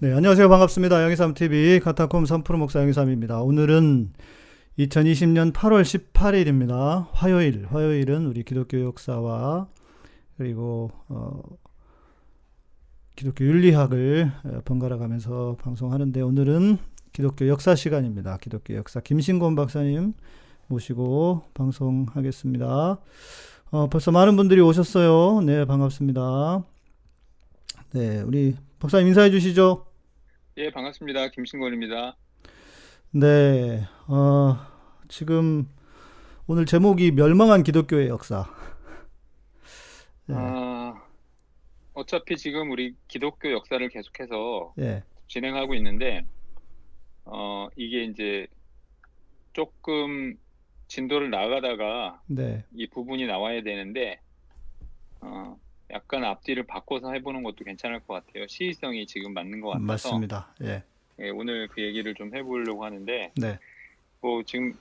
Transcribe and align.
네, 0.00 0.12
안녕하세요. 0.12 0.48
반갑습니다. 0.48 1.04
영희삼TV 1.04 1.78
카타콤 1.78 2.24
3프로 2.24 2.56
목사 2.56 2.80
영희삼입니다. 2.80 3.42
오늘은 3.42 4.12
2020년 4.76 5.52
8월 5.52 5.82
18일입니다. 5.82 7.06
화요일, 7.12 7.68
화요일은 7.70 8.26
우리 8.26 8.42
기독교 8.42 8.80
역사와 8.80 9.68
그리고 10.36 10.90
어, 11.08 11.40
기독교 13.14 13.44
윤리학을 13.44 14.32
어, 14.44 14.60
번갈아 14.64 14.98
가면서 14.98 15.56
방송하는데 15.62 16.20
오늘은 16.20 16.78
기독교 17.12 17.46
역사 17.46 17.76
시간입니다. 17.76 18.38
기독교 18.38 18.74
역사 18.74 18.98
김신곤 18.98 19.54
박사님 19.54 20.14
모시고 20.66 21.44
방송하겠습니다. 21.54 22.98
어, 23.70 23.86
벌써 23.88 24.10
많은 24.10 24.34
분들이 24.34 24.60
오셨어요. 24.60 25.40
네, 25.42 25.64
반갑습니다. 25.64 26.64
네, 27.92 28.22
우리 28.22 28.56
박사님 28.84 29.08
인사해 29.08 29.30
주시죠. 29.30 29.86
예, 30.58 30.70
반갑습니다. 30.70 31.28
김신권입니다. 31.28 32.18
네, 33.12 33.82
어, 34.06 34.58
지금 35.08 35.66
오늘 36.46 36.66
제목이 36.66 37.12
멸망한 37.12 37.62
기독교의 37.62 38.08
역사. 38.08 38.44
네. 40.26 40.34
아, 40.36 41.02
어차피 41.94 42.36
지금 42.36 42.70
우리 42.72 42.94
기독교 43.08 43.50
역사를 43.52 43.88
계속해서 43.88 44.74
예, 44.80 45.02
진행하고 45.28 45.74
있는데, 45.76 46.26
어, 47.24 47.68
이게 47.76 48.04
이제 48.04 48.46
조금 49.54 50.36
진도를 50.88 51.30
나가다가 51.30 52.20
네, 52.26 52.66
이 52.74 52.86
부분이 52.88 53.26
나와야 53.26 53.62
되는데, 53.62 54.20
어, 55.22 55.58
약간 55.90 56.24
앞뒤를 56.24 56.64
바꿔서 56.64 57.12
해보는 57.12 57.42
것도 57.42 57.64
괜찮을 57.64 58.00
것 58.00 58.14
같아요. 58.24 58.46
시의성이 58.48 59.06
지금 59.06 59.32
맞는 59.34 59.60
것 59.60 59.68
같아서 59.70 59.84
맞습니다. 59.86 60.54
예, 60.62 60.82
예, 61.20 61.30
오늘 61.30 61.68
그 61.68 61.82
얘기를 61.82 62.14
좀 62.14 62.34
해보려고 62.34 62.84
하는데, 62.84 63.32
네, 63.36 63.58
뭐 64.20 64.42
지금 64.44 64.72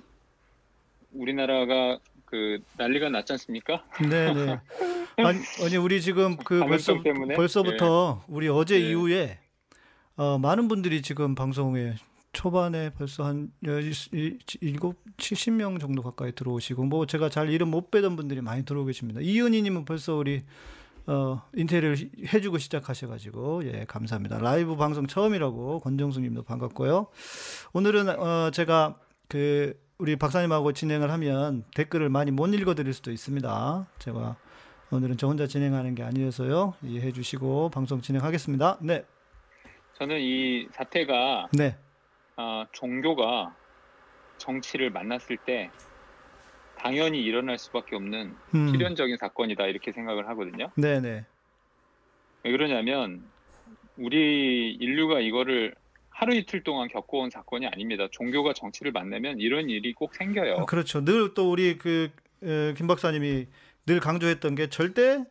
우리나라가 1.11 2.00
그 2.25 2.59
난리가 2.78 3.09
났지 3.09 3.33
않습니까? 3.33 3.83
네, 4.09 4.33
네. 4.33 4.59
아니, 5.17 5.39
아니 5.63 5.78
우리 5.78 6.02
지금 6.02 6.38
그 6.38 6.59
벌써 6.61 7.02
때문에? 7.03 7.35
벌써부터 7.35 8.23
우리 8.28 8.47
어제 8.47 8.75
예. 8.81 8.89
이후에 8.89 9.38
어, 10.16 10.39
많은 10.39 10.67
분들이 10.67 11.02
지금 11.03 11.35
방송에 11.35 11.94
초반에 12.31 12.89
벌써 12.91 13.23
한 13.25 13.52
여- 13.67 13.80
이- 13.80 14.39
일곱, 14.61 14.95
70명 15.17 15.80
정도 15.80 16.02
가까이 16.02 16.31
들어오시고 16.33 16.85
뭐 16.85 17.06
제가 17.06 17.30
잘 17.30 17.50
이름 17.52 17.69
못 17.69 17.91
빼던 17.91 18.16
분들이 18.16 18.41
많이 18.41 18.66
들어오고 18.66 18.88
계십니다. 18.88 19.22
이은희님은 19.22 19.85
벌써 19.85 20.16
우리 20.16 20.41
어, 21.06 21.42
인테리어를 21.56 21.98
시- 21.98 22.12
해주고 22.34 22.58
시작하셔가지고 22.58 23.66
예 23.66 23.86
감사합니다. 23.86 24.38
라이브 24.40 24.76
방송 24.78 25.06
처음이라고 25.06 25.80
권정수님도 25.82 26.44
반갑고요. 26.44 27.08
오늘은 27.73 28.09
어, 28.20 28.52
제가 28.52 28.98
그 29.28 29.78
우리 29.98 30.16
박사님하고 30.16 30.72
진행을 30.74 31.12
하면 31.12 31.66
댓글을 31.76 32.09
많이 32.09 32.31
못 32.31 32.48
읽어드릴 32.54 32.94
수도 32.94 33.12
있습니다. 33.12 33.88
제가 34.00 34.38
오늘은 34.92 35.18
저 35.18 35.28
혼자 35.28 35.46
진행하는 35.48 35.96
게 35.96 36.04
아니어서요 36.04 36.76
이해해 36.84 37.12
주시고 37.12 37.70
방송 37.70 38.00
진행하겠습니다. 38.00 38.78
네, 38.81 39.04
저는 39.98 40.20
이 40.22 40.68
사태가 40.72 41.50
네, 41.54 41.78
아, 42.38 42.66
종교가 42.72 43.56
정치를 44.38 44.90
만났을 44.92 45.38
때 45.46 45.70
당연히 46.84 47.23
일어날 47.23 47.58
수밖에 47.58 47.95
없는 47.95 48.36
음, 48.56 48.72
필연적인 48.72 49.16
사건이다 49.17 49.67
이렇게 49.67 49.94
생각을 49.94 50.28
하거든요. 50.30 50.70
네, 50.76 51.00
네, 51.00 51.23
왜 52.44 52.52
그러냐면 52.52 53.22
우리 53.98 54.73
인류가 54.80 55.22
이거를 55.22 55.75
하루 56.09 56.36
이틀 56.36 56.62
동안 56.64 56.90
겪어온 56.90 57.30
사건이 57.30 57.67
아닙니다. 57.67 58.08
종교가 58.12 58.53
정치를 58.53 58.92
만나면 58.92 59.40
이런 59.40 59.70
일이 59.70 59.94
꼭 59.94 60.14
생겨요. 60.14 60.66
그렇죠. 60.66 61.03
늘 61.03 61.34
또 61.34 61.50
우리 61.52 61.78
그 61.78 62.09
김 62.75 62.88
박사님이 62.88 63.47
늘 63.86 64.02
강조했던 64.02 64.56
게 64.56 64.68
절대 64.68 65.24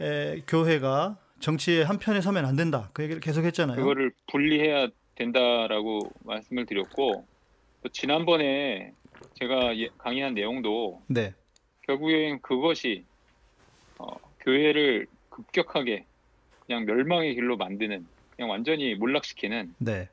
에, 0.00 0.42
교회가 0.46 1.18
정치의 1.40 1.84
한 1.84 1.98
편에 1.98 2.20
서면 2.20 2.44
안 2.46 2.54
된다. 2.54 2.88
그 2.92 3.02
얘기를 3.02 3.20
계속 3.20 3.44
했잖아요. 3.44 3.76
그거를 3.76 4.12
분리해야 4.30 4.86
된다라고 5.16 6.12
말씀을 6.24 6.66
드렸고 6.66 7.26
또 7.82 7.88
지난번에 7.88 8.92
제가 9.34 9.76
예- 9.78 9.88
강의한 9.98 10.34
내용도 10.34 11.02
네, 11.08 11.34
결국엔 11.82 12.40
그것이 12.42 13.04
어, 13.98 14.06
교회를 14.40 15.06
급격하게 15.30 16.04
그냥 16.66 16.84
멸망의 16.84 17.34
길로 17.34 17.56
만드는 17.56 18.06
그냥 18.36 18.50
완전히 18.50 18.94
몰락시키는 18.94 19.74
네, 19.78 20.08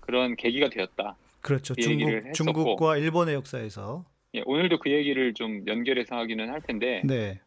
그런 0.00 0.36
계기가 0.36 0.68
되었다. 0.68 1.16
그렇죠. 1.40 1.74
그 1.74 1.80
중국. 1.82 2.32
중국과 2.34 2.96
일본의 2.96 3.34
역사에서 3.34 4.04
예, 4.34 4.42
오늘도 4.44 4.78
그 4.80 4.90
얘기를 4.90 5.32
좀 5.34 5.66
연결해서 5.66 6.16
하기는 6.16 6.50
할 6.50 6.60
텐데 6.60 7.02
네, 7.04 7.40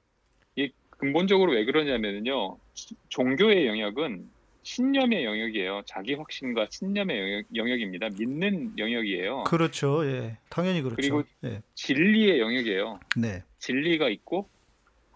이 0.55 0.71
근본적으로 0.91 1.51
왜 1.51 1.65
그러냐면요 1.65 2.57
종교의 3.09 3.67
영역은 3.67 4.29
신념의 4.63 5.25
영역이에요. 5.25 5.81
자기 5.85 6.13
확신과 6.13 6.67
신념의 6.69 7.19
영역, 7.19 7.45
영역 7.55 7.81
입니다. 7.81 8.07
믿는 8.17 8.73
영역이에요. 8.77 9.43
그렇죠. 9.45 10.05
예, 10.05 10.37
당연히 10.49 10.81
그렇죠. 10.81 10.95
그리고 10.97 11.23
예, 11.45 11.61
진리의 11.75 12.39
영역이에요. 12.39 12.99
네. 13.17 13.43
진리가 13.59 14.09
있고 14.09 14.47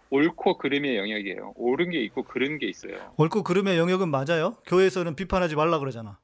옳고 0.09 0.57
그름의 0.57 0.97
영역이에요. 0.97 1.53
옳은 1.55 1.91
게 1.91 2.01
있고 2.03 2.23
그른 2.23 2.57
게 2.57 2.67
있어요. 2.67 3.13
옳고 3.17 3.43
그름의 3.43 3.77
영역은 3.77 4.09
맞아요. 4.09 4.57
교회에서는 4.65 5.15
비판하지 5.15 5.55
말라 5.55 5.79
그러잖아. 5.79 6.19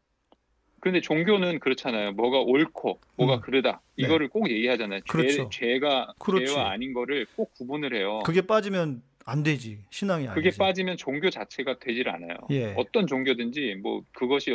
그런데 0.79 0.99
종교는 0.99 1.59
그렇잖아요. 1.59 2.13
뭐가 2.13 2.39
옳고 2.39 2.99
뭐가 3.15 3.35
음. 3.35 3.41
그르다. 3.41 3.81
네. 3.97 4.05
이거를 4.05 4.29
꼭 4.29 4.49
얘기하잖아요. 4.49 5.01
그렇죠. 5.07 5.47
죄, 5.49 5.73
죄가 5.79 6.13
그렇지. 6.17 6.53
죄와 6.53 6.71
아닌 6.71 6.93
거를 6.93 7.27
꼭 7.35 7.53
구분을 7.53 7.95
해요. 7.95 8.21
그게 8.25 8.41
빠지면 8.41 9.03
안 9.25 9.43
되지. 9.43 9.79
신앙이 9.89 10.27
아니지. 10.27 10.31
어. 10.31 10.33
그게 10.33 10.57
빠지면 10.57 10.97
종교 10.97 11.29
자체가 11.29 11.79
되질 11.79 12.09
않아요. 12.09 12.37
예. 12.51 12.73
어떤 12.77 13.07
종교든지 13.07 13.75
뭐 13.81 14.03
그것이 14.13 14.51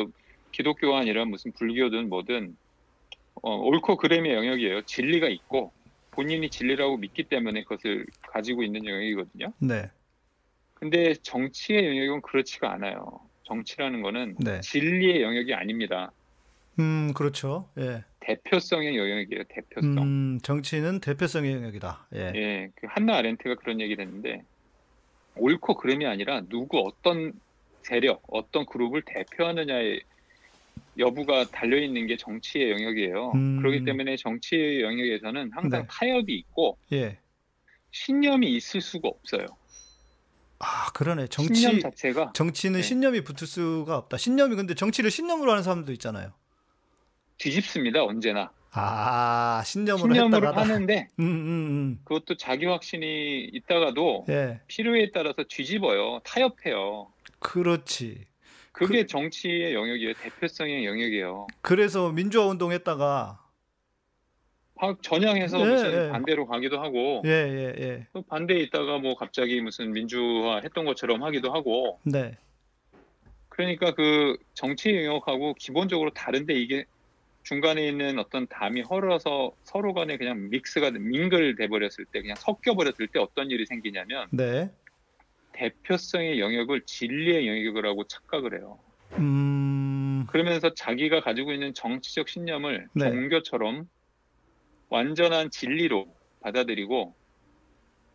기독교가 0.53 0.99
아니라 0.99 1.25
무슨 1.25 1.53
불교든 1.53 2.09
뭐든 2.09 2.57
어, 3.43 3.57
옳고 3.57 3.97
그름의 3.97 4.35
영역이에요. 4.35 4.83
진리가 4.83 5.29
있고 5.29 5.73
본인이 6.11 6.49
진리라고 6.49 6.97
믿기 6.97 7.25
때문에 7.25 7.63
그것을 7.65 8.07
가지고 8.23 8.63
있는 8.63 8.87
영역이거든요. 8.87 9.53
네, 9.59 9.91
근데 10.75 11.15
정치의 11.15 11.87
영역은 11.87 12.23
그렇지가 12.23 12.73
않아요. 12.73 13.21
정치라는 13.45 14.03
거는 14.03 14.37
네. 14.41 14.61
진리의 14.61 15.23
영역이 15.23 15.55
아닙니다. 15.55 16.11
음, 16.79 17.13
그렇죠. 17.15 17.69
예. 17.79 18.05
대표성의 18.21 18.97
영역이에요. 18.97 19.45
대표성. 19.49 19.99
음, 19.99 20.39
정치는 20.43 21.01
대표성의 21.01 21.53
영역이다. 21.53 22.09
예. 22.17 22.33
예, 22.35 22.71
그 22.75 22.87
한나 22.91 23.17
아렌트가 23.17 23.55
그런 23.57 23.81
얘기를 23.81 24.05
했는데 24.05 24.43
옳고 25.37 25.77
그름이 25.77 26.07
아니라 26.07 26.43
누구 26.49 26.81
어떤 26.81 27.33
세력, 27.83 28.23
어떤 28.29 28.67
그룹을 28.67 29.03
대표하느냐의 29.03 30.03
여부가 30.99 31.45
달려 31.45 31.79
있는 31.79 32.07
게 32.07 32.17
정치의 32.17 32.71
영역이에요. 32.71 33.33
음. 33.35 33.59
그렇기 33.59 33.85
때문에 33.85 34.17
정치의 34.17 34.83
영역에서는 34.83 35.51
항상 35.53 35.83
네. 35.83 35.89
타협이 35.91 36.35
있고 36.35 36.79
예. 36.93 37.19
신념이 37.91 38.53
있을 38.55 38.81
수가 38.81 39.09
없어요. 39.09 39.47
아, 40.59 40.91
그러네. 40.93 41.27
정치 41.29 41.55
신념 41.55 41.81
자체가 41.81 42.33
정치는 42.35 42.81
네. 42.81 42.83
신념이 42.83 43.21
붙을 43.25 43.47
수가 43.47 43.99
없다. 43.99 44.17
신념이 44.17 44.57
근데 44.57 44.75
정치를 44.75 45.11
신념으로 45.11 45.51
하는 45.51 45.63
사람도 45.63 45.93
있잖아요. 45.93 46.33
뒤집습니다. 47.39 48.03
언제나 48.03 48.51
아, 48.79 49.63
신념으로 49.65 50.13
신념으로 50.13 50.53
하는데 50.53 51.09
음, 51.19 51.25
음, 51.25 52.01
그것도 52.05 52.37
자기 52.37 52.67
확신이 52.67 53.45
있다가도 53.53 54.27
음. 54.29 54.33
예. 54.33 54.61
필요에 54.67 55.11
따라서 55.13 55.45
뒤집어요. 55.49 56.21
타협해요. 56.25 57.09
그렇지. 57.39 58.27
그게 58.73 59.07
정치의 59.07 59.73
영역이에요. 59.73 60.13
대표성의 60.15 60.85
영역이에요. 60.85 61.47
그래서 61.63 62.13
민주화 62.13 62.47
운동 62.47 62.73
했다가 62.73 63.41
막 64.79 65.03
전향해서 65.03 65.59
예, 65.61 65.65
무슨 65.65 65.93
예. 65.93 66.11
반대로 66.11 66.47
가기도 66.47 66.79
하고 66.79 67.23
예, 67.25 67.31
예, 67.31 67.75
예. 67.83 68.07
또 68.13 68.21
반대에 68.21 68.59
있다가 68.59 68.99
뭐 68.99 69.17
갑자기 69.17 69.63
무슨 69.63 69.93
민주화 69.93 70.61
했던 70.63 70.85
것처럼 70.85 71.23
하기도 71.23 71.51
하고 71.55 71.99
네. 72.03 72.37
그러니까 73.49 73.95
그 73.95 74.37
정치 74.53 74.95
영역하고 74.95 75.55
기본적으로 75.55 76.11
다른데 76.11 76.53
이게 76.53 76.85
중간에 77.47 77.87
있는 77.87 78.19
어떤 78.19 78.49
담이 78.49 78.83
헐어서 78.83 79.53
서로 79.63 79.95
간에 79.95 80.17
그냥 80.17 80.51
믹스가 80.51 80.91
밍글 80.91 81.55
돼 81.55 81.69
버렸을 81.69 82.05
때 82.07 82.21
그냥 82.21 82.35
섞여 82.37 82.75
버렸을 82.75 83.07
때 83.07 83.21
어떤 83.21 83.53
일이 83.53 83.65
생기냐면 83.67 84.27
네. 84.33 84.69
대표성의 85.53 86.41
영역을 86.41 86.83
진리의 86.87 87.47
영역이라고 87.47 88.09
착각을 88.09 88.59
해요. 88.59 88.81
음. 89.13 90.27
그러면서 90.29 90.75
자기가 90.75 91.21
가지고 91.21 91.53
있는 91.53 91.73
정치적 91.73 92.29
신념을 92.29 92.89
네. 92.95 93.11
종교처럼 93.11 93.89
완전한 94.89 95.49
진리로 95.53 96.13
받아들이고 96.41 97.15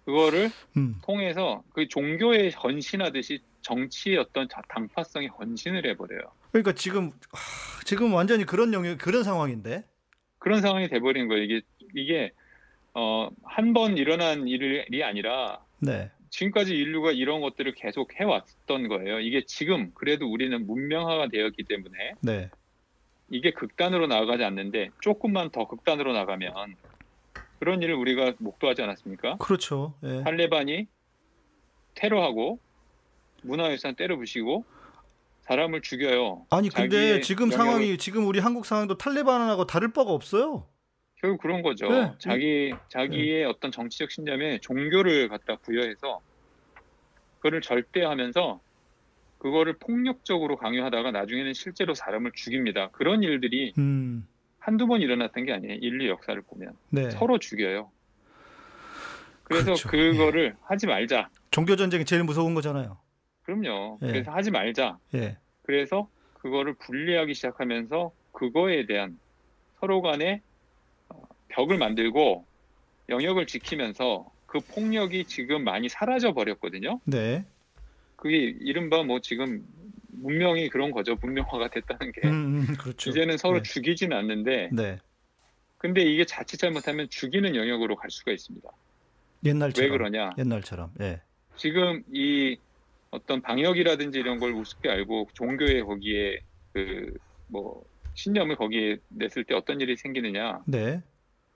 그거를 0.04 0.50
음. 0.76 0.96
통해서 1.06 1.64
그 1.74 1.88
종교에 1.88 2.50
헌신하듯이 2.50 3.40
정치의 3.62 4.18
어떤 4.18 4.48
자- 4.50 4.62
당파성에 4.70 5.28
헌신을 5.28 5.86
해버려요. 5.88 6.22
그러니까 6.52 6.74
지금 6.74 7.12
하, 7.32 7.84
지금 7.86 8.14
완전히 8.14 8.46
그런 8.46 8.74
영역 8.74 8.98
그런 8.98 9.24
상황인데. 9.24 9.84
그런 10.40 10.62
상황이 10.62 10.88
돼버린 10.90 11.28
거예요. 11.28 11.44
이게 11.44 11.62
이게 11.96 12.32
어, 12.94 13.30
한 13.44 13.74
번 13.74 13.98
일어난 13.98 14.48
일이 14.48 15.04
아니라 15.04 15.64
네. 15.80 16.12
지금까지 16.30 16.76
인류가 16.76 17.12
이런 17.12 17.42
것들을 17.42 17.74
계속 17.76 18.14
해왔던 18.20 18.88
거예요. 18.88 19.20
이게 19.20 19.44
지금 19.46 19.92
그래도 19.94 20.30
우리는 20.32 20.66
문명화가 20.66 21.28
되었기 21.30 21.64
때문에 21.64 22.14
네. 22.22 22.50
이게 23.30 23.52
극단으로 23.52 24.08
나아가지 24.08 24.44
않는데 24.44 24.90
조금만 25.02 25.52
더 25.52 25.68
극단으로 25.68 26.12
나가면 26.14 26.76
그런 27.60 27.82
일을 27.82 27.94
우리가 27.96 28.34
목도하지 28.40 28.82
않았습니까? 28.82 29.38
그렇죠. 29.38 29.94
예. 30.04 30.24
탈레반이 30.24 30.88
테러하고 31.96 32.60
문화유산 33.42 33.96
때려 33.96 34.16
부시고 34.18 34.66
사람을 35.42 35.82
죽여요. 35.82 36.46
아니 36.50 36.70
근데 36.70 37.22
지금 37.22 37.52
상황이 37.52 37.98
지금 37.98 38.28
우리 38.28 38.40
한국 38.40 38.66
상황도 38.66 38.98
탈레반하고 38.98 39.66
다를 39.66 39.92
바가 39.92 40.12
없어요. 40.12 40.68
결국 41.16 41.42
그런 41.42 41.62
거죠. 41.62 41.88
네. 41.90 42.14
자기 42.20 42.74
자기의 42.90 43.46
어떤 43.46 43.72
정치적 43.72 44.12
신념에 44.12 44.60
종교를 44.60 45.30
갖다 45.30 45.56
부여해서 45.58 46.22
그거를 47.38 47.62
절대하면서 47.62 48.60
그거를 49.38 49.74
폭력적으로 49.80 50.56
강요하다가 50.58 51.12
나중에는 51.12 51.54
실제로 51.54 51.96
사람을 51.96 52.32
죽입니다. 52.36 52.90
그런 52.90 53.24
일들이 53.24 53.74
음. 53.78 54.28
한두 54.60 54.86
번 54.86 55.02
일어났던 55.02 55.46
게 55.46 55.54
아니에요. 55.54 55.78
인류 55.82 56.08
역사를 56.08 56.40
보면 56.42 56.74
네. 56.90 57.10
서로 57.10 57.40
죽여요. 57.40 57.92
그래서 59.44 59.66
그렇죠. 59.66 59.90
그거를 59.90 60.56
하지 60.62 60.86
말자. 60.86 61.30
종교 61.50 61.76
전쟁이 61.76 62.06
제일 62.06 62.24
무서운 62.24 62.54
거잖아요. 62.54 63.00
그럼요. 63.52 64.00
예. 64.04 64.08
그래서 64.08 64.32
하지 64.32 64.50
말자. 64.50 64.98
예. 65.16 65.38
그래서 65.64 66.08
그거를 66.36 66.74
분리하기 66.76 67.34
시작하면서 67.34 68.12
그거에 68.32 68.86
대한 68.86 69.20
서로 69.80 70.02
간의 70.02 70.42
어, 71.10 71.22
벽을 71.50 71.78
만들고 71.78 72.46
영역을 73.10 73.46
지키면서 73.46 74.32
그 74.46 74.60
폭력이 74.60 75.26
지금 75.26 75.64
많이 75.64 75.90
사라져 75.90 76.34
버렸거든요. 76.34 77.00
네. 77.06 77.46
그게 78.16 78.38
이른바 78.38 79.04
뭐 79.04 79.20
지금 79.20 79.66
문명이 80.14 80.70
그런 80.70 80.92
거죠. 80.92 81.18
문명화가 81.22 81.70
됐다는 81.70 82.12
게. 82.14 82.28
음, 82.28 82.66
음, 82.70 82.76
그렇죠. 82.78 83.10
이제는 83.10 83.38
서로 83.38 83.58
네. 83.58 83.64
죽이진 83.64 84.14
않는데, 84.14 84.70
네. 84.72 85.00
근데 85.78 86.04
이게 86.04 86.26
자칫 86.26 86.58
잘못하면 86.58 87.08
죽이는 87.10 87.56
영역으로 87.56 87.96
갈 87.96 88.12
수가 88.12 88.32
있습니다. 88.32 88.70
옛날처럼. 89.46 89.92
왜 89.92 89.98
그러냐? 89.98 90.30
옛날처럼. 90.38 90.92
예. 91.02 91.22
지금 91.56 92.04
이 92.14 92.58
어떤 93.12 93.42
방역이라든지 93.42 94.18
이런 94.20 94.40
걸 94.40 94.54
우습게 94.54 94.90
알고 94.90 95.30
종교에 95.34 95.82
거기에 95.84 96.40
그 96.74 97.14
뭐 97.54 97.84
신념을 98.14 98.56
거기에 98.56 98.96
냈을 99.10 99.44
때 99.44 99.54
어떤 99.54 99.82
일이 99.82 99.98
생기느냐? 99.98 100.62
네. 100.66 101.02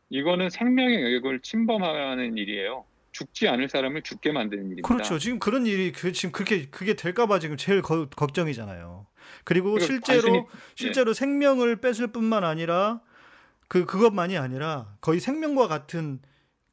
이거는 0.10 0.50
생명의 0.50 1.02
영역을 1.04 1.40
침범하는 1.40 2.38
일이에요. 2.38 2.84
죽지 3.14 3.48
않을 3.48 3.70
사람을 3.70 4.02
죽게 4.02 4.34
만드는 4.34 4.64
일입니다. 4.66 4.86
그렇죠. 4.86 5.18
지금 5.18 5.40
그런 5.40 5.66
일이 5.66 5.94
그, 5.94 6.12
지금 6.12 6.34
그렇게 6.34 6.66
그게 6.66 6.96
될까봐 6.96 7.40
지금 7.40 7.56
제일 7.56 7.82
거- 7.82 8.10
걱정이잖아요. 8.10 9.08
그리고 9.46 9.80
실제로 9.80 10.22
단순히- 10.22 10.38
예. 10.40 10.44
실제로 10.76 11.14
생명을 11.14 11.78
뺏을 11.80 12.08
뿐만 12.08 12.44
아니라 12.44 13.00
그 13.70 13.86
그것만이 13.86 14.38
아니라 14.38 14.94
거의 15.00 15.22
생명과 15.22 15.70
같은 15.70 16.20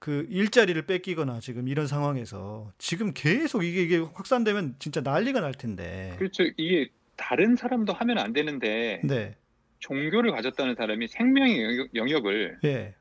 그 0.02 0.26
일자리를 0.30 0.82
뺏기거나 0.84 1.38
지금 1.38 1.68
이런 1.68 1.86
상황에서 1.86 2.72
지금 2.76 3.12
계속 3.14 3.62
이게 3.62 3.82
이게 3.84 3.98
확산되면 3.98 4.74
진짜 4.80 5.00
난리가 5.00 5.38
날 5.38 5.52
텐데. 5.54 6.16
그렇죠. 6.18 6.42
이게 6.56 6.90
다른 7.14 7.54
사람도 7.54 7.92
하면 7.92 8.18
안 8.18 8.32
되는데 8.32 9.00
네. 9.04 9.36
종교를 9.78 10.32
가졌다는 10.32 10.74
사람이 10.74 11.06
생명의 11.06 11.62
영역- 11.62 11.94
영역을 11.94 12.58
예. 12.64 12.96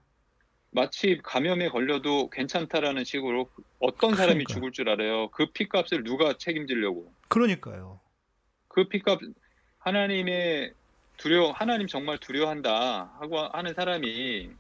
마치 0.70 1.20
감염에 1.24 1.70
걸려도 1.70 2.30
괜찮다라는 2.30 3.04
식으로 3.04 3.50
어떤 3.80 4.12
사람이 4.16 4.44
그러니까요. 4.44 4.54
죽을 4.56 4.72
줄 4.72 4.88
알아요. 4.88 5.30
그 5.32 5.48
피값을 5.54 6.04
누가 6.04 6.38
책임지려고. 6.38 7.12
그러니까요. 7.30 8.00
그 8.68 8.88
피값 8.88 9.22
하나님의 9.80 10.72
두려워 11.18 11.52
하나님 11.52 11.88
정말 11.88 12.20
두려워한다 12.20 13.12
하고 13.20 13.40
하는 13.40 13.74
사람이 13.74 14.52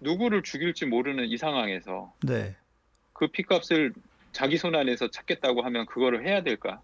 누구를 0.00 0.42
죽일지 0.42 0.86
모르는 0.86 1.26
이 1.26 1.36
상황에서 1.36 2.12
네. 2.26 2.56
그 3.12 3.28
피값을 3.28 3.92
자기 4.32 4.56
손 4.56 4.74
안에서 4.74 5.08
찾겠다고 5.10 5.62
하면 5.62 5.86
그거를 5.86 6.26
해야 6.26 6.42
될까? 6.42 6.80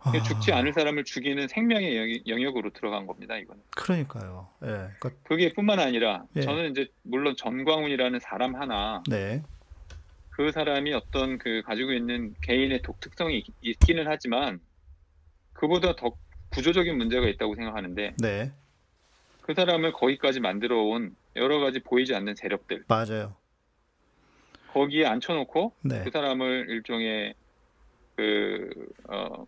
아, 0.00 0.12
죽지 0.22 0.52
않을 0.52 0.74
사람을 0.74 1.04
죽이는 1.04 1.48
생명의 1.48 1.96
영역- 1.96 2.28
영역으로 2.28 2.70
들어간 2.70 3.06
겁니다. 3.06 3.36
이거는. 3.38 3.62
그러니까요. 3.74 4.48
예. 4.62 4.66
그러니까, 4.68 5.10
그게 5.22 5.52
뿐만 5.54 5.80
아니라 5.80 6.24
예. 6.36 6.42
저는 6.42 6.70
이제 6.72 6.88
물론 7.02 7.34
전광훈이라는 7.36 8.20
사람 8.20 8.54
하나 8.54 9.02
네. 9.08 9.42
그 10.30 10.52
사람이 10.52 10.92
어떤 10.92 11.38
그 11.38 11.62
가지고 11.64 11.92
있는 11.92 12.34
개인의 12.42 12.82
독특성이 12.82 13.38
있- 13.38 13.46
있기는 13.62 14.04
하지만 14.06 14.60
그보다 15.54 15.96
더 15.96 16.12
구조적인 16.50 16.98
문제가 16.98 17.26
있다고 17.26 17.54
생각하는데 17.54 18.14
네. 18.18 18.52
그 19.44 19.52
사람을 19.52 19.92
거기까지 19.92 20.40
만들어 20.40 20.82
온 20.82 21.14
여러 21.36 21.60
가지 21.60 21.78
보이지 21.78 22.14
않는 22.14 22.34
세력들 22.34 22.84
맞아요. 22.88 23.36
거기에 24.72 25.04
앉혀놓고 25.04 25.74
네. 25.82 26.02
그 26.02 26.10
사람을 26.10 26.66
일종의 26.70 27.34
그 28.16 28.70
어, 29.04 29.44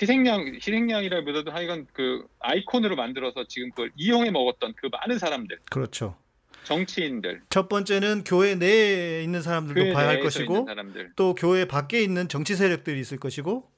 희생양 0.00 0.54
희생양이라기보다도 0.56 1.52
하여간 1.52 1.86
그 1.92 2.26
아이콘으로 2.40 2.96
만들어서 2.96 3.44
지금 3.46 3.70
그걸 3.70 3.92
이용해 3.94 4.32
먹었던 4.32 4.74
그 4.76 4.88
많은 4.90 5.18
사람들 5.20 5.60
그렇죠. 5.70 6.16
정치인들 6.64 7.42
첫 7.50 7.68
번째는 7.68 8.24
교회 8.24 8.56
내에 8.56 9.22
있는 9.22 9.40
사람들도 9.40 9.80
교회 9.80 9.92
봐야 9.92 10.08
할 10.08 10.20
것이고 10.20 10.66
또 11.14 11.34
교회 11.36 11.66
밖에 11.66 12.02
있는 12.02 12.28
정치 12.28 12.56
세력들이 12.56 12.98
있을 12.98 13.20
것이고 13.20 13.70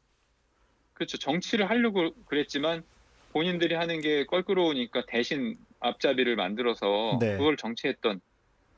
그렇죠 0.95 1.19
정치를 1.19 1.69
하려고 1.69 2.15
그랬지만 2.25 2.83
본인들이 3.37 3.75
하는 3.75 4.01
게 4.01 4.25
껄끄러우니까 4.25 5.05
대신 5.07 5.59
앞잡이를 5.81 6.37
만들어서 6.37 7.19
네. 7.21 7.37
그걸 7.37 7.59
정치했던 7.59 8.23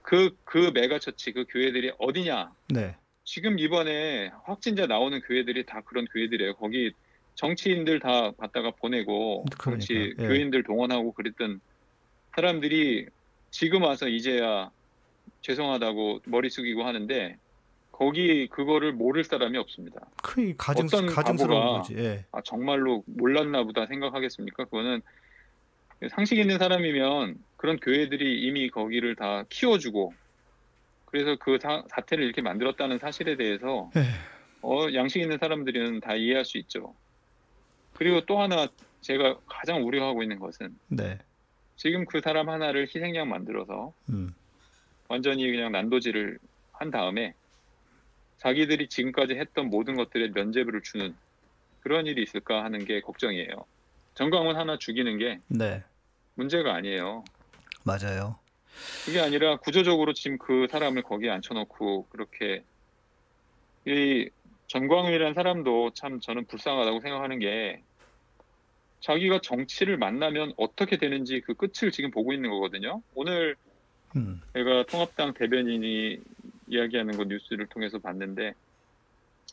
그 0.02 0.30
그 0.42 0.72
mega 0.74 0.97
church 0.97 1.30
그 1.32 1.44
교회들이 1.48 1.92
어디냐 1.98 2.50
네. 2.70 2.96
지금 3.22 3.60
이번에 3.60 4.32
확진자 4.44 4.86
나오는 4.86 5.20
교회들이 5.20 5.64
다 5.64 5.82
그런 5.82 6.06
교회들이에요. 6.06 6.56
거기 6.56 6.90
정치인들 7.36 8.00
다 8.00 8.32
갖다가 8.32 8.72
보내고 8.72 9.44
정치 9.62 9.94
그러니까, 9.94 10.24
예. 10.24 10.26
교인들 10.26 10.64
동원하고 10.64 11.12
그랬던 11.12 11.60
사람들이 12.34 13.06
지금 13.52 13.82
와서 13.82 14.08
이제야 14.08 14.72
죄송하다고 15.42 16.22
머리 16.24 16.50
숙이고 16.50 16.82
하는데 16.82 17.36
거기 17.98 18.46
그거를 18.46 18.92
모를 18.92 19.24
사람이 19.24 19.58
없습니다. 19.58 20.00
그 20.22 20.54
가증 20.56 20.86
어떤 20.86 21.06
가증스러운 21.06 21.78
거지. 21.78 21.96
예. 21.96 22.24
아 22.30 22.40
정말로 22.42 23.02
몰랐나 23.06 23.64
보다 23.64 23.86
생각하겠습니까? 23.86 24.66
그거는 24.66 25.02
상식 26.10 26.38
있는 26.38 26.58
사람이면 26.58 27.42
그런 27.56 27.76
교회들이 27.80 28.46
이미 28.46 28.70
거기를 28.70 29.16
다 29.16 29.42
키워주고 29.48 30.14
그래서 31.06 31.34
그 31.40 31.58
사, 31.60 31.82
사태를 31.88 32.22
이렇게 32.22 32.40
만들었다는 32.40 33.00
사실에 33.00 33.36
대해서 33.36 33.90
예. 33.96 34.02
어, 34.62 34.86
양식 34.94 35.20
있는 35.20 35.36
사람들은 35.38 35.98
다 35.98 36.14
이해할 36.14 36.44
수 36.44 36.56
있죠. 36.58 36.94
그리고 37.94 38.20
또 38.26 38.40
하나 38.40 38.68
제가 39.00 39.38
가장 39.48 39.84
우려하고 39.84 40.22
있는 40.22 40.38
것은 40.38 40.78
네. 40.86 41.18
지금 41.74 42.04
그 42.04 42.20
사람 42.20 42.48
하나를 42.48 42.82
희생양 42.94 43.28
만들어서 43.28 43.92
음. 44.10 44.32
완전히 45.08 45.50
그냥 45.50 45.72
난도질을 45.72 46.38
한 46.70 46.92
다음에 46.92 47.34
자기들이 48.38 48.88
지금까지 48.88 49.34
했던 49.34 49.68
모든 49.68 49.96
것들에 49.96 50.28
면죄부를 50.28 50.82
주는 50.82 51.14
그런 51.80 52.06
일이 52.06 52.22
있을까 52.22 52.64
하는 52.64 52.84
게 52.84 53.00
걱정이에요. 53.00 53.64
정광훈 54.14 54.56
하나 54.56 54.78
죽이는 54.78 55.18
게 55.18 55.40
네. 55.48 55.82
문제가 56.34 56.74
아니에요. 56.74 57.24
맞아요. 57.84 58.38
그게 59.04 59.20
아니라 59.20 59.56
구조적으로 59.58 60.12
지금 60.12 60.38
그 60.38 60.66
사람을 60.70 61.02
거기에 61.02 61.30
앉혀놓고 61.30 62.06
그렇게 62.10 62.62
이 63.86 64.28
전광훈이라는 64.68 65.34
사람도 65.34 65.92
참 65.94 66.20
저는 66.20 66.46
불쌍하다고 66.46 67.00
생각하는 67.00 67.38
게 67.38 67.82
자기가 69.00 69.40
정치를 69.40 69.96
만나면 69.96 70.52
어떻게 70.56 70.98
되는지 70.98 71.40
그 71.40 71.54
끝을 71.54 71.90
지금 71.90 72.10
보고 72.10 72.32
있는 72.32 72.50
거거든요. 72.50 73.02
오늘 73.14 73.56
음. 74.16 74.40
제가 74.54 74.84
통합당 74.86 75.34
대변인이 75.34 76.20
이야기하는 76.68 77.16
거 77.16 77.24
뉴스를 77.24 77.66
통해서 77.66 77.98
봤는데 77.98 78.54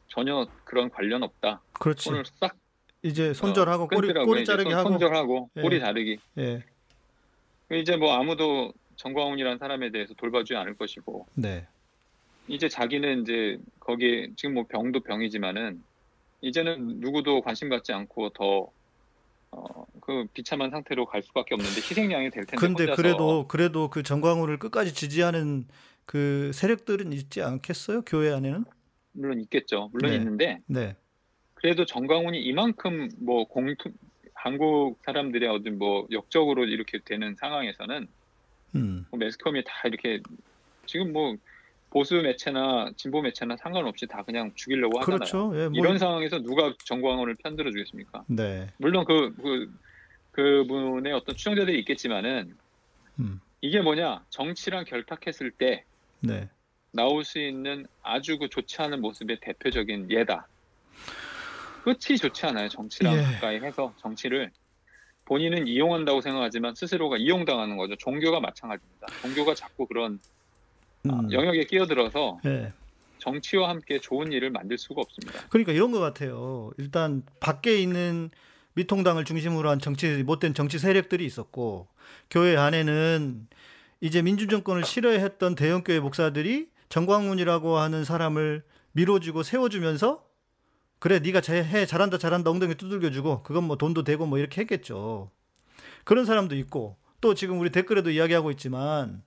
전혀 0.08 0.48
그런 0.64 0.90
관련 0.90 1.24
없다. 1.24 1.62
그렇지. 1.74 2.10
오늘 2.10 2.24
싹 2.26 2.56
이제 3.04 3.34
손절하고 3.34 3.84
어, 3.84 3.88
꼬리 3.88 4.14
꼬리 4.14 4.46
자르기 4.46 4.70
손- 4.70 4.80
하고 4.80 4.90
손절하고 4.90 5.50
예. 5.58 5.62
꼬리 5.62 5.80
자르기. 5.80 6.18
예. 6.38 6.64
이제 7.72 7.96
뭐 7.98 8.14
아무도 8.14 8.74
정광훈이라는 8.98 9.58
사람에 9.58 9.92
대해서 9.92 10.14
돌봐주지 10.16 10.56
않을 10.56 10.76
것이고 10.76 11.28
네. 11.36 11.68
이제 12.48 12.70
자기는 12.70 13.22
이제 13.24 13.58
거기에 13.80 14.30
지금 14.36 14.54
뭐 14.56 14.66
병도 14.68 15.02
병이지만은 15.02 15.84
이제는 16.42 17.00
누구도 17.00 17.42
관심 17.42 17.70
갖지 17.70 17.92
않고 17.92 18.30
더 18.30 18.70
어, 19.52 19.86
그 20.02 20.26
비참한 20.34 20.70
상태로 20.70 21.06
갈 21.06 21.24
수밖에 21.24 21.56
없는데 21.56 21.76
희생양이 21.78 22.30
될 22.30 22.46
텐데 22.46 22.58
근데 22.58 22.84
혼자서 22.84 23.02
그래도 23.02 23.48
그래도 23.48 23.90
그 23.90 24.04
정광훈을 24.04 24.60
끝까지 24.60 24.94
지지하는 24.94 25.66
그 26.06 26.52
세력들은 26.54 27.14
있지 27.14 27.42
않겠어요? 27.42 28.02
교회 28.04 28.32
안에는? 28.32 28.66
물론 29.14 29.40
있겠죠. 29.42 29.90
물론 29.94 30.12
네. 30.12 30.18
있는데 30.18 30.60
네. 30.68 30.96
그래도 31.54 31.86
정광훈이 31.86 32.40
이만큼 32.42 33.10
뭐 33.18 33.48
공통 33.48 33.94
한국 34.34 35.00
사람들의 35.04 35.50
어떤 35.50 35.80
뭐 35.80 36.08
역적으로 36.12 36.66
이렇게 36.66 37.00
되는 37.04 37.36
상황에서는 37.36 38.08
음. 38.76 39.06
뭐 39.10 39.18
매스컴이 39.18 39.64
다 39.64 39.74
이렇게 39.86 40.22
지금 40.86 41.14
뭐 41.14 41.36
보수 41.90 42.16
매체나 42.16 42.92
진보 42.98 43.22
매체나 43.22 43.56
상관없이 43.58 44.06
다 44.06 44.22
그냥 44.22 44.52
죽이려고 44.54 45.00
하잖아요. 45.00 45.18
그렇죠. 45.18 45.52
예, 45.56 45.70
뭐 45.70 45.80
이런 45.80 45.98
상황에서 45.98 46.40
누가 46.40 46.74
정광훈을 46.84 47.36
편들어 47.36 47.72
주겠습니까? 47.72 48.26
네. 48.28 48.68
물론 48.78 49.06
그, 49.06 49.34
그 49.42 49.74
그분의 50.32 51.14
어떤 51.14 51.36
추종자들이 51.36 51.80
있겠지만은 51.80 52.56
음. 53.20 53.40
이게 53.62 53.82
뭐냐 53.82 54.26
정치랑 54.30 54.84
결탁했을 54.84 55.52
때 55.52 55.86
네. 56.28 56.50
나올 56.92 57.24
수 57.26 57.40
있는 57.40 57.86
아주 58.02 58.38
그 58.38 58.50
좋지 58.50 58.82
않은 58.82 59.02
모습의 59.02 59.40
대표적인 59.42 60.12
예다. 60.12 60.48
끝이 61.84 62.18
좋지 62.18 62.46
않아요. 62.48 62.70
정치랑 62.70 63.16
예. 63.16 63.22
가까이 63.22 63.60
해서 63.60 63.94
정치를 63.98 64.52
본인은 65.26 65.68
이용한다고 65.68 66.22
생각하지만 66.22 66.74
스스로가 66.76 67.18
이용당하는 67.18 67.78
거죠. 67.78 67.96
종교가 67.98 68.40
마찬가지입니다. 68.40 69.08
종교가 69.22 69.56
자꾸 69.56 69.86
그런 69.86 70.20
아, 71.10 71.14
음. 71.14 71.32
영역에 71.32 71.66
끼어들어서 71.66 72.40
예. 72.46 72.74
정치와 73.20 73.70
함께 73.70 74.00
좋은 74.00 74.32
일을 74.32 74.52
만들 74.52 74.78
수가 74.78 75.02
없습니다. 75.02 75.48
그러니까 75.50 75.72
이런 75.72 75.92
것 75.92 76.00
같아요. 76.00 76.72
일단 76.78 77.24
밖에 77.40 77.80
있는 77.80 78.30
미통당을 78.74 79.26
중심으로 79.26 79.70
한 79.70 79.80
정치 79.80 80.24
못된 80.24 80.54
정치 80.54 80.80
세력들이 80.80 81.26
있었고 81.26 81.88
교회 82.30 82.56
안에는 82.56 83.48
이제 84.02 84.22
민주정권을 84.22 84.84
싫어했던 84.86 85.56
대형교회 85.56 86.00
목사들이 86.00 86.70
정광훈이라고 86.90 87.78
하는 87.78 88.04
사람을 88.04 88.64
밀어주고 88.94 89.44
세워주면서 89.44 90.24
그래 91.00 91.20
네가 91.20 91.42
잘- 91.42 91.66
해 91.66 91.86
잘한다 91.86 92.18
잘한다 92.18 92.50
엉덩이 92.50 92.76
두들겨주고 92.76 93.44
그건 93.44 93.66
뭐 93.66 93.78
돈도 93.78 94.04
되고 94.04 94.26
뭐 94.26 94.38
이렇게 94.38 94.62
했겠죠. 94.62 95.32
그런 96.04 96.26
사람도 96.26 96.56
있고 96.56 96.98
또 97.22 97.34
지금 97.34 97.60
우리 97.60 97.70
댓글에도 97.72 98.12
이야기하고 98.12 98.52
있지만 98.52 99.24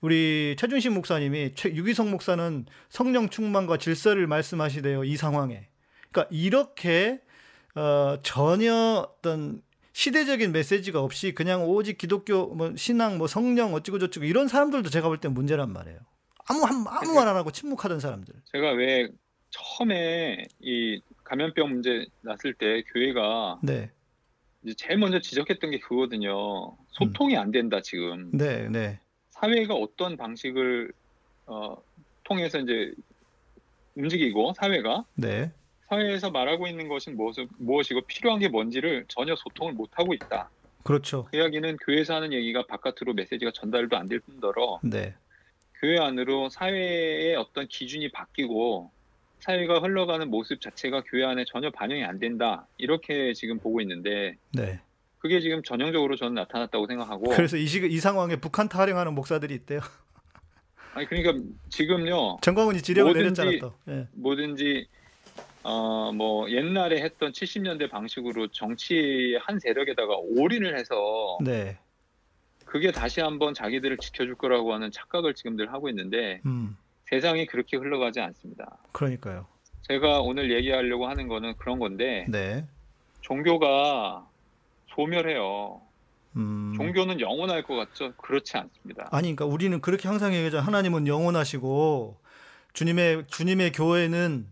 우리 0.00 0.56
최준식 0.58 0.92
목사님이 0.92 1.54
최, 1.54 1.74
유기성 1.74 2.10
목사는 2.10 2.64
성령 2.88 3.28
충만과 3.28 3.76
질서를 3.76 4.26
말씀하시대요 4.26 5.04
이 5.04 5.16
상황에. 5.16 5.68
그러니까 6.10 6.28
이렇게 6.34 7.20
어, 7.74 8.16
전혀 8.22 8.74
어떤 9.18 9.62
시대적인 9.92 10.52
메시지가 10.52 11.00
없이 11.02 11.32
그냥 11.32 11.64
오직 11.68 11.98
기독교 11.98 12.46
뭐 12.54 12.74
신앙 12.76 13.18
뭐 13.18 13.26
성령 13.26 13.74
어찌고 13.74 13.98
저찌고 13.98 14.24
이런 14.24 14.48
사람들도 14.48 14.88
제가 14.90 15.08
볼땐 15.08 15.32
문제란 15.34 15.72
말이에요. 15.72 15.98
아무 16.48 16.62
한- 16.64 16.84
아무 16.88 17.14
말 17.14 17.28
안 17.28 17.36
하고 17.36 17.50
침묵하던 17.50 18.00
사람들. 18.00 18.34
제가 18.52 18.72
왜 18.72 19.08
처음에 19.50 20.44
이 20.60 21.00
감염병 21.24 21.68
문제 21.70 22.06
났을 22.22 22.54
때 22.54 22.82
교회가 22.92 23.60
네, 23.62 23.90
이제 24.64 24.74
제일 24.76 24.98
먼저 24.98 25.20
지적했던 25.20 25.70
게 25.72 25.78
그거거든요. 25.80 26.76
소통이 26.92 27.36
안 27.36 27.50
된다 27.50 27.80
지금. 27.82 28.30
네, 28.32 28.68
네, 28.68 29.00
사회가 29.30 29.74
어떤 29.74 30.16
방식을 30.16 30.92
어, 31.46 31.76
통해서 32.24 32.58
이제 32.60 32.92
움직이고 33.96 34.52
사회가 34.56 35.04
네, 35.14 35.52
사회에서 35.94 36.30
말하고 36.30 36.66
있는 36.68 36.88
것은 36.88 37.16
무엇, 37.16 37.34
무엇 37.58 37.90
이고 37.90 38.00
필요한 38.02 38.38
게 38.38 38.48
뭔지를 38.48 39.04
전혀 39.08 39.34
소통을 39.36 39.72
못 39.74 39.90
하고 39.94 40.14
있다. 40.14 40.48
그렇죠. 40.84 41.24
그 41.30 41.36
이야기는 41.36 41.76
교회에서 41.78 42.14
하는 42.14 42.32
얘기가 42.32 42.64
바깥으로 42.66 43.12
메시지가 43.14 43.50
전달도 43.54 43.96
안 43.96 44.08
될 44.08 44.20
뿐더러 44.20 44.78
네, 44.82 45.14
교회 45.80 45.98
안으로 45.98 46.48
사회의 46.48 47.34
어떤 47.36 47.66
기준이 47.66 48.10
바뀌고 48.12 48.90
사회가 49.40 49.80
흘러가는 49.80 50.28
모습 50.30 50.60
자체가 50.60 51.02
교회 51.06 51.24
안에 51.24 51.44
전혀 51.46 51.70
반영이 51.70 52.04
안 52.04 52.18
된다. 52.18 52.66
이렇게 52.78 53.32
지금 53.34 53.58
보고 53.58 53.80
있는데 53.80 54.36
네. 54.52 54.80
그게 55.18 55.40
지금 55.40 55.62
전형적으로 55.62 56.16
저는 56.16 56.34
나타났다고 56.34 56.86
생각하고 56.86 57.24
그래서 57.30 57.56
이, 57.56 57.66
시, 57.66 57.86
이 57.86 57.98
상황에 57.98 58.36
북한 58.36 58.68
타령하는 58.68 59.14
목사들이 59.14 59.54
있대요. 59.54 59.80
아니 60.94 61.06
그러니까 61.06 61.44
지금요 61.68 62.38
정광훈이 62.42 62.80
지령을 62.80 63.12
내렸잖아 63.12 63.50
또. 63.60 63.74
예. 63.88 64.08
뭐든지 64.12 64.86
어 65.62 66.12
뭐 66.12 66.50
옛날에 66.50 67.02
했던 67.02 67.32
70년대 67.32 67.88
방식으로 67.90 68.48
정치 68.48 69.38
한 69.42 69.58
세력에다가 69.60 70.16
올인을 70.16 70.76
해서 70.78 71.38
네, 71.42 71.78
그게 72.64 72.90
다시 72.90 73.20
한번 73.20 73.54
자기들을 73.54 73.98
지켜줄 73.98 74.34
거라고 74.36 74.74
하는 74.74 74.90
착각을 74.90 75.34
지금들 75.34 75.72
하고 75.72 75.88
있는데 75.88 76.40
음, 76.46 76.76
세상이 77.08 77.46
그렇게 77.46 77.76
흘러가지 77.76 78.20
않습니다. 78.20 78.76
그러니까요. 78.92 79.46
제가 79.82 80.20
오늘 80.20 80.52
얘기하려고 80.52 81.06
하는 81.06 81.28
거는 81.28 81.54
그런 81.56 81.78
건데 81.78 82.26
네, 82.28 82.66
종교가 83.20 84.26
소멸해요. 84.88 85.80
음. 86.36 86.74
종교는 86.76 87.20
영원할 87.20 87.62
것 87.62 87.74
같죠? 87.74 88.12
그렇지 88.16 88.56
않습니다. 88.56 89.08
아니, 89.10 89.34
그러니까 89.34 89.46
우리는 89.46 89.80
그렇게 89.80 90.06
항상 90.06 90.32
얘기하죠. 90.32 90.58
하나님은 90.58 91.06
영원하시고 91.08 92.16
주님의 92.72 93.24
주님의 93.26 93.72
교회는 93.72 94.46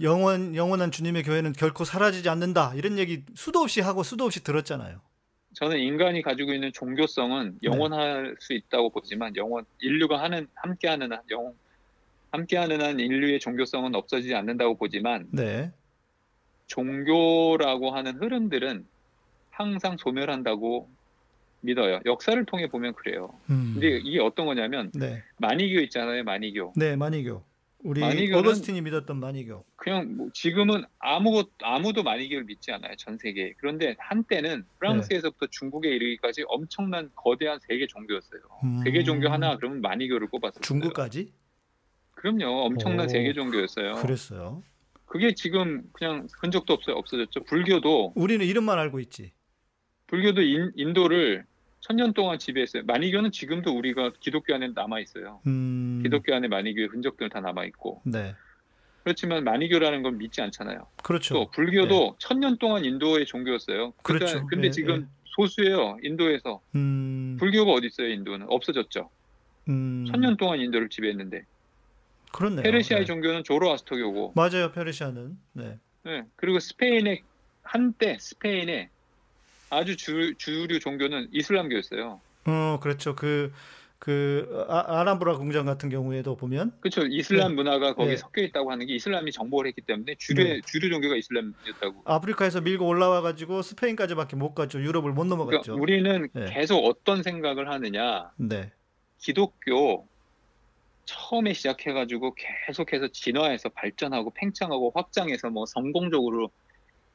영원 0.00 0.54
영원한 0.54 0.90
주님의 0.90 1.22
교회는 1.22 1.52
결코 1.52 1.84
사라지지 1.84 2.28
않는다. 2.28 2.74
이런 2.74 2.98
얘기 2.98 3.24
수도 3.34 3.60
없이 3.60 3.80
하고 3.80 4.02
수도 4.02 4.24
없이 4.24 4.42
들었잖아요. 4.44 5.00
저는 5.54 5.78
인간이 5.78 6.20
가지고 6.20 6.52
있는 6.52 6.70
종교성은 6.72 7.58
네. 7.62 7.70
영원할 7.70 8.36
수 8.40 8.52
있다고 8.52 8.90
보지만 8.90 9.34
영원 9.36 9.64
인류가 9.80 10.22
하는 10.22 10.46
함께하는 10.54 11.12
한 11.12 11.22
영원 11.30 11.54
함께하는 12.30 12.82
한 12.82 13.00
인류의 13.00 13.40
종교성은 13.40 13.94
없어지지 13.94 14.34
않는다고 14.34 14.76
보지만 14.76 15.26
네, 15.30 15.72
종교라고 16.66 17.90
하는 17.90 18.16
흐름들은 18.16 18.86
항상 19.50 19.96
소멸한다고 19.96 20.90
믿어요. 21.62 22.00
역사를 22.04 22.44
통해 22.44 22.68
보면 22.68 22.92
그래요. 22.92 23.30
음. 23.48 23.72
근데 23.74 23.98
이게 24.04 24.20
어떤 24.20 24.44
거냐면 24.44 24.90
네, 24.92 25.22
만이교 25.38 25.80
있잖아요. 25.80 26.22
만이교. 26.22 26.74
네, 26.76 26.96
만이교. 26.96 27.42
우리 27.80 28.32
어거스틴이 28.32 28.80
믿었던 28.80 29.18
만이교. 29.18 29.64
그냥 29.76 30.16
뭐 30.16 30.28
지금은 30.32 30.84
아무것 30.98 31.50
아무도 31.62 32.02
만이교를 32.02 32.44
믿지 32.44 32.72
않아요. 32.72 32.94
전 32.96 33.18
세계에. 33.18 33.54
그런데 33.58 33.94
한때는 33.98 34.64
프랑스에서부터 34.78 35.46
중국에 35.50 35.88
이르기까지 35.90 36.44
엄청난 36.48 37.10
거대한 37.14 37.60
세계 37.60 37.86
종교였어요. 37.86 38.40
음. 38.64 38.80
세계 38.82 39.04
종교 39.04 39.28
하나 39.28 39.56
그러면 39.56 39.80
만이교를 39.82 40.28
꼽았어요. 40.28 40.62
중국까지? 40.62 41.32
그럼요. 42.12 42.64
엄청난 42.64 43.06
오, 43.06 43.08
세계 43.08 43.32
종교였어요. 43.34 43.94
그랬어요. 43.96 44.62
그게 45.04 45.34
지금 45.34 45.84
그냥 45.92 46.26
흔적도 46.40 46.72
없어요. 46.72 46.96
없어졌죠. 46.96 47.44
불교도 47.44 48.14
우리는 48.16 48.44
이름만 48.44 48.78
알고 48.78 48.98
있지. 49.00 49.32
불교도 50.08 50.42
인, 50.42 50.72
인도를 50.74 51.44
천년 51.86 52.12
동안 52.12 52.38
지배했어요. 52.38 52.82
만이교는 52.84 53.30
지금도 53.30 53.70
우리가 53.70 54.10
기독교 54.18 54.52
안에 54.54 54.68
남아 54.74 54.98
있어요. 55.00 55.40
음. 55.46 56.00
기독교 56.02 56.34
안에 56.34 56.48
만이교의 56.48 56.88
흔적들 56.88 57.28
다 57.28 57.40
남아 57.40 57.64
있고. 57.66 58.02
네. 58.04 58.34
그렇지만 59.04 59.44
만이교라는 59.44 60.02
건 60.02 60.18
믿지 60.18 60.42
않잖아요. 60.42 60.88
그렇죠. 61.04 61.34
또 61.34 61.50
불교도 61.52 62.16
천년 62.18 62.58
동안 62.58 62.84
인도의 62.84 63.24
종교였어요. 63.26 63.92
그러니까 64.02 64.26
그렇죠. 64.26 64.46
근데 64.48 64.66
예, 64.66 64.70
지금 64.72 65.02
예. 65.02 65.06
소수예요. 65.36 65.98
인도에서 66.02 66.60
음. 66.74 67.36
불교가 67.38 67.70
어디 67.70 67.86
있어요? 67.86 68.08
인도는 68.08 68.46
없어졌죠. 68.50 69.08
음. 69.68 70.06
천년 70.10 70.36
동안 70.36 70.58
인도를 70.58 70.88
지배했는데 70.88 71.44
그렇네요. 72.32 72.62
페르시아의 72.64 73.02
네. 73.02 73.06
종교는 73.06 73.44
조로아스터교고, 73.44 74.32
맞아요. 74.34 74.72
페르시아는. 74.72 75.38
네. 75.52 75.78
네. 76.02 76.24
그리고 76.34 76.58
스페인의 76.58 77.22
한때 77.62 78.16
스페인의 78.18 78.88
아주 79.70 79.96
주, 79.96 80.34
주류 80.38 80.78
종교는 80.78 81.28
이슬람교였어요. 81.32 82.20
어, 82.46 82.78
그렇죠. 82.80 83.16
그, 83.16 83.52
그, 83.98 84.66
아, 84.68 85.00
아람브라 85.00 85.36
공장 85.38 85.66
같은 85.66 85.88
경우에도 85.88 86.36
보면, 86.36 86.72
그렇죠. 86.80 87.06
이슬람 87.06 87.54
문화가 87.56 87.94
거기 87.94 88.10
네. 88.10 88.16
섞여 88.16 88.42
있다고 88.42 88.70
하는 88.70 88.86
게 88.86 88.94
이슬람이 88.94 89.32
정복을 89.32 89.66
했기 89.66 89.80
때문에 89.80 90.14
주류 90.18 90.44
네. 90.44 90.60
주류 90.64 90.90
종교가 90.90 91.16
이슬람이었다고. 91.16 92.02
아프리카에서 92.04 92.60
밀고 92.60 92.86
올라와가지고 92.86 93.62
스페인까지밖에 93.62 94.36
못 94.36 94.54
갔죠. 94.54 94.80
유럽을 94.80 95.12
못 95.12 95.24
그러니까 95.24 95.36
넘어갔죠. 95.36 95.74
우리는 95.74 96.28
네. 96.32 96.46
계속 96.52 96.84
어떤 96.84 97.22
생각을 97.22 97.68
하느냐. 97.70 98.30
네. 98.36 98.70
기독교 99.18 100.06
처음에 101.06 101.52
시작해가지고 101.52 102.34
계속해서 102.66 103.08
진화해서 103.08 103.70
발전하고 103.70 104.32
팽창하고 104.34 104.92
확장해서 104.94 105.50
뭐 105.50 105.64
성공적으로 105.66 106.50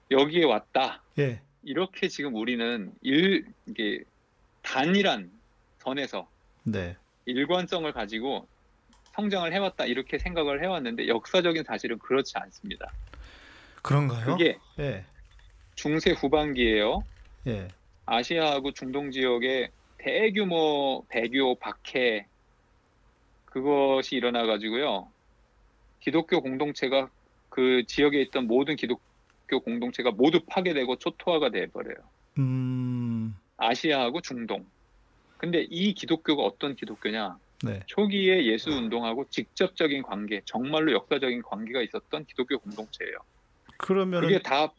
여기에 0.10 0.46
왔다. 0.46 1.04
예. 1.20 1.42
이렇게 1.64 2.08
지금 2.08 2.36
우리는 2.36 2.92
일 3.02 3.46
이게 3.68 4.04
단일한 4.62 5.32
선에서 5.80 6.28
네. 6.64 6.96
일관성을 7.26 7.92
가지고 7.94 8.48
성장을 9.14 9.52
해왔다 9.54 9.86
이렇게 9.86 10.18
생각을 10.18 10.64
해왔는데 10.64 11.08
역사적인 11.08 11.64
사실은 11.64 12.00
그렇지 12.00 12.38
않습니다. 12.38 12.92
그런가요? 13.82 14.26
그게 14.26 14.58
예. 14.80 15.06
중세 15.76 16.12
후반기에요. 16.12 17.04
예. 17.48 17.68
아시아하고 18.06 18.72
중동 18.72 19.12
지역에 19.12 19.72
대규모 19.98 21.06
배교 21.10 21.56
박해 21.56 22.28
그것이 23.46 24.16
일어나 24.16 24.46
가지고요. 24.46 25.10
기독교 26.00 26.42
공동체가 26.42 27.10
그 27.50 27.84
지역에 27.86 28.22
있던 28.22 28.48
모든 28.48 28.76
기독 28.76 29.02
교 29.52 29.60
공동체가 29.60 30.12
모두 30.12 30.40
파괴되고 30.48 30.96
초토화가 30.96 31.50
돼 31.50 31.68
버려요. 31.68 31.98
음. 32.40 33.36
아시아하고 33.58 34.22
중동. 34.22 34.66
근데 35.38 35.68
이 35.70 35.94
기독교가 35.94 36.42
어떤 36.44 36.76
기독교냐? 36.76 37.38
네. 37.64 37.82
초기에 37.86 38.46
예수 38.46 38.72
운동하고 38.72 39.26
직접적인 39.30 40.04
관계, 40.04 40.42
정말로 40.46 40.94
역사적인 40.94 41.42
관계가 41.42 41.82
있었던 41.82 42.26
기독교 42.26 42.58
공동체예요. 42.60 43.18
그러면은 43.78 44.30
그게 44.30 44.42
다 44.42 44.72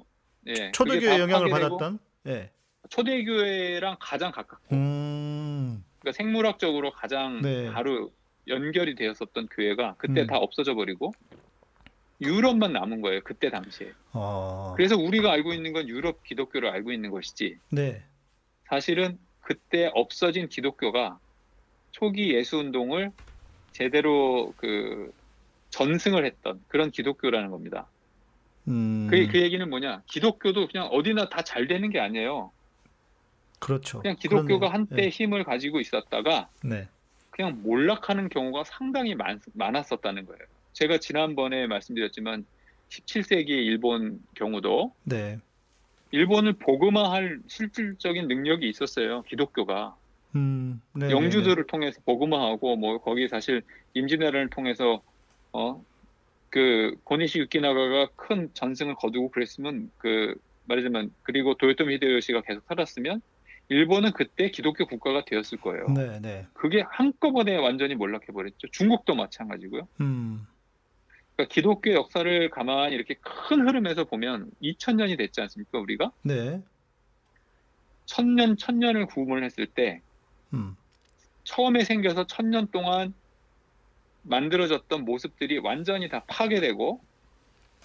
예, 0.46 0.72
다 0.72 1.18
영향을 1.20 1.50
받았던 1.50 1.98
예. 2.28 2.50
초대교회랑 2.88 3.96
가장 4.00 4.32
가깝고 4.32 4.74
음. 4.74 5.84
그러니까 6.00 6.16
생물학적으로 6.16 6.92
가장 6.92 7.42
네. 7.42 7.70
바로 7.70 8.10
연결이 8.48 8.94
되었었던 8.94 9.48
교회가 9.48 9.96
그때 9.98 10.22
음. 10.22 10.26
다 10.26 10.38
없어져 10.38 10.74
버리고 10.74 11.12
유럽만 12.22 12.72
남은 12.72 13.00
거예요. 13.00 13.20
그때 13.24 13.50
당시에. 13.50 13.92
어. 14.12 14.74
그래서 14.76 14.96
우리가 14.96 15.32
알고 15.32 15.52
있는 15.52 15.72
건 15.72 15.88
유럽 15.88 16.22
기독교를 16.24 16.68
알고 16.68 16.92
있는 16.92 17.10
것이지 17.10 17.58
네. 17.70 18.02
사실은 18.68 19.18
그때 19.40 19.90
없어진 19.94 20.48
기독교가 20.48 21.18
초기 21.90 22.34
예수 22.34 22.58
운동을 22.58 23.12
제대로 23.72 24.52
그 24.56 25.12
전승을 25.70 26.24
했던 26.24 26.60
그런 26.68 26.90
기독교라는 26.90 27.50
겁니다. 27.50 27.86
음. 28.68 29.08
그, 29.10 29.26
그 29.26 29.40
얘기는 29.40 29.68
뭐냐? 29.68 30.02
기독교도 30.06 30.68
그냥 30.68 30.86
어디나 30.88 31.28
다 31.28 31.42
잘 31.42 31.66
되는 31.66 31.90
게 31.90 31.98
아니에요. 31.98 32.52
그렇죠. 33.58 34.00
그냥 34.00 34.16
기독교가 34.16 34.68
그러네요. 34.68 34.70
한때 34.70 35.08
힘을 35.08 35.44
가지고 35.44 35.80
있었다가 35.80 36.48
예. 36.64 36.68
네. 36.68 36.88
그냥 37.30 37.60
몰락하는 37.62 38.28
경우가 38.28 38.64
상당히 38.64 39.14
많, 39.14 39.40
많았었다는 39.54 40.26
거예요. 40.26 40.40
제가 40.72 40.98
지난번에 40.98 41.66
말씀드렸지만 41.66 42.44
17세기 42.88 43.48
일본 43.48 44.20
경우도 44.34 44.92
네. 45.04 45.38
일본을 46.10 46.54
복음화할 46.54 47.40
실질적인 47.46 48.28
능력이 48.28 48.68
있었어요. 48.68 49.22
기독교가 49.22 49.96
음. 50.34 50.80
네. 50.94 51.10
영주들을 51.10 51.66
통해서 51.66 52.00
복음화하고 52.04 52.76
뭐 52.76 52.98
거기 52.98 53.28
사실 53.28 53.62
임진왜란을 53.94 54.50
통해서 54.50 55.02
어 55.52 55.82
그 56.52 56.94
고니시 57.04 57.38
유키나가가 57.38 58.08
큰 58.14 58.50
전승을 58.52 58.96
거두고 58.96 59.30
그랬으면 59.30 59.90
그 59.96 60.34
말하자면 60.66 61.10
그리고 61.22 61.54
도요토미 61.54 61.94
히데요시가 61.94 62.42
계속 62.42 62.62
살았으면 62.66 63.22
일본은 63.70 64.12
그때 64.12 64.50
기독교 64.50 64.84
국가가 64.84 65.24
되었을 65.24 65.58
거예요. 65.62 65.86
네, 65.86 66.20
네. 66.20 66.46
그게 66.52 66.84
한꺼번에 66.86 67.56
완전히 67.56 67.94
몰락해 67.94 68.26
버렸죠. 68.34 68.68
중국도 68.70 69.14
마찬가지고요. 69.14 69.88
음. 70.02 70.46
그러니까 71.42 71.48
기독교 71.48 71.92
역사를 71.92 72.50
가만히 72.50 72.94
이렇게 72.94 73.14
큰 73.14 73.66
흐름에서 73.66 74.04
보면 74.04 74.50
2000년이 74.62 75.18
됐지 75.18 75.40
않습니까? 75.40 75.78
우리가 75.78 76.12
네. 76.22 76.62
천년 78.04 78.56
천년을 78.56 79.06
구분을 79.06 79.44
했을 79.44 79.66
때 79.66 80.00
음. 80.52 80.76
처음에 81.44 81.84
생겨서 81.84 82.26
천년 82.26 82.68
동안 82.68 83.14
만들어졌던 84.22 85.04
모습들이 85.04 85.58
완전히 85.58 86.08
다 86.08 86.24
파괴되고 86.26 87.00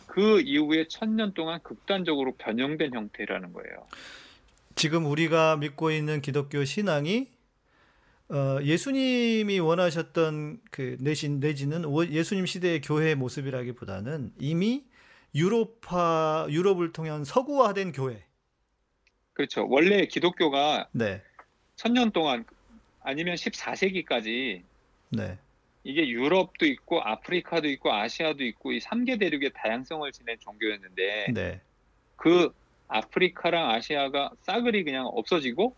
그 0.06 0.40
이후에 0.42 0.88
천년 0.88 1.34
동안 1.34 1.60
극단적으로 1.64 2.36
변형된 2.38 2.94
형태라는 2.94 3.54
거예요. 3.54 3.86
지금 4.76 5.06
우리가 5.06 5.58
믿고 5.58 5.92
있는 5.92 6.22
기독교 6.22 6.64
신앙이 6.64 7.28
어, 8.30 8.60
예수님이 8.62 9.60
원하셨던 9.60 10.60
그 10.70 10.98
내신 11.00 11.40
내지는 11.40 11.86
오- 11.86 12.06
예수님 12.06 12.46
시대의 12.46 12.82
교회의 12.82 13.16
모습이라기보다는 13.16 14.34
이미 14.38 14.84
유럽화 15.34 16.48
유럽을 16.50 16.92
통한 16.92 17.24
서구화된 17.24 17.94
교회. 17.94 18.24
그렇죠. 19.34 19.66
원래 19.70 20.06
기독교가 20.08 20.88
네. 20.92 21.22
천년 21.76 22.12
동안 22.12 22.44
아니면 23.02 23.36
14세기까지 23.36 24.64
네. 25.10 25.38
이게 25.84 26.10
유럽도 26.10 26.66
있고 26.66 27.02
아프리카도 27.02 27.70
있고 27.70 27.94
아시아도 27.94 28.44
있고 28.44 28.74
이 28.74 28.80
3개 28.80 29.18
대륙의 29.20 29.52
다양성을 29.54 30.12
지닌 30.12 30.36
종교였는데 30.40 31.28
네. 31.34 31.62
그 32.18 32.52
아프리카랑 32.90 33.70
아시아가 33.70 34.32
싸그리 34.42 34.84
그냥 34.84 35.06
없어지고 35.06 35.76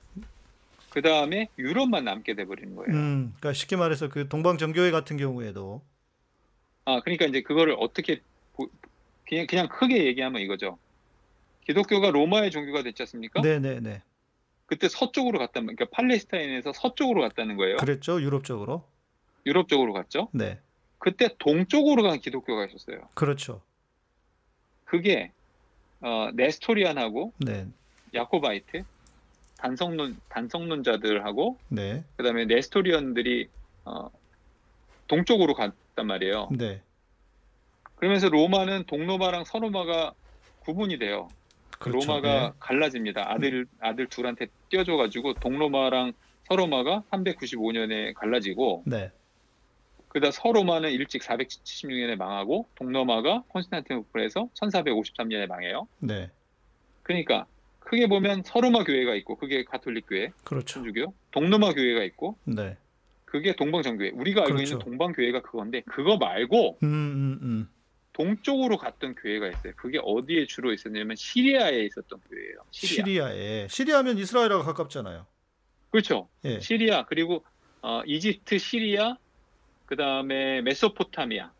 그 0.89 1.01
다음에 1.01 1.49
유럽만 1.57 2.03
남게 2.05 2.33
돼버리는 2.35 2.75
거예요. 2.75 2.91
음, 2.91 3.33
그러니까 3.39 3.53
쉽게 3.53 3.75
말해서 3.75 4.09
그 4.09 4.27
동방 4.27 4.57
정교회 4.57 4.91
같은 4.91 5.17
경우에도 5.17 5.81
아 6.85 6.99
그러니까 7.01 7.25
이제 7.25 7.41
그거를 7.41 7.75
어떻게 7.79 8.21
보- 8.55 8.69
그냥 9.27 9.45
그냥 9.47 9.67
크게 9.67 10.05
얘기하면 10.05 10.41
이거죠. 10.41 10.77
기독교가 11.65 12.09
로마의 12.09 12.49
종교가 12.49 12.81
됐지 12.81 13.03
않습니까? 13.03 13.41
네, 13.41 13.59
네, 13.59 13.79
네. 13.79 14.01
그때 14.65 14.87
서쪽으로 14.89 15.39
말, 15.65 15.75
그러니까 15.75 15.85
팔레스타인에서 15.91 16.73
서쪽으로 16.73 17.21
갔다는 17.21 17.57
거예요. 17.57 17.77
그랬죠. 17.77 18.21
유럽 18.21 18.43
쪽으로. 18.43 18.83
유럽 19.45 19.67
쪽으로 19.67 19.93
갔죠. 19.93 20.29
네. 20.31 20.59
그때 20.97 21.29
동쪽으로 21.39 22.03
간 22.03 22.19
기독교가 22.19 22.65
있었어요. 22.65 23.07
그렇죠. 23.13 23.61
그게 24.85 25.31
어, 26.01 26.29
네스토리안하고 26.33 27.33
네. 27.37 27.67
야코바이트 28.13 28.83
단성론 29.59 30.19
단성론자들하고 30.29 31.57
네. 31.69 32.03
그다음에 32.17 32.45
네스토리언들이 32.45 33.49
어, 33.85 34.09
동쪽으로 35.07 35.53
갔단 35.53 36.07
말이에요. 36.07 36.49
네. 36.57 36.81
그러면서 37.95 38.29
로마는 38.29 38.85
동로마랑 38.85 39.43
서로마가 39.43 40.13
구분이 40.61 40.97
돼요. 40.99 41.27
그렇죠. 41.77 42.07
로마가 42.07 42.53
갈라집니다. 42.59 43.31
아들 43.31 43.65
아들 43.79 44.07
둘한테 44.07 44.47
띄워줘가지고 44.69 45.35
동로마랑 45.35 46.13
서로마가 46.45 47.03
395년에 47.11 48.13
갈라지고 48.13 48.83
네. 48.85 49.11
그다 50.09 50.31
서로마는 50.31 50.91
일찍 50.91 51.21
476년에 51.21 52.15
망하고 52.15 52.67
동로마가 52.75 53.43
콘스탄티노플에서 53.49 54.49
1453년에 54.55 55.47
망해요. 55.47 55.87
네. 55.99 56.31
그러니까 57.03 57.45
크게 57.89 58.07
보면 58.07 58.43
서로마 58.45 58.83
교회가 58.83 59.15
있고 59.15 59.35
그게 59.35 59.63
가톨릭 59.63 60.05
교회, 60.07 60.31
그렇죠. 60.43 60.75
천주교, 60.75 61.11
동로마 61.31 61.73
교회가 61.73 62.03
있고 62.03 62.37
네. 62.45 62.77
그게 63.25 63.55
동방정교회. 63.55 64.11
우리가 64.13 64.41
알고 64.41 64.53
그렇죠. 64.53 64.73
있는 64.73 64.85
동방교회가 64.85 65.41
그건데 65.41 65.81
그거 65.81 66.17
말고 66.17 66.77
음, 66.83 66.87
음, 66.87 67.39
음. 67.41 67.69
동쪽으로 68.13 68.77
갔던 68.77 69.15
교회가 69.15 69.47
있어요. 69.47 69.73
그게 69.75 69.99
어디에 70.03 70.45
주로 70.45 70.71
있었냐면 70.71 71.15
시리아에 71.15 71.83
있었던 71.85 72.19
교회예요. 72.29 72.57
시리아. 72.69 73.05
시리아에 73.05 73.67
시리아면 73.69 74.17
이스라엘하고 74.19 74.63
가깝잖아요. 74.63 75.25
그렇죠. 75.89 76.27
예. 76.45 76.59
시리아 76.59 77.05
그리고 77.05 77.43
어, 77.81 78.03
이집트, 78.05 78.59
시리아, 78.59 79.17
그 79.87 79.95
다음에 79.95 80.61
메소포타미아, 80.61 81.51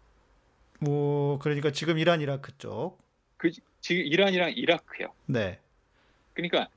뭐 0.80 1.40
그러니까 1.40 1.72
지금 1.72 1.98
이란 1.98 2.22
이라크 2.22 2.56
쪽. 2.60 3.00
그 3.38 3.52
지금 3.82 4.04
이란이랑 4.04 4.54
이라크요. 4.56 5.14
네. 5.26 5.60
그러니까 6.42 6.70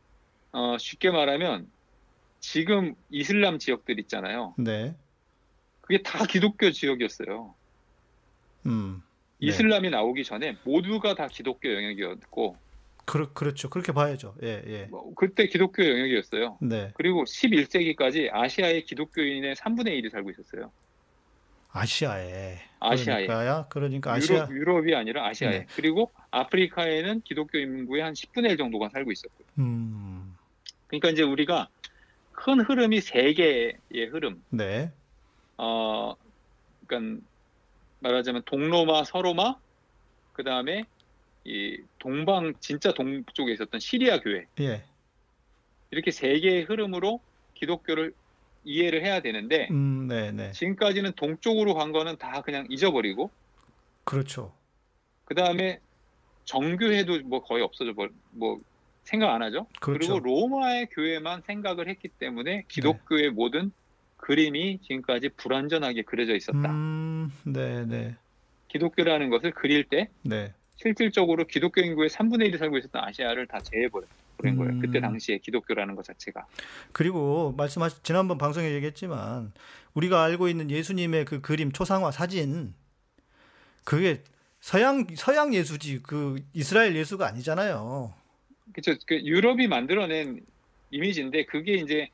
어, 0.53 0.77
쉽게 0.79 1.11
말하면 1.11 1.71
지금 2.41 2.95
이슬람 3.11 3.59
지역들 3.59 3.99
있잖아요. 4.01 4.55
네. 4.59 4.95
그게 5.81 6.03
다 6.03 6.25
기독교 6.27 6.71
지역이었어요. 6.71 7.55
음. 8.67 9.03
네. 9.41 9.49
이슬람이 9.49 9.91
나오기 9.91 10.25
전에 10.25 10.57
모두가 10.65 11.15
다 11.15 11.29
기독교 11.29 11.73
영역이었고 11.73 12.57
그렇 13.05 13.33
그렇죠. 13.33 13.69
그렇게 13.69 13.93
봐야죠. 13.93 14.35
예, 14.43 14.63
예. 14.67 14.85
뭐, 14.85 15.13
그때 15.15 15.47
기독교 15.49 15.85
영역이었어요. 15.85 16.59
네. 16.61 16.93
그리고 16.95 17.25
11세기까지 17.25 18.33
아시아의 18.33 18.85
기독교인의 18.85 19.57
3분의 19.57 20.01
1이 20.01 20.11
살고 20.11 20.31
있었어요. 20.31 20.71
아시아에. 21.73 22.59
아시아에. 22.81 23.27
그러니까야. 23.27 23.67
그러니까 23.69 24.13
아시아. 24.13 24.37
유럽, 24.37 24.51
유럽 24.53 24.89
이 24.89 24.95
아니라 24.95 25.27
아시아에. 25.27 25.59
네. 25.61 25.67
그리고 25.75 26.11
아프리카에는 26.31 27.23
기독교 27.23 27.59
인구의 27.59 28.03
한 28.03 28.13
10분의 28.13 28.51
1 28.51 28.57
정도가 28.57 28.91
살고 28.91 29.13
있었고요. 29.13 29.47
음. 29.59 30.37
그러니까 30.87 31.11
이제 31.11 31.23
우리가 31.23 31.69
큰 32.33 32.61
흐름이 32.61 33.01
세 33.01 33.33
개의 33.33 34.07
흐름. 34.11 34.43
네. 34.51 34.91
어, 35.57 36.15
그러니까 36.87 37.23
말하자면 38.01 38.43
동로마, 38.45 39.05
서로마, 39.05 39.57
그 40.33 40.43
다음에 40.43 40.85
이 41.45 41.79
동방 41.99 42.55
진짜 42.61 42.93
동쪽에 42.93 43.53
있었던 43.53 43.81
시리아 43.81 44.21
교회 44.21 44.47
예. 44.61 44.85
이렇게 45.91 46.13
세 46.13 46.39
개의 46.39 46.63
흐름으로 46.63 47.21
기독교를 47.55 48.15
이해를 48.65 49.05
해야 49.05 49.21
되는데 49.21 49.69
음, 49.71 50.07
네, 50.09 50.33
네. 50.33 50.53
지금까지는 50.53 51.13
동쪽으로 51.17 51.75
간 51.75 51.93
거는 51.93 52.17
다 52.17 52.43
그냥 52.43 52.67
잊어버리고 52.69 53.31
그렇죠. 54.05 54.53
그 55.25 55.35
다음에 55.35 55.81
정교회도 56.45 57.21
뭐 57.25 57.43
거의 57.43 57.63
없어져 57.63 57.93
버, 57.95 58.09
뭐 58.31 58.61
생각 59.05 59.33
안 59.33 59.43
하죠. 59.43 59.67
그렇죠. 59.81 60.21
그리고 60.21 60.21
로마의 60.21 60.89
교회만 60.91 61.43
생각을 61.47 61.89
했기 61.89 62.09
때문에 62.09 62.65
기독교의 62.69 63.31
모든 63.31 63.73
그림이 64.17 64.79
지금까지 64.83 65.31
불완전하게 65.31 66.03
그려져 66.03 66.35
있었다. 66.37 66.71
음, 66.71 67.33
네, 67.45 67.85
네. 67.87 68.17
기독교라는 68.69 69.31
것을 69.31 69.51
그릴 69.51 69.85
때 69.85 70.09
네. 70.23 70.53
실질적으로 70.77 71.45
기독교 71.47 71.81
인구의 71.81 72.09
3분의 72.09 72.53
1이 72.53 72.59
살고 72.59 72.79
있었던 72.79 73.03
아시아를 73.05 73.47
다 73.47 73.59
제해버 73.59 74.01
린 74.43 74.57
거예요. 74.57 74.73
음. 74.73 74.81
그때 74.81 75.01
당시에 75.01 75.39
기독교라는 75.39 75.95
것 75.95 76.05
자체가. 76.05 76.47
그리고 76.93 77.55
말씀하신 77.57 77.99
지난번 78.03 78.39
방송에 78.39 78.73
얘기했지만 78.73 79.53
우리가 79.95 80.23
알고 80.25 80.49
있는 80.49 80.71
예수님의 80.71 81.25
그 81.25 81.41
그림 81.41 81.71
초상화 81.73 82.11
사진 82.11 82.75
그게 83.85 84.23
서양 84.61 85.07
서양 85.15 85.55
예수지 85.55 86.01
그 86.03 86.43
이스라엘 86.53 86.97
예수가 86.97 87.27
아니잖아요. 87.27 88.13
그렇죠. 88.73 88.99
그 89.07 89.17
유럽이 89.17 89.67
만들어낸 89.69 90.41
이미지인데 90.91 91.45
그게 91.47 91.75
이제 91.75 92.09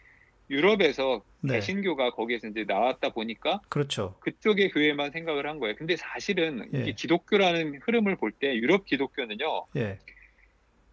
유럽에서 0.51 1.23
네. 1.41 1.55
개신교가 1.55 2.13
거기에서 2.13 2.49
이제 2.49 2.65
나왔다 2.67 3.11
보니까 3.11 3.61
그렇죠. 3.69 4.17
그쪽의 4.21 4.71
교회만 4.71 5.11
생각을 5.13 5.47
한 5.47 5.59
거예요. 5.59 5.77
근데 5.77 5.95
사실은 5.97 6.69
예. 6.75 6.81
이게 6.81 6.93
기독교라는 6.93 7.81
흐름을 7.83 8.17
볼 8.17 8.33
때 8.33 8.55
유럽 8.55 8.87
기독교는요. 8.87 9.67
예. 9.77 9.99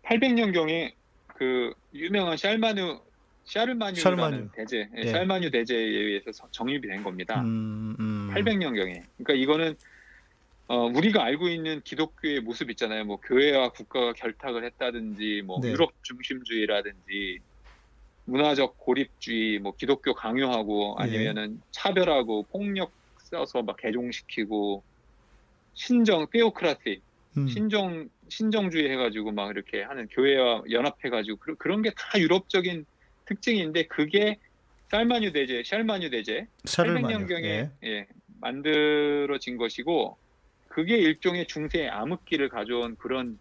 800년경에 0.04 0.94
그 1.36 1.74
유명한 1.94 2.38
샬마누 2.38 3.02
샤르마뉴라는 3.46 3.96
샤르마뉴. 4.18 4.50
대제, 4.56 4.90
예, 4.98 5.02
예. 5.02 5.06
샬마뉴 5.08 5.52
대제에 5.52 5.78
의해서 5.78 6.32
서- 6.32 6.50
정립이 6.52 6.88
된 6.88 7.04
겁니다. 7.04 7.42
음, 7.42 7.96
음. 8.00 8.32
800년경에. 8.34 9.04
그러니까 9.18 9.34
이거는 9.34 9.76
어, 10.68 10.86
우리가 10.88 11.24
알고 11.24 11.48
있는 11.50 11.82
기독교의 11.82 12.40
모습 12.42 12.72
있잖아요. 12.72 13.06
뭐 13.06 13.18
교회와 13.18 13.70
국가가 13.70 14.14
결탁을 14.14 14.64
했다든지, 14.66 15.44
뭐 15.46 15.60
네. 15.62 15.70
유럽 15.72 15.92
중심주의라든지, 16.02 17.40
문화적 18.26 18.76
고립주의, 18.80 19.60
뭐 19.60 19.76
기독교 19.78 20.16
강요하고 20.16 20.98
예. 21.02 21.04
아니면은 21.04 21.62
차별하고 21.72 22.48
폭력 22.52 22.94
써서 23.20 23.62
막 23.62 23.78
개종시키고 23.78 24.84
신정 25.76 26.26
테오크라티 26.32 27.02
음. 27.38 27.48
신정 27.48 28.10
신정주의 28.30 28.90
해가지고 28.92 29.32
막 29.32 29.52
이렇게 29.52 29.84
하는 29.84 30.08
교회와 30.08 30.64
연합해가지고 30.70 31.38
그, 31.38 31.56
그런 31.56 31.82
게 31.82 31.92
다 31.96 32.20
유럽적인 32.20 32.86
특징인데 33.26 33.88
그게 33.88 34.38
살마뉴 34.90 35.32
대제, 35.32 35.64
샬마뉴 35.66 36.10
대제 36.10 36.48
샤르마뉴. 36.66 37.08
800년경에 37.08 37.44
예. 37.46 37.72
예, 37.84 38.08
만들어진 38.40 39.58
것이고 39.58 40.18
그게 40.68 40.98
일종의 40.98 41.48
중세 41.48 41.88
암흑기를 41.88 42.50
가져온 42.50 42.96
그런 42.98 43.40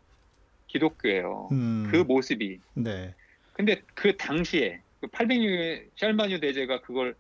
기독교예요. 0.69 1.49
음. 1.53 1.89
그 1.91 1.99
모습이. 1.99 2.59
네. 2.75 3.15
근데 3.53 3.83
그 3.95 4.17
당시에 4.17 4.81
그 5.01 5.07
800년의 5.09 5.91
샬마뉴 5.97 6.41
대제가 6.41 6.81
그걸 6.81 7.15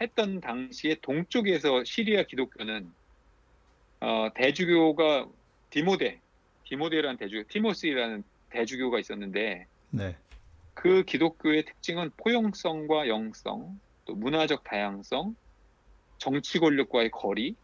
했던 0.00 0.40
당시에 0.40 0.96
동쪽에서 1.02 1.84
시리아 1.84 2.22
기독교는 2.24 2.92
어, 4.00 4.28
대주교가 4.34 5.26
디모데, 5.70 6.20
디모데라는 6.68 7.16
대주교, 7.16 7.48
티모스라는 7.48 8.22
대주교가 8.50 8.98
있었는데 8.98 9.66
네. 9.90 10.16
그 10.74 11.02
기독교의 11.04 11.64
특징은 11.64 12.10
포용성과 12.16 13.08
영성, 13.08 13.78
또 14.04 14.14
문화적 14.14 14.64
다양성, 14.64 15.34
정치 16.18 16.58
권력과의 16.58 17.10
거리, 17.10 17.56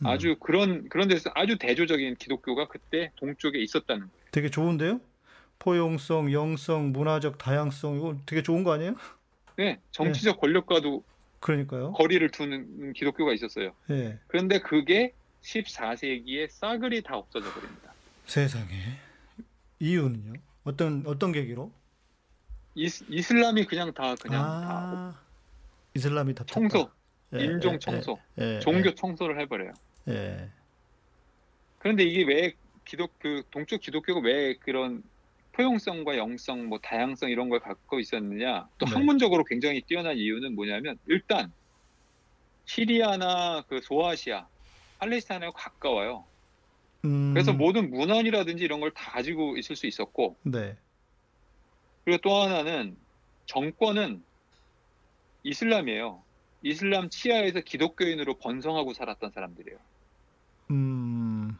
음. 0.00 0.06
아주 0.06 0.36
그런 0.38 0.88
그런 0.88 1.08
데서 1.08 1.30
아주 1.34 1.58
대조적인 1.58 2.16
기독교가 2.16 2.68
그때 2.68 3.10
동쪽에 3.16 3.58
있었다는 3.58 4.02
거예요. 4.02 4.24
되게 4.30 4.50
좋은데요? 4.50 5.00
포용성, 5.58 6.32
영성, 6.32 6.92
문화적 6.92 7.38
다양성 7.38 7.96
이거 7.96 8.16
되게 8.26 8.42
좋은 8.42 8.62
거 8.62 8.72
아니에요? 8.72 8.94
네, 9.56 9.80
정치적 9.90 10.40
권력과도 10.40 11.02
그러니까요. 11.40 11.92
거리를 11.92 12.30
두는 12.30 12.92
기독교가 12.92 13.32
있었어요. 13.32 13.72
예. 13.90 14.18
그런데 14.28 14.60
그게 14.60 15.14
14세기에 15.42 16.48
싸그리 16.50 17.02
다 17.02 17.16
없어져 17.16 17.50
버립니다. 17.52 17.92
세상에. 18.28 18.74
이유는요? 19.80 20.34
어떤 20.64 21.02
어떤 21.06 21.32
계기로? 21.32 21.72
이스, 22.74 23.04
이슬람이 23.08 23.64
그냥 23.64 23.92
다 23.94 24.14
그냥 24.16 24.42
다 24.42 24.68
아, 24.70 25.20
이슬람이 25.94 26.34
다 26.34 26.44
청소, 26.46 26.90
예, 27.34 27.42
인종 27.42 27.74
예, 27.74 27.78
청소, 27.78 28.18
예, 28.38 28.56
예, 28.56 28.60
종교 28.60 28.94
청소를 28.94 29.40
해버려요. 29.40 29.72
예. 30.08 30.50
그런데 31.78 32.04
이게 32.04 32.22
왜 32.24 32.54
기독 32.84 33.18
그 33.18 33.42
동쪽 33.50 33.80
기독교가 33.80 34.20
왜 34.20 34.54
그런 34.56 35.02
포용성과 35.52 36.18
영성, 36.18 36.66
뭐 36.66 36.78
다양성 36.80 37.30
이런 37.30 37.48
걸 37.48 37.60
갖고 37.60 37.98
있었느냐? 37.98 38.68
또 38.76 38.84
네. 38.86 38.92
학문적으로 38.92 39.42
굉장히 39.44 39.80
뛰어난 39.80 40.18
이유는 40.18 40.54
뭐냐면 40.54 40.98
일단 41.06 41.50
시리아나 42.66 43.64
그 43.68 43.80
소아시아, 43.80 44.46
팔레스타인하고 44.98 45.54
가까워요. 45.54 46.27
음, 47.08 47.30
그래서 47.34 47.52
모든 47.52 47.90
문헌이라든지 47.90 48.62
이런 48.64 48.80
걸 48.80 48.92
다 48.92 49.10
가지고 49.12 49.56
있을 49.56 49.76
수 49.76 49.86
있었고 49.86 50.38
네. 50.44 50.76
그리고 52.04 52.20
또 52.22 52.34
하나는 52.34 52.96
정권은 53.46 54.24
이슬람이에요. 55.42 56.24
이슬람 56.62 57.08
치하에서 57.10 57.60
기독교인으로 57.60 58.38
번성하고 58.38 58.92
살았던 58.94 59.30
사람들이에요. 59.30 59.78
음, 60.70 61.56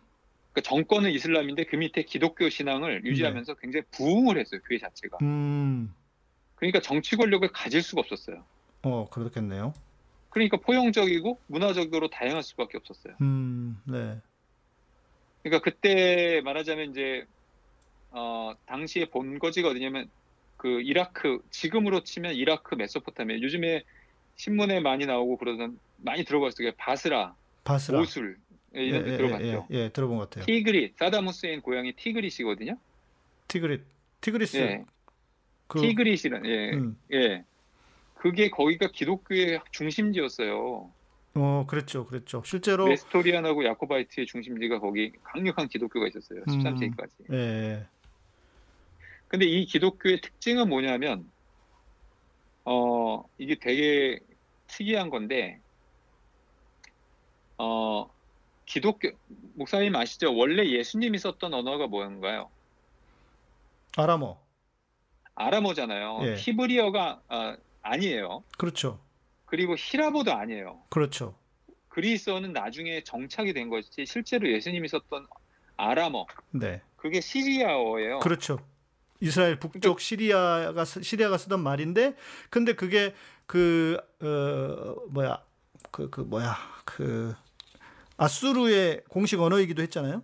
그러니까 0.52 0.68
정권은 0.68 1.11
이슬람인데 1.12 1.64
그 1.64 1.76
밑에 1.76 2.02
기독교 2.02 2.48
신앙을 2.48 3.04
유지하면서 3.04 3.54
굉장히 3.54 3.84
부흥을 3.92 4.38
했어요. 4.38 4.61
교회 4.66 4.78
자체가. 4.78 5.18
음, 5.22 5.94
그러니까 6.56 6.80
정치 6.80 7.16
권력을 7.16 7.46
가질 7.52 7.82
수가 7.82 8.00
없었어요. 8.00 8.44
어, 8.82 9.08
그렇겠네요. 9.11 9.72
그러니까 10.30 10.56
포용적이고 10.58 11.40
문화적으로 11.46 12.08
다양할 12.11 12.42
수밖에 12.42 12.76
없었어요. 12.78 13.16
음, 13.20 13.80
네. 13.87 14.20
그러니까 15.42 15.62
그때 15.62 16.40
말하자면 16.44 16.90
이제 16.90 17.24
어, 18.11 18.55
당시에 18.66 19.07
본거지가 19.07 19.68
어디냐면 19.68 20.09
그 20.57 20.81
이라크 20.83 21.40
지금으로 21.51 22.03
치면 22.03 22.35
이라크 22.35 22.74
메소포타미아 22.74 23.40
요즘에 23.40 23.85
신문에 24.37 24.81
많이 24.81 25.07
나오고 25.07 25.37
그러던 25.37 25.79
많이 25.98 26.24
들어봤어요. 26.24 26.72
바스라, 26.77 27.35
바스라. 27.64 27.98
모술 27.98 28.38
예, 28.77 28.83
이런 28.83 29.05
데 29.05 29.16
들어봤죠. 29.16 29.66
예, 29.72 29.77
예, 29.77 29.88
들어본 29.90 30.18
것 30.18 30.31
같아요. 30.31 30.44
티그릿, 30.46 30.96
사담 30.96 31.27
후세인 31.27 31.61
고향이 31.62 31.92
티그릿이거든요. 31.94 32.77
티그릿, 33.48 33.83
티그리스. 34.20 34.57
예, 34.59 34.85
그, 35.66 35.81
티그릿이란 35.81 36.46
예, 36.46 36.70
음, 36.72 36.98
예. 37.12 37.44
그게 38.14 38.51
거기가 38.51 38.88
기독교의 38.88 39.61
중심지였어요. 39.70 40.90
어, 41.38 41.66
그랬죠, 41.66 42.07
그랬죠. 42.07 42.42
실제로, 42.44 42.88
네스토리안하고 42.88 43.64
야코바이트의 43.64 44.27
중심지가 44.27 44.81
거기 44.81 45.12
강력한 45.22 45.68
기독교가 45.68 46.09
있었어요. 46.09 46.40
음. 46.40 46.59
13세기까지. 46.59 47.33
예, 47.33 47.37
예, 47.37 47.87
근데 49.29 49.44
이 49.44 49.66
기독교의 49.66 50.20
특징은 50.20 50.68
뭐냐면 50.68 51.31
어 52.64 53.24
이게 53.38 53.55
되게 53.55 54.18
특이한 54.66 55.11
건데 55.11 55.61
어 57.59 58.11
기독교 58.64 59.11
목사님 59.55 59.94
아시죠? 59.96 60.35
원래 60.35 60.66
예수님이 60.66 61.18
썼던 61.18 61.55
언어가 61.55 61.87
뭔가요? 61.87 62.51
아람어. 63.96 64.38
아람어잖아요. 65.35 66.18
예. 66.22 66.35
히브리어가 66.37 67.22
아, 67.29 67.57
아니에요. 67.83 68.42
그렇죠, 68.57 69.01
그리고 69.48 69.74
히라보도 69.76 70.32
아니에요. 70.32 70.82
그렇죠. 70.90 71.34
그리스어는 71.88 72.52
나중에 72.52 73.02
정착이 73.02 73.52
된 73.54 73.68
것이지 73.70 74.06
실제로 74.06 74.50
예수님이 74.50 74.88
썼던 74.88 75.26
아람어 75.76 76.26
네, 76.50 76.82
그게 76.96 77.20
시리아어예요. 77.20 78.18
그렇죠. 78.20 78.58
이스라엘 79.20 79.58
북쪽 79.58 80.00
시리아가 80.00 80.84
쓰- 80.84 81.02
시리아가 81.02 81.38
쓰던 81.38 81.61
말인데, 81.61 82.14
근데 82.50 82.74
그게 82.74 83.14
그 83.46 83.96
어, 84.20 84.94
뭐야, 85.11 85.42
그그 85.90 86.20
뭐야, 86.20 86.54
그 86.84 87.34
아수르의 88.16 89.02
공식 89.08 89.40
언어이기도 89.40 89.82
했잖아요. 89.82 90.22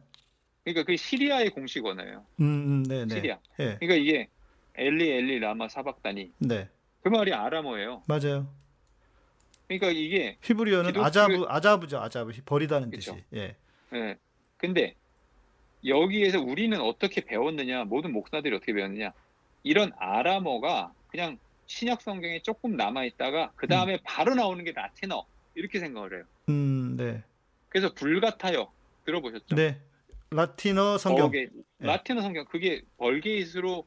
그러니까 0.64 0.84
그 0.84 0.96
시리아의 0.96 1.50
공식 1.50 1.84
언어예요. 1.84 2.24
음, 2.40 2.44
음, 2.44 2.82
네, 2.84 3.04
네. 3.04 3.14
시리아. 3.14 3.38
예, 3.60 3.76
그러니까 3.80 3.94
이게 3.94 4.28
엘리 4.76 5.10
엘리 5.10 5.38
라마 5.40 5.68
사박다니 5.68 6.32
네, 6.38 6.68
그 7.02 7.08
말이 7.08 7.32
아람어예요. 7.32 8.02
맞아요. 8.06 8.48
그러니까 9.66 9.88
이게 9.90 10.36
히브리어는 10.42 10.90
기독교- 10.90 11.06
아자브 11.06 11.44
아자브죠 11.48 11.98
아자브 11.98 12.32
버리다는 12.44 12.90
뜻이 12.90 13.10
그쵸. 13.10 13.20
예 13.34 13.56
예. 13.94 14.16
근데 14.56 14.94
여기에서 15.84 16.40
우리는 16.40 16.78
어떻게 16.80 17.22
배웠느냐 17.22 17.84
모든 17.84 18.12
목사들이 18.12 18.54
어떻게 18.56 18.72
배웠느냐 18.72 19.12
이런 19.62 19.92
아람어가 19.98 20.92
그냥 21.08 21.38
신약 21.66 22.02
성경에 22.02 22.40
조금 22.40 22.76
남아 22.76 23.04
있다가 23.04 23.52
그 23.56 23.66
다음에 23.66 23.98
바로 24.04 24.34
나오는 24.34 24.62
게 24.64 24.72
라틴어 24.72 25.24
이렇게 25.54 25.78
생각을 25.80 26.16
해요. 26.16 26.24
음, 26.50 26.96
네. 26.96 27.22
그래서 27.70 27.92
불같아요. 27.94 28.70
들어보셨죠? 29.06 29.54
네. 29.56 29.80
라틴어 30.30 30.98
성경. 30.98 31.26
버게, 31.26 31.48
네. 31.78 31.86
라틴어 31.86 32.20
성경 32.22 32.44
그게 32.46 32.82
벌게이스로 32.98 33.86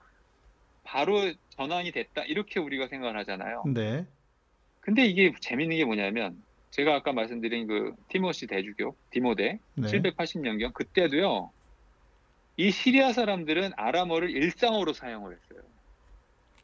바로 0.83 1.31
전환이 1.49 1.91
됐다 1.91 2.23
이렇게 2.23 2.59
우리가 2.59 2.87
생각을 2.87 3.17
하잖아요. 3.19 3.63
네. 3.67 4.05
근데 4.87 5.03
이게 5.05 5.33
재밌는 5.41 5.75
게 5.75 5.83
뭐냐면 5.83 6.41
제가 6.71 6.95
아까 6.95 7.11
말씀드린 7.11 7.67
그 7.67 7.93
티모시 8.07 8.47
대주교 8.47 8.95
디모데 9.09 9.59
네. 9.73 9.87
780년경 9.87 10.73
그때도요 10.73 11.51
이 12.55 12.71
시리아 12.71 13.11
사람들은 13.11 13.73
아람어를 13.75 14.29
일상어로 14.29 14.93
사용을 14.93 15.35
했어요. 15.35 15.67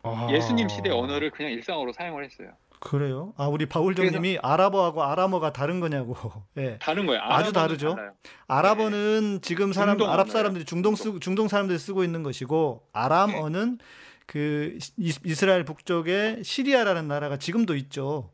아. 0.03 0.29
예수님 0.31 0.69
시대 0.69 0.89
언어를 0.89 1.31
그냥 1.31 1.51
일상어로 1.51 1.91
사용을 1.91 2.23
했어요. 2.23 2.51
그래요? 2.79 3.33
아, 3.37 3.47
우리 3.47 3.65
바울정님이 3.65 4.39
아랍어하고 4.41 5.03
아람어가 5.03 5.51
다른 5.51 5.81
거냐고. 5.81 6.15
예. 6.57 6.77
다른 6.79 7.05
거예요. 7.05 7.21
아주 7.21 7.51
다르죠. 7.51 7.95
달라요. 7.95 8.13
아랍어는 8.47 9.39
지금 9.41 9.73
사람 9.73 9.97
중동 9.97 10.13
아랍. 10.13 10.29
사람들이 10.29 10.65
중동 10.65 10.95
쓰, 10.95 11.19
중동 11.19 11.49
사람들이 11.49 11.77
쓰고 11.77 12.03
있는 12.05 12.23
것이고 12.23 12.87
아람어는 12.93 13.79
그 14.25 14.77
이- 14.97 15.13
이스라엘 15.25 15.63
북쪽에 15.65 16.41
시리아라는 16.43 17.07
나라가 17.07 17.37
지금도 17.37 17.75
있죠. 17.75 18.31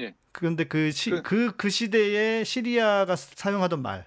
예. 0.00 0.14
그런데 0.32 0.64
그, 0.64 0.90
시, 0.90 1.10
그- 1.10 1.22
그, 1.22 1.56
그 1.56 1.70
시대에 1.70 2.44
시리아가 2.44 3.16
사용하던 3.16 3.80
말. 3.82 4.06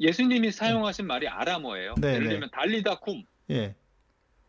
예수님이 0.00 0.50
사용하신 0.50 1.06
말이 1.06 1.28
아람어예요. 1.28 1.94
네, 1.98 2.14
예를 2.14 2.24
네. 2.24 2.30
들면 2.30 2.50
달리다 2.52 2.96
쿰, 3.00 3.24
예. 3.50 3.74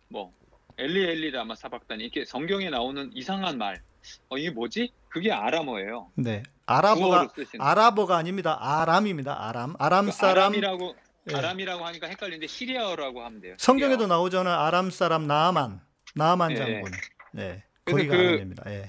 뭐 0.09 0.33
엘리 0.77 1.03
엘리 1.03 1.31
라마 1.31 1.55
사박다니 1.55 2.03
이렇게 2.03 2.25
성경에 2.25 2.69
나오는 2.69 3.11
이상한 3.13 3.57
말. 3.57 3.81
어 4.29 4.37
이게 4.37 4.49
뭐지? 4.49 4.91
그게 5.09 5.31
아람어예요. 5.31 6.11
네. 6.15 6.43
아랍어가. 6.65 7.29
아랍어가 7.59 8.17
아닙니다. 8.17 8.57
아람입니다. 8.59 9.47
아람. 9.47 9.75
아람 9.77 10.05
그 10.07 10.11
사람 10.11 10.37
아람이라고 10.37 10.95
예. 11.31 11.35
아람이라고 11.35 11.85
하니까 11.85 12.07
헷갈리는데 12.07 12.47
시리아어라고 12.47 13.23
하면 13.23 13.41
돼요. 13.41 13.55
성경에도 13.57 14.03
시리아어. 14.03 14.07
나오잖아 14.17 14.49
요. 14.51 14.55
아람 14.55 14.89
사람 14.89 15.27
나아만. 15.27 15.79
나아만 16.15 16.51
예. 16.51 16.55
장군. 16.55 16.91
네. 17.31 17.63
그래서 17.85 17.97
거기가 17.97 18.17
그- 18.17 18.23
아람입니다. 18.29 18.71
예. 18.71 18.87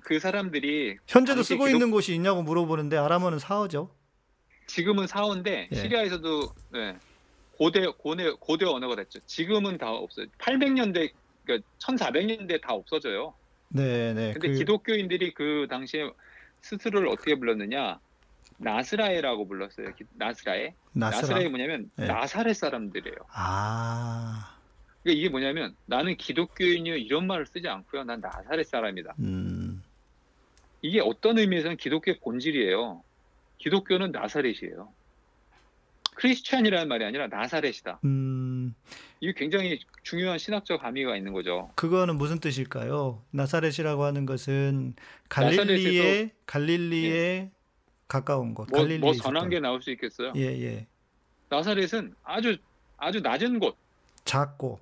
그 0.00 0.18
사람들이 0.18 0.96
현재도 1.06 1.42
쓰고 1.42 1.64
기록- 1.64 1.74
있는 1.74 1.90
곳이 1.90 2.14
있냐고 2.14 2.42
물어보는데 2.42 2.96
아람어는 2.96 3.38
사어죠. 3.38 3.94
지금은 4.66 5.06
사어인데 5.06 5.68
예. 5.72 5.74
시리아에서도 5.76 6.54
예, 6.76 6.96
고대 7.56 7.86
고대 7.86 8.30
고대 8.38 8.66
언어가 8.66 8.96
됐죠. 8.96 9.20
지금은 9.26 9.78
다 9.78 9.90
없어요. 9.90 10.26
800년대 10.38 11.12
그러니까 11.44 11.68
1400년대 11.78 12.60
다 12.60 12.72
없어져요. 12.74 13.34
네, 13.68 14.12
네. 14.14 14.32
근데 14.32 14.48
그- 14.48 14.54
기독교인들이 14.54 15.32
그 15.34 15.66
당시에 15.70 16.10
스스로를 16.60 17.08
어떻게 17.08 17.36
불렀느냐? 17.38 17.98
나스라에라고 18.60 19.48
불렀어요. 19.48 19.94
기- 19.94 20.04
나스라에. 20.14 20.74
나스라. 20.92 21.20
나스라 21.22 21.40
에 21.40 21.48
뭐냐면 21.48 21.90
네. 21.96 22.06
나사렛 22.06 22.54
사람들이에요. 22.56 23.16
아, 23.32 24.56
그러니까 25.02 25.18
이게 25.18 25.28
뭐냐면 25.30 25.74
나는 25.86 26.16
기독교인이요 26.16 26.96
이런 26.96 27.26
말을 27.26 27.46
쓰지 27.46 27.66
않고요. 27.68 28.04
난 28.04 28.20
나사렛 28.20 28.66
사람이다. 28.66 29.14
음, 29.20 29.82
이게 30.82 31.00
어떤 31.00 31.38
의미에서는 31.38 31.76
기독교의 31.78 32.18
본질이에요. 32.20 33.02
기독교는 33.58 34.12
나사렛이에요. 34.12 34.88
크리스찬이라는 36.14 36.88
말이 36.88 37.04
아니라 37.04 37.28
나사렛이다. 37.28 38.00
음, 38.04 38.74
이게 39.20 39.32
굉장히 39.34 39.80
중요한 40.02 40.38
신학적 40.38 40.84
함의가 40.84 41.16
있는 41.16 41.32
거죠. 41.32 41.70
그거는 41.76 42.16
무슨 42.16 42.40
뜻일까요? 42.40 43.22
나사렛이라고 43.30 44.04
하는 44.04 44.26
것은 44.26 44.94
갈릴리에 45.30 46.30
갈릴리에 46.46 47.50
가까운 48.14 48.54
곳. 48.54 48.66
뭐, 48.70 48.80
갈릴리에 48.80 48.98
뭐. 48.98 49.12
선한 49.14 49.48
게 49.50 49.60
나올 49.60 49.80
수 49.82 49.90
있겠어요. 49.92 50.32
예, 50.34 50.42
예. 50.42 50.86
나사렛은 51.48 52.14
아주 52.24 52.56
아주 52.98 53.20
낮은 53.20 53.60
곳, 53.60 53.76
작고. 54.24 54.80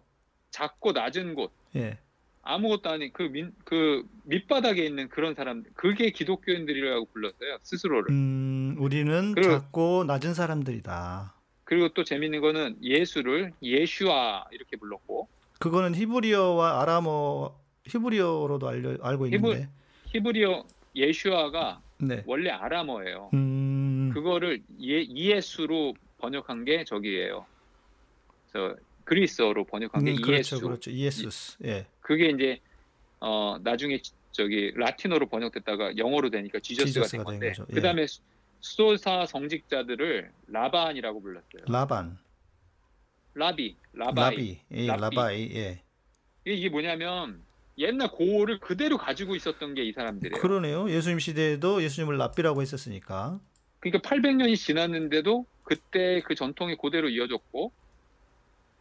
작고 0.51 0.93
낮은 0.93 1.35
곳, 1.35 1.53
예. 1.77 1.99
아무것도 2.43 2.89
아닌 2.91 3.11
그, 3.13 3.25
민, 3.25 3.53
그 3.65 4.03
밑바닥에 4.25 4.83
있는 4.83 5.09
그런 5.11 5.35
사람들, 5.35 5.71
그게 5.75 6.11
기독교인들이라고 6.11 7.05
불렀어요 7.13 7.59
스스로를. 7.63 8.11
음, 8.11 8.77
우리는 8.79 9.33
그리고- 9.35 9.53
작고 9.53 10.05
낮은 10.05 10.33
사람들이다. 10.33 11.35
그리고 11.65 11.91
또 11.91 12.03
재밌는 12.05 12.41
거는 12.41 12.79
예수를 12.83 13.53
예슈아 13.63 14.47
이렇게 14.53 14.79
불렀고 14.79 15.29
그거는 15.59 15.95
히브리어와 15.95 16.81
아람어 16.81 17.55
히브리어로도 17.87 18.67
알려, 18.69 18.97
알고 19.03 19.27
히브- 19.27 19.35
있는데. 19.35 19.69
히브리어 20.07 20.65
예슈아가 20.99 21.81
네. 21.99 22.23
원래 22.27 22.51
아람어예요. 22.51 23.31
음, 23.35 24.11
그거를 24.13 24.63
예, 24.83 25.01
이예수로 25.01 25.95
번역한 26.19 26.65
게 26.65 26.85
저기예요. 26.85 27.47
저 28.53 28.77
그리스어로 29.05 29.65
번역한 29.65 30.05
게 30.05 30.11
음, 30.13 30.17
그렇죠, 30.17 30.57
이예수. 30.57 30.61
그렇죠. 30.61 30.91
이에수스. 30.91 31.57
예. 31.65 31.87
그게 32.01 32.29
이제 32.31 32.59
어 33.21 33.57
나중에 33.63 33.99
지- 33.99 34.13
저기 34.33 34.73
라틴어로 34.75 35.27
번역됐다가 35.29 35.97
영어로 35.97 36.31
되니까 36.31 36.59
지저스가 36.61 37.07
지저스가 37.07 37.25
된된 37.31 37.53
건데. 37.53 37.65
예. 37.71 37.75
그다음에 37.75 38.07
수- 38.07 38.21
수도사 38.61 39.25
성직자들을 39.27 40.31
라반이라고 40.49 41.21
불렀어요. 41.23 41.63
라반, 41.69 42.19
라비, 43.35 43.77
라바이. 43.93 44.31
라비, 44.31 44.59
예, 44.73 44.87
라비. 44.87 45.01
라바이, 45.17 45.51
예. 45.55 45.83
이게 46.45 46.69
뭐냐면 46.69 47.43
옛날 47.79 48.11
고어를 48.11 48.59
그대로 48.61 48.97
가지고 48.99 49.37
있었던 49.37 49.75
게 49.75 49.83
이 49.85 49.93
사람들이에요. 49.93 50.41
그러네요. 50.41 50.91
예수님 50.91 51.19
시대에도 51.19 51.83
예수님을 51.83 52.17
랍비라고 52.19 52.61
했었으니까. 52.63 53.41
그러니까 53.81 54.09
800년이 54.09 54.57
지났는데도 54.57 55.47
그때 55.63 56.21
그 56.25 56.35
전통이 56.35 56.77
그대로 56.77 57.09
이어졌고 57.09 57.71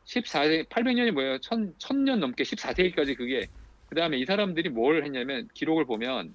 14세 0.05 0.67
800년이 0.69 1.12
뭐예요? 1.12 1.38
1000, 1.39 1.75
1000년 1.77 2.17
넘게 2.19 2.43
14세기까지 2.43 3.15
그게 3.17 3.47
그다음에 3.89 4.17
이 4.17 4.25
사람들이 4.25 4.69
뭘 4.69 5.03
했냐면 5.03 5.47
기록을 5.53 5.86
보면 5.86 6.33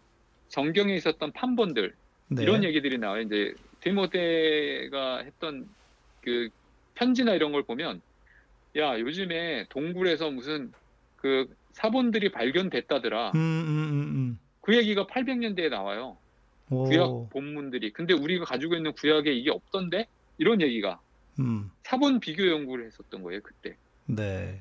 성경에 0.49 0.95
있었던 0.97 1.33
판본들 1.33 1.95
네. 2.29 2.43
이런 2.43 2.65
얘기들이 2.65 2.99
나와요. 2.99 3.23
이제 3.23 3.55
디모데가 3.81 5.19
했던 5.25 5.69
그 6.23 6.49
편지나 6.95 7.35
이런 7.35 7.53
걸 7.53 7.63
보면 7.63 8.01
야 8.77 8.99
요즘에 8.99 9.67
동굴에서 9.71 10.31
무슨 10.31 10.73
그 11.17 11.49
사본들이 11.73 12.31
발견됐다더라. 12.33 13.33
음, 13.35 13.39
음, 13.39 13.93
음, 14.17 14.39
그 14.61 14.77
얘기가 14.77 15.07
800년대에 15.07 15.69
나와요. 15.69 16.19
음. 16.71 16.77
오, 16.77 16.85
구약 16.85 17.31
본문들이. 17.31 17.93
근데 17.93 18.15
우리가 18.15 18.45
가지고 18.45 18.77
있는 18.77 18.93
구약에 18.93 19.33
이게 19.33 19.51
없던데 19.51 20.09
이런 20.39 20.61
얘기가 20.61 21.01
음, 21.41 21.71
사본 21.85 22.21
비교 22.21 22.47
연구를 22.49 22.87
했었던 22.87 23.23
거예요 23.23 23.41
그때. 23.43 23.77
네. 24.07 24.61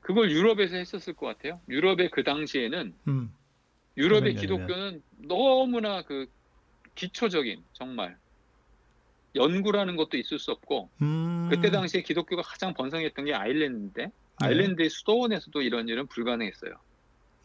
그걸 0.00 0.30
유럽에서 0.30 0.76
했었을 0.76 1.14
것 1.14 1.26
같아요. 1.26 1.60
유럽의 1.68 2.10
그 2.10 2.24
당시에는 2.24 2.94
음, 3.08 3.34
유럽의 3.96 4.34
800년이면. 4.34 4.40
기독교는 4.40 5.02
너무나 5.28 6.02
그 6.02 6.26
기초적인 6.94 7.62
정말 7.72 8.16
연구라는 9.34 9.96
것도 9.96 10.16
있을 10.16 10.38
수 10.38 10.50
없고 10.50 10.90
음. 11.02 11.48
그때 11.50 11.70
당시에 11.70 12.02
기독교가 12.02 12.42
가장 12.42 12.74
번성했던 12.74 13.26
게 13.26 13.34
아일랜드인데 13.34 14.06
네. 14.06 14.12
아일랜드의 14.40 14.90
수도원에서도 14.90 15.62
이런 15.62 15.88
일은 15.88 16.06
불가능했어요. 16.06 16.74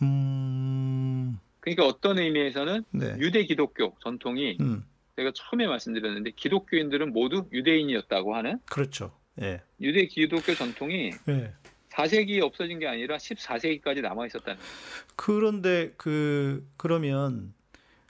음, 0.01 1.39
그러니까 1.60 1.86
어떤 1.86 2.19
의미에서는 2.19 2.84
네. 2.91 3.15
유대 3.19 3.43
기독교 3.45 3.95
전통이 4.01 4.58
음, 4.62 4.86
제가 5.15 5.31
처음에 5.34 5.67
말씀드렸는데 5.67 6.31
기독교인들은 6.31 7.13
모두 7.13 7.47
유대인이었다고 7.51 8.36
하는 8.36 8.60
그렇죠. 8.69 9.12
예. 9.41 9.62
유대 9.81 10.05
기독교 10.08 10.53
전통이 10.53 11.12
예. 11.29 11.53
4세기에 11.89 12.41
없어진 12.41 12.79
게 12.79 12.88
아니라 12.88 13.17
14세기까지 13.17 14.01
남아 14.01 14.27
있었다는 14.27 14.60
거예요. 14.60 14.71
그런데 15.15 15.93
그 15.97 16.67
그러면 16.77 17.53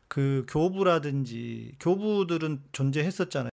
그 0.07 0.45
교부라든지 0.49 1.75
교부들은 1.79 2.61
존재했었잖아요. 2.71 3.49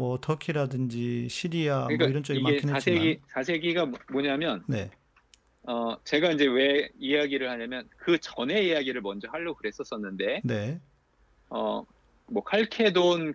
뭐 0.00 0.18
터키라든지 0.20 1.28
시리아 1.28 1.84
그러니까 1.84 2.04
뭐 2.04 2.10
이런 2.10 2.22
쪽이 2.22 2.40
많긴 2.40 2.74
했지만 2.74 2.98
4세기 3.00 3.20
4세기가 3.32 4.12
뭐냐면 4.12 4.64
네. 4.66 4.90
어 5.62 5.96
제가 6.04 6.32
이제 6.32 6.46
왜 6.46 6.88
이야기를 6.98 7.50
하냐면 7.50 7.88
그 7.96 8.18
전에 8.18 8.62
이야기를 8.62 9.02
먼저 9.02 9.28
하려고 9.30 9.58
그랬었었는데 9.58 10.40
네. 10.44 10.80
어 11.50 11.84
뭐 12.30 12.42
칼케돈까지의 12.44 13.34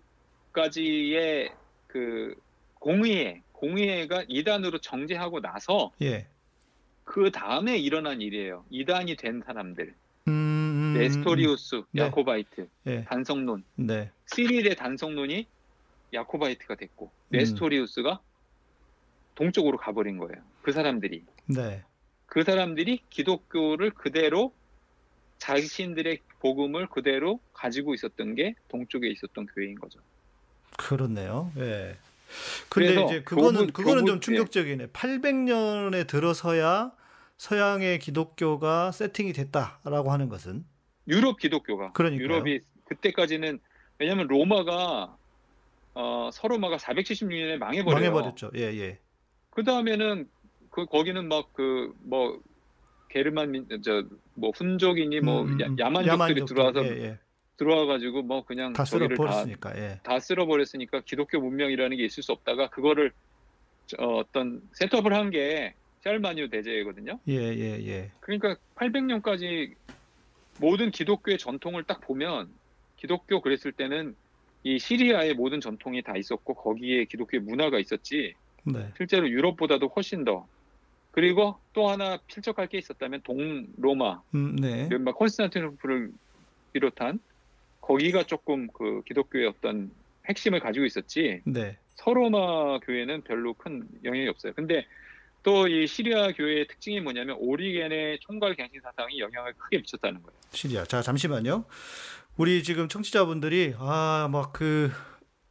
그 1.88 2.36
공의회 2.76 3.42
공의회가 3.52 4.24
이단으로 4.28 4.80
정제하고 4.80 5.42
나서 5.42 5.92
예. 6.02 6.28
그 7.04 7.32
다음에 7.32 7.78
일어난 7.78 8.22
일이에요. 8.22 8.66
이단이 8.70 9.16
된 9.16 9.42
사람들 9.46 9.94
음, 10.28 10.32
음, 10.32 10.34
음, 10.34 10.94
네스토리우스, 10.98 11.84
네. 11.92 12.04
야코바이트, 12.04 12.68
예. 12.88 13.04
단성론, 13.04 13.64
네. 13.76 14.10
시릴의 14.34 14.76
단성론이 14.76 15.48
야코바이트가 16.16 16.76
됐고 16.76 17.06
음. 17.06 17.38
네스토리우스가 17.38 18.20
동쪽으로 19.36 19.78
가버린 19.78 20.18
거예요. 20.18 20.42
그 20.62 20.72
사람들이 20.72 21.24
네. 21.48 21.84
그 22.26 22.44
사람들이 22.44 23.02
기독교를 23.10 23.92
그대로 23.92 24.54
자신들의 25.38 26.20
복음을 26.40 26.88
그대로 26.88 27.40
가지고 27.54 27.94
있었던 27.94 28.36
게 28.36 28.56
동쪽에 28.70 29.08
있었던 29.10 29.46
교회인 29.48 29.76
거죠. 29.76 30.00
그렇네요. 30.78 31.52
예. 31.58 31.98
근데 32.70 33.04
이제 33.04 33.22
그거는 33.24 33.52
교분- 33.68 33.72
그거는 33.74 33.96
교분- 34.02 34.06
좀 34.08 34.20
충격적이네. 34.22 34.88
800년에 34.88 36.08
들어서야 36.08 36.92
서양의 37.38 38.00
기독교가 38.00 38.92
세팅이 38.92 39.34
됐다라고 39.34 40.12
하는 40.12 40.30
것은 40.30 40.66
유럽 41.08 41.38
기독교가 41.38 41.92
그러니까요. 41.92 42.24
유럽이 42.24 42.62
그때까지는 42.86 43.60
왜냐하면 44.00 44.28
로마가 44.28 45.18
어, 45.96 46.30
서로마가 46.32 46.78
476년에 46.78 47.58
망해버려요. 47.58 47.96
망해버렸죠. 48.12 48.52
예, 48.56 48.62
예. 48.78 49.00
그 49.50 49.64
다음에는 49.64 50.30
그 50.70 50.86
거기는 50.86 51.28
막 51.28 51.54
그 51.54 51.94
뭐 52.04 52.40
게르만 53.10 53.68
저뭐 53.82 54.52
훈족이니 54.56 55.22
뭐 55.22 55.44
음, 55.44 55.54
음, 55.54 55.62
음. 55.62 55.80
야, 55.80 55.90
만족들이 55.90 56.08
야만족들, 56.42 56.46
들어와서 56.56 56.86
예, 56.86 56.90
예. 57.04 57.20
들어와가지고 57.58 58.24
뭐 58.24 58.44
그냥 58.44 58.74
다 58.74 58.84
저기를 58.84 59.16
다, 59.16 59.24
쓸어버렸으니까. 59.24 59.78
예. 59.80 60.00
다 60.04 60.20
쓸어버렸으니까 60.20 61.02
기독교 61.06 61.40
문명이라는 61.40 61.96
게 61.96 62.04
있을 62.04 62.22
수 62.24 62.34
없다가 62.34 62.70
그거를 62.70 63.14
저- 63.88 63.96
어, 64.04 64.18
어떤 64.18 64.62
셋업을 64.74 65.14
한 65.14 65.30
게 65.32 65.76
샬마뉴 66.04 66.50
대제거든요. 66.50 67.20
예, 67.30 67.34
예, 67.36 67.88
예. 67.88 68.12
그러니까 68.20 68.58
800년까지 68.76 69.74
모든 70.60 70.92
기독교의 70.92 71.38
전통을 71.38 71.84
딱 71.86 72.02
보면 72.02 72.50
기독교 72.98 73.42
그랬을 73.42 73.72
때는 73.72 74.16
이 74.66 74.80
시리아의 74.80 75.36
모든 75.36 75.62
전통이 75.62 76.02
다 76.02 76.18
있었고 76.18 76.56
거기에 76.56 77.06
기독교의 77.06 77.42
문화가 77.44 77.78
있었지 77.78 78.34
네. 78.64 78.92
실제로 78.98 79.30
유럽보다도 79.30 79.90
훨씬 79.96 80.26
더 80.26 80.48
그리고 81.12 81.60
또 81.72 81.88
하나 81.88 82.18
필적할 82.26 82.68
게 82.68 82.80
있었다면 82.80 83.22
동로마 83.22 84.24
음, 84.34 84.56
네. 84.56 84.90
막 84.98 85.16
콘스탄티노플을 85.18 86.10
비롯한 86.74 87.20
거기가 87.80 88.24
조금 88.24 88.68
그 88.74 89.04
기독교의 89.06 89.46
어떤 89.46 89.92
핵심을 90.28 90.60
가지고 90.60 90.88
있었지 90.88 91.42
네. 91.46 91.78
서로마 91.94 92.80
교회는 92.80 93.22
별로 93.22 93.54
큰 93.54 93.88
영향이 94.04 94.28
없어요. 94.28 94.54
근데 94.54 94.86
또 95.44 95.68
이 95.68 95.86
시리아 95.86 96.32
교회의 96.32 96.66
특징이 96.68 97.00
뭐냐면 97.02 97.38
오리겐의 97.40 98.18
총괄 98.22 98.56
갱신 98.56 98.82
사상이 98.82 99.20
영향을 99.20 99.54
크게 99.54 99.78
미쳤다는 99.78 100.24
거예요. 100.24 100.40
시리아. 100.50 100.84
자, 100.86 101.04
잠시만요. 101.04 101.66
우리 102.38 102.64
지금 102.64 102.88
청취자분들이 102.88 103.76
아, 103.78 104.28
막 104.32 104.52
그 104.54 104.92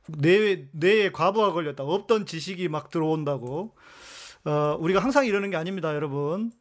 뇌, 0.06 0.68
뇌에 0.72 1.12
과부하 1.12 1.52
걸렸다. 1.52 1.82
없던 1.82 2.26
지식이 2.26 2.68
막 2.68 2.90
들어온다고. 2.90 3.74
어, 4.44 4.76
우리가 4.78 5.00
항상 5.00 5.24
이러는 5.24 5.48
게 5.50 5.56
아닙니다, 5.56 5.94
여러분. 5.94 6.52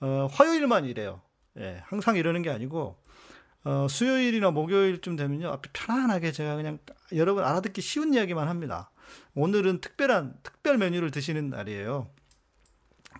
어, 0.00 0.28
화요일만 0.30 0.84
이래요. 0.84 1.22
예, 1.58 1.82
항상 1.86 2.16
이러는 2.16 2.42
게 2.42 2.50
아니고 2.50 2.96
어, 3.64 3.86
수요일이나 3.88 4.50
목요일쯤 4.50 5.16
되면요. 5.16 5.48
앞에 5.48 5.70
편안하게 5.72 6.32
제가 6.32 6.56
그냥 6.56 6.78
여러분 7.12 7.42
알아듣기 7.44 7.80
쉬운 7.80 8.14
이야기만 8.14 8.48
합니다. 8.48 8.90
오늘은 9.34 9.80
특별한 9.80 10.34
특별 10.42 10.78
메뉴를 10.78 11.10
드시는 11.10 11.50
날이에요. 11.50 12.08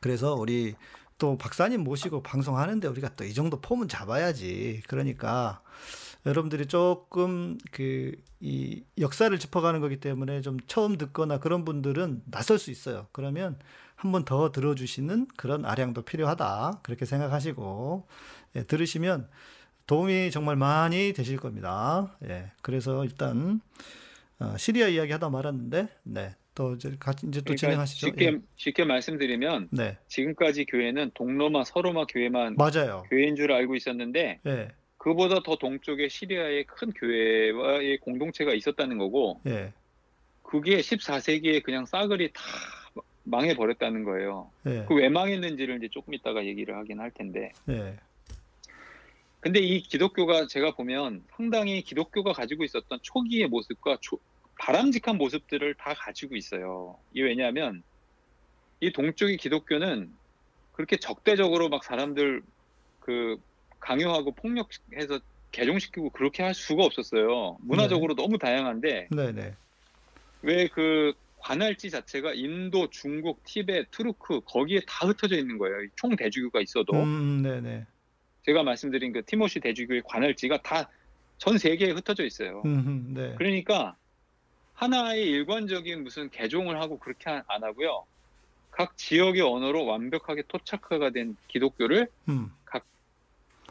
그래서 0.01 0.35
우리 0.35 0.75
또 1.19 1.37
박사님 1.37 1.83
모시고 1.83 2.23
방송하는데 2.23 2.87
우리가 2.89 3.15
또 3.17 3.25
이 3.25 3.35
정도 3.35 3.61
폼은 3.61 3.89
잡아야지. 3.89 4.83
그러니까 4.89 5.63
여러분들이 6.27 6.67
조금 6.67 7.59
그 7.73 8.13
이 8.43 8.85
역사를 8.99 9.39
짚어가는 9.39 9.81
거기 9.81 10.01
때문에 10.01 10.41
좀 10.41 10.59
처음 10.67 10.97
듣거나 10.97 11.41
그런 11.41 11.67
분들은 11.67 12.23
낯설 12.31 12.59
수 12.59 12.71
있어요. 12.71 13.07
그러면 13.13 13.59
한 13.97 14.13
번 14.13 14.25
더 14.25 14.51
들어주시는 14.51 15.27
그런 15.37 15.67
아량도 15.67 16.01
필요하다. 16.03 16.81
그렇게 16.83 17.05
생각하시고 17.05 18.09
예, 18.57 18.63
들으시면 18.63 19.29
도움이 19.87 20.31
정말 20.31 20.57
많이 20.57 21.13
되실 21.13 21.37
겁니다. 21.37 22.17
예, 22.25 22.51
그래서 22.63 23.05
일단 23.05 23.61
어, 24.39 24.55
시리아 24.57 24.89
이야기 24.89 25.13
하다 25.13 25.29
말았는데, 25.29 25.89
네, 26.05 26.35
또 26.55 26.75
이제 26.77 26.97
같이 26.99 27.27
이제 27.27 27.41
또 27.41 27.45
그러니까 27.45 27.61
진행하시죠. 27.61 28.07
쉽게 28.07 28.25
예. 28.27 28.39
쉽게 28.57 28.85
말씀드리면 28.85 29.69
네, 29.73 29.99
지금까지 30.09 30.65
교회는 30.65 31.11
동로마 31.13 31.65
서로마 31.65 32.07
교회만 32.07 32.57
맞아요. 32.57 33.03
교회인 33.11 33.37
줄 33.37 33.53
알고 33.53 33.77
있었는데 33.77 34.41
예, 34.47 34.69
그보다 35.01 35.41
더 35.43 35.57
동쪽에 35.57 36.09
시리아의 36.11 36.65
큰 36.67 36.93
교회와의 36.93 37.99
공동체가 38.01 38.53
있었다는 38.53 38.99
거고 38.99 39.41
예, 39.47 39.73
그게 40.43 40.77
14세기에 40.77 41.63
그냥 41.63 41.87
싸그리 41.87 42.33
다 42.35 42.43
망해 43.25 43.55
버렸다는 43.57 44.05
거예요. 44.05 44.51
예, 44.67 44.85
그왜 44.87 45.09
망했는지를 45.09 45.79
이제 45.79 45.89
조금 45.91 46.13
이따가 46.13 46.45
얘기를 46.45 46.77
하긴 46.77 47.01
할 47.01 47.11
텐데. 47.13 47.51
예, 47.71 47.97
근데 49.41 49.59
이 49.61 49.81
기독교가 49.81 50.47
제가 50.49 50.75
보면 50.75 51.25
상당히 51.35 51.81
기독교가 51.83 52.35
가지고 52.35 52.63
있었던 52.65 52.99
초기의 53.01 53.49
모습과 53.49 53.97
조- 54.03 54.19
바람직한 54.59 55.17
모습들을 55.17 55.75
다 55.77 55.95
가지고 55.95 56.37
있어요. 56.37 56.99
이게 57.15 57.23
왜냐하면 57.25 57.83
이 58.81 58.93
동쪽의 58.93 59.39
기독교는 59.39 60.11
그렇게 60.73 60.99
적대적으로 60.99 61.71
막 61.71 61.85
사람들 61.85 62.43
그 63.01 63.39
강요하고 63.81 64.33
폭력해서 64.33 65.21
개종시키고 65.53 66.11
그렇게 66.11 66.43
할 66.43 66.55
수가 66.55 66.85
없었어요. 66.85 67.59
문화적으로 67.63 68.15
너무 68.15 68.39
다양한데 68.39 69.09
네, 69.11 69.33
네, 69.33 69.57
왜 70.43 70.69
그 70.69 71.13
관할지 71.43 71.89
자체가 71.91 72.35
인도, 72.35 72.91
중국, 72.91 73.43
티베트, 73.45 73.89
투르크 73.91 74.41
거기에 74.45 74.81
다 74.87 75.07
흩어져 75.09 75.37
있는 75.37 75.57
거예요. 75.57 75.89
총 75.97 76.15
대주교가 76.15 76.61
있어도 76.61 76.93
음, 77.03 77.41
네, 77.43 77.61
네, 77.63 77.87
제가 78.45 78.63
말씀드린 78.63 79.13
그 79.13 79.25
티모시 79.25 79.59
대주교의 79.61 80.03
관할지가 80.05 80.63
다 80.63 80.89
전 81.39 81.57
세계에 81.57 81.93
흩어져 81.93 82.25
있어요. 82.27 82.61
음, 82.67 83.15
네, 83.15 83.35
그러니까 83.39 83.97
하나의 84.75 85.25
일관적인 85.27 86.05
무슨 86.05 86.29
개종을 86.29 86.79
하고 86.79 86.99
그렇게 86.99 87.31
안- 87.31 87.43
안 87.49 87.65
하고요. 87.65 88.05
각 88.71 88.95
지역의 88.99 89.41
언어로 89.41 89.87
완벽하게 89.87 90.43
토착화가 90.49 91.09
된 91.11 91.37
기독교를 91.49 92.09
음, 92.29 92.51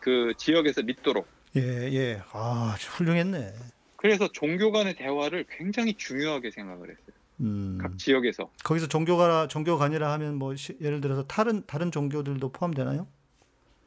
그 0.01 0.33
지역에서 0.37 0.81
믿도록. 0.83 1.27
예, 1.55 1.61
예, 1.61 2.21
아, 2.31 2.75
훌륭했네. 2.97 3.53
그래서 3.95 4.29
종교 4.31 4.71
간의 4.71 4.95
대화를 4.95 5.45
굉장히 5.49 5.93
중요하게 5.95 6.51
생각을 6.51 6.89
했어요. 6.91 7.15
음, 7.41 7.77
각 7.81 7.97
지역에서. 7.97 8.49
거기서 8.63 8.87
종교가 8.87 9.47
종교관이라 9.47 10.11
하면 10.13 10.35
뭐 10.35 10.55
시- 10.55 10.77
예를 10.81 11.01
들어서 11.01 11.25
다른 11.25 11.65
다른 11.65 11.91
종교들도 11.91 12.51
포함되나요? 12.51 13.07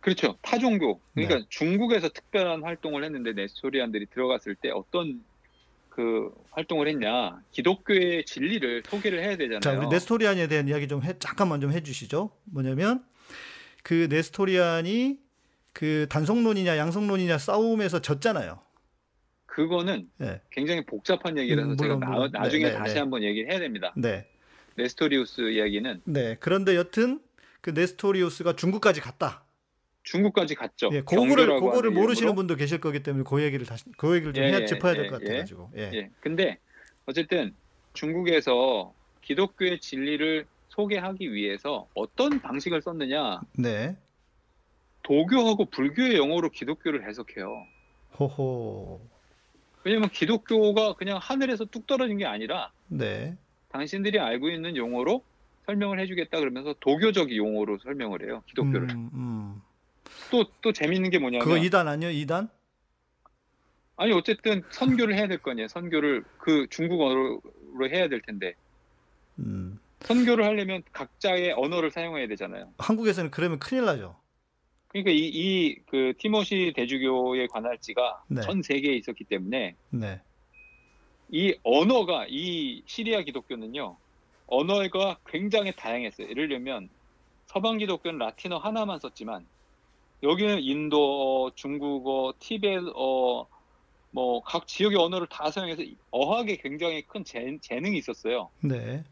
그렇죠. 0.01 0.37
타 0.43 0.59
종교. 0.59 1.01
그러니까 1.15 1.39
네. 1.39 1.45
중국에서 1.49 2.09
특별한 2.09 2.63
활동을 2.65 3.05
했는데 3.05 3.33
네스토리안들이 3.35 4.07
들어갔을 4.07 4.55
때 4.57 4.71
어떤 4.71 5.23
그 5.89 6.31
활동을 6.51 6.89
했냐. 6.89 7.41
기독교의 7.53 8.25
진리를 8.25 8.83
소개를 8.87 9.23
해야 9.23 9.37
되잖아요. 9.37 9.61
자, 9.61 9.73
우리 9.79 9.87
네스토리안에 9.89 10.49
대한 10.49 10.67
이야기 10.67 10.89
좀 10.89 11.03
해, 11.05 11.13
잠깐만 11.19 11.61
좀 11.61 11.71
해주시죠. 11.73 12.31
뭐냐면 12.47 13.05
그 13.83 14.09
네스토리안이 14.11 15.19
그 15.73 16.07
단성론이냐 16.09 16.77
양성론이냐 16.77 17.39
싸움에서 17.39 18.01
졌잖아요. 18.01 18.61
그거는 19.47 20.09
예, 20.23 20.41
굉장히 20.51 20.85
복잡한 20.85 21.37
얘기라서 21.39 21.73
음, 21.73 21.77
제가 21.77 21.97
물론, 21.97 22.01
나, 22.01 22.17
물론. 22.17 22.31
나중에 22.33 22.65
네, 22.65 22.73
네, 22.73 22.79
다시 22.79 22.95
네. 22.95 23.01
한번 23.01 23.23
얘기를 23.23 23.51
해야 23.51 23.59
됩니다. 23.59 23.93
네, 23.97 24.27
네스토리우스 24.77 25.53
이야기는 25.53 26.03
네. 26.05 26.37
그런데 26.41 26.75
여튼 26.77 27.21
그 27.61 27.71
네스토리우스가 27.71 28.57
중국까지 28.57 29.01
갔다. 29.01 29.45
중국까지 30.05 30.55
갔죠. 30.55 30.91
예, 30.93 31.03
그거를 31.03 31.47
그거를 31.47 31.91
모르시는 31.91 32.29
이름으로. 32.31 32.35
분도 32.35 32.57
계실 32.57 32.81
거기 32.81 33.03
때문에 33.03 33.25
그 33.29 33.43
얘기를 33.43 33.65
다시 33.67 33.85
그 33.97 34.15
얘기를 34.17 34.33
좀 34.33 34.43
예, 34.43 34.49
해야 34.49 34.61
예, 34.61 34.67
짚어야 34.67 34.95
될 34.95 35.05
예, 35.05 35.09
것 35.09 35.23
예. 35.23 35.27
같아 35.27 35.39
가지고. 35.39 35.71
예, 35.77 35.91
예, 35.95 36.11
근데 36.21 36.59
어쨌든 37.07 37.55
중국에서 37.95 38.93
기독교의 39.21 39.79
진리를 39.81 40.47
소개하기 40.71 41.33
위해서 41.33 41.87
어떤 41.95 42.41
방식을 42.41 42.81
썼느냐? 42.83 43.43
네. 43.59 43.97
도교하고 45.03 45.67
불교의 45.67 46.17
영어로 46.17 46.51
기독교를 46.51 47.09
해석해요. 47.09 47.67
호호. 48.19 49.01
왜냐면 49.85 50.09
기독교가 50.11 50.95
그냥 50.95 51.19
하늘에서 51.21 51.65
뚝 51.65 51.87
떨어진 51.87 52.19
게 52.19 52.25
아니라 52.27 52.71
네. 52.89 53.37
당신들이 53.71 54.21
알고 54.21 54.49
있는 54.51 54.77
용어로 54.77 55.25
설명을 55.67 55.99
해주겠다 56.01 56.39
그러면서 56.39 56.75
도교적 56.81 57.35
용어로 57.35 57.79
설명을 57.79 58.25
해요. 58.25 58.43
기독교를. 58.47 58.91
음, 58.91 59.11
음. 59.13 59.63
또, 60.31 60.45
또 60.61 60.73
재밌는 60.73 61.11
게 61.11 61.19
뭐냐면 61.19 61.45
그거 61.47 61.59
2단 61.61 61.89
아니요? 61.89 62.09
2단? 62.11 62.49
아니 63.97 64.13
어쨌든 64.13 64.63
선교를 64.71 65.15
해야 65.17 65.27
될 65.29 65.39
거 65.39 65.51
아니에요. 65.53 65.69
선교를 65.69 66.25
그 66.39 66.67
중국어로 66.71 67.41
해야 67.91 68.09
될 68.09 68.21
텐데 68.21 68.55
음. 69.39 69.79
선교를 70.01 70.45
하려면 70.45 70.83
각자의 70.93 71.53
언어를 71.53 71.91
사용해야 71.91 72.27
되잖아요. 72.29 72.73
한국에서는 72.79 73.31
그러면 73.31 73.59
큰일 73.59 73.85
나죠. 73.85 74.17
그러니까 74.93 75.11
이이그 75.11 76.15
티모시 76.19 76.73
대주교의 76.77 77.49
관할지가 77.49 78.25
네. 78.29 78.43
전 78.43 78.63
세계에 78.63 78.95
있었기 78.97 79.25
때문에 79.25 79.75
네. 79.91 80.21
이 81.31 81.55
언어가 81.63 82.27
이 82.29 82.83
시리아 82.87 83.23
기독교는요 83.23 83.97
언어가 84.47 85.19
굉장히 85.27 85.73
다양했어요. 85.73 86.29
예를 86.29 86.49
들면 86.49 86.91
서방 87.47 87.79
기독교는 87.79 88.19
라틴어 88.19 88.59
하나만 88.59 88.99
썼지만 89.01 89.47
여기는 90.23 90.61
인도, 90.63 91.51
중국어, 91.55 92.35
티벳어, 92.39 93.47
뭐 94.13 94.43
각 94.43 94.67
지역의 94.67 94.99
언어를 94.99 95.27
다 95.27 95.51
사용해서 95.51 95.83
어학에 96.11 96.57
굉장히 96.57 97.03
큰 97.03 97.25
재, 97.25 97.59
재능이 97.61 97.97
있었어요. 97.99 98.51
네. 98.61 99.03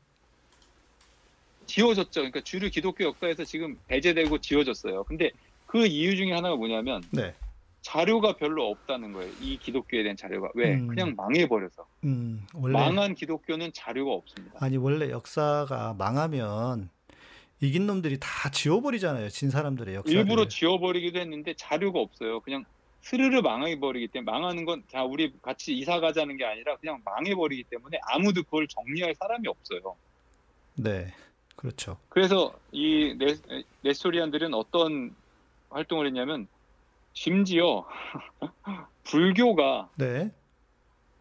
지워졌죠. 1.67 2.21
그러니까 2.21 2.41
주류 2.43 2.69
기독교 2.71 3.05
역사에서 3.05 3.45
지금 3.45 3.79
배제되고 3.89 4.39
지워졌어요. 4.39 5.05
근데 5.05 5.31
그 5.71 5.87
이유 5.87 6.17
중에 6.17 6.33
하나가 6.33 6.57
뭐냐면 6.57 7.03
네. 7.11 7.35
자료가 7.83 8.35
별로 8.37 8.69
없다는 8.69 9.13
거예요. 9.13 9.33
이 9.41 9.57
기독교에 9.59 10.03
대한 10.03 10.17
자료가 10.17 10.51
왜? 10.55 10.75
음. 10.75 10.89
그냥 10.89 11.15
망해버려서 11.17 11.87
음, 12.05 12.45
원래 12.55 12.73
망한 12.79 13.15
기독교는 13.15 13.73
자료가 13.73 14.13
없습니다. 14.13 14.57
아니 14.61 14.77
원래 14.77 15.11
역사가 15.11 15.95
망하면 15.97 16.91
이긴 17.61 17.87
놈들이 17.87 18.19
다 18.19 18.51
지워버리잖아요. 18.51 19.29
진 19.29 19.51
사람들의 19.51 19.95
역사를. 19.95 20.19
일부러 20.19 20.49
지워버리기도 20.49 21.21
했는데 21.21 21.55
자료가 21.55 22.01
없어요. 22.01 22.41
그냥 22.41 22.65
스르르 23.03 23.41
망해버리기 23.41 24.09
때문에 24.09 24.31
망하는 24.31 24.65
건 24.67 24.83
자 24.89 25.05
우리 25.05 25.33
같이 25.41 25.75
이사 25.75 26.01
가자는 26.01 26.37
게 26.37 26.45
아니라 26.45 26.77
그냥 26.79 27.01
망해버리기 27.05 27.65
때문에 27.71 27.99
아무도 28.03 28.43
그걸 28.43 28.67
정리할 28.67 29.15
사람이 29.15 29.47
없어요. 29.49 29.95
네. 30.75 31.15
그렇죠. 31.57 31.99
그래서 32.09 32.55
이 32.73 33.15
네스, 33.19 33.43
네스토리안들은 33.83 34.53
어떤 34.55 35.15
활동을 35.71 36.07
했냐면 36.07 36.47
심지어 37.13 37.87
불교가 39.05 39.89
네. 39.97 40.33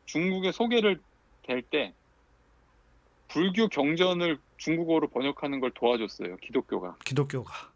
중국에 0.05 0.51
소개를 0.51 0.99
될 1.43 1.61
때 1.63 1.93
불교 3.29 3.67
경전을 3.67 4.37
중국어로 4.57 5.07
번역하는 5.09 5.59
걸 5.59 5.71
도와줬어요. 5.71 6.37
기독교가. 6.37 6.95
기독교가 7.05 7.71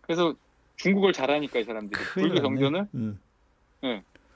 그래서 0.00 0.34
중국어를 0.76 1.12
잘하니까 1.12 1.60
이 1.60 1.64
사람들이 1.64 2.00
불교. 2.12 2.42
경전을 2.42 2.88
음. 2.94 3.20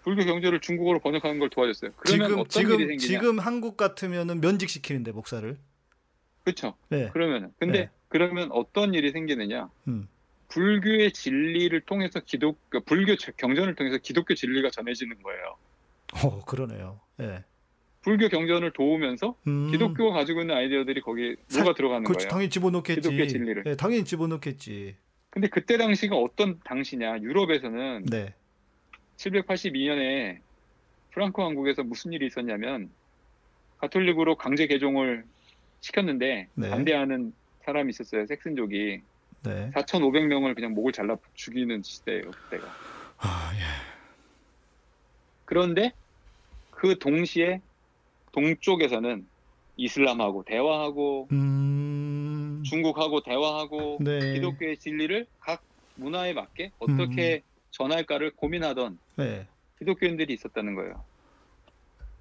불교 0.02 0.24
경전을 0.24 0.60
중국어로 0.60 1.00
번역하는 1.00 1.38
걸 1.38 1.50
도와줬어요. 1.50 1.92
그러면 1.96 2.28
지금 2.28 2.40
어떤 2.40 2.48
지금 2.48 2.74
일이 2.80 2.86
생기냐? 2.86 3.06
지금 3.06 3.38
한국 3.38 3.76
같으면은 3.76 4.40
면직시키는데 4.40 5.12
목사를. 5.12 5.58
그렇죠. 6.44 6.74
네. 6.88 7.10
그러면은 7.10 7.52
근데 7.58 7.78
네. 7.80 7.90
그러면 8.08 8.50
어떤 8.52 8.94
일이 8.94 9.10
생기느냐? 9.12 9.70
음. 9.88 10.08
불교의 10.50 11.12
진리를 11.12 11.80
통해서 11.82 12.20
기독 12.20 12.58
그러니까 12.68 12.88
불교 12.88 13.14
경전을 13.36 13.74
통해서 13.74 13.98
기독교 13.98 14.34
진리가 14.34 14.70
전해지는 14.70 15.22
거예요. 15.22 15.56
어, 16.24 16.40
그러네요. 16.44 17.00
예. 17.20 17.44
불교 18.02 18.28
경전을 18.28 18.72
도우면서 18.72 19.36
음. 19.46 19.70
기독교가 19.70 20.12
가지고 20.18 20.40
있는 20.40 20.56
아이디어들이 20.56 21.00
거기 21.02 21.36
사- 21.48 21.60
녹아 21.60 21.74
들어가는 21.74 22.04
그렇지, 22.04 22.24
거예요. 22.26 22.30
당연히 22.30 22.50
집어넣겠지. 22.50 23.00
기독교 23.00 23.26
진리를. 23.26 23.64
예, 23.66 23.76
당연히 23.76 24.04
집어넣겠지. 24.04 24.96
근데 25.30 25.48
그때 25.48 25.76
당시가 25.76 26.16
어떤 26.16 26.58
당시냐? 26.64 27.20
유럽에서는 27.20 28.06
네. 28.06 28.34
782년에 29.18 30.38
프랑크 31.12 31.40
왕국에서 31.40 31.82
무슨 31.84 32.12
일이 32.12 32.26
있었냐면 32.26 32.90
가톨릭으로 33.78 34.36
강제 34.36 34.66
개종을 34.66 35.24
시켰는데 35.80 36.48
네. 36.54 36.70
반대하는 36.70 37.32
사람이 37.64 37.90
있었어요. 37.90 38.26
섹슨족이 38.26 39.02
네. 39.42 39.70
4,500명을 39.74 40.54
그냥 40.54 40.72
목을 40.74 40.92
잘라 40.92 41.16
죽이는 41.34 41.82
시대예요. 41.82 42.30
그때가. 42.30 42.66
아, 43.18 43.52
예. 43.54 43.60
그런데 45.44 45.92
그 46.70 46.98
동시에 46.98 47.60
동쪽에서는 48.32 49.28
이슬람하고 49.76 50.44
대화하고 50.44 51.28
음. 51.32 52.62
중국하고 52.64 53.22
대화하고 53.22 53.98
네. 54.00 54.34
기독교의 54.34 54.78
진리를 54.78 55.26
각 55.40 55.62
문화에 55.94 56.32
맞게 56.32 56.72
어떻게 56.78 57.42
전할까를 57.70 58.36
고민하던 58.36 58.98
네. 59.16 59.48
기독교인들이 59.78 60.34
있었다는 60.34 60.74
거예요. 60.74 61.04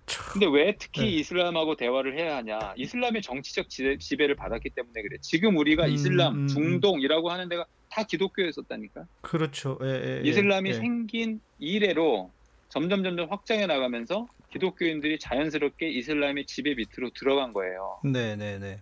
참. 0.09 0.25
근데 0.33 0.47
왜 0.47 0.75
특히 0.77 1.01
네. 1.01 1.07
이슬람하고 1.07 1.75
대화를 1.75 2.17
해야 2.17 2.37
하냐? 2.37 2.73
이슬람의 2.77 3.21
정치적 3.21 3.69
지배, 3.69 3.97
지배를 3.97 4.35
받았기 4.35 4.71
때문에 4.71 5.01
그래. 5.01 5.17
지금 5.21 5.57
우리가 5.57 5.85
음, 5.85 5.91
이슬람, 5.91 6.35
음, 6.35 6.47
중동이라고 6.47 7.29
하는 7.31 7.47
데가 7.49 7.65
다 7.89 8.03
기독교였었다니까. 8.03 9.05
그렇죠. 9.21 9.77
예, 9.83 9.87
예, 9.87 10.21
예. 10.23 10.29
이슬람이 10.29 10.69
예. 10.69 10.73
생긴 10.73 11.39
이래로 11.59 12.31
점점 12.69 13.03
점점 13.03 13.29
확장해 13.31 13.65
나가면서 13.67 14.27
기독교인들이 14.51 15.19
자연스럽게 15.19 15.89
이슬람의 15.89 16.45
지배 16.45 16.73
밑으로 16.75 17.11
들어간 17.13 17.53
거예요. 17.53 17.99
네, 18.03 18.35
네, 18.35 18.57
네. 18.59 18.81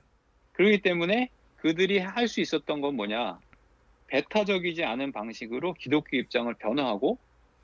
그렇기 0.53 0.81
때문에 0.81 1.29
그들이 1.57 1.99
할 1.99 2.27
수 2.27 2.41
있었던 2.41 2.81
건 2.81 2.95
뭐냐? 2.95 3.39
배타적이지 4.07 4.83
않은 4.85 5.11
방식으로 5.11 5.73
기독교 5.73 6.15
입장을 6.17 6.53
변화하고 6.55 7.17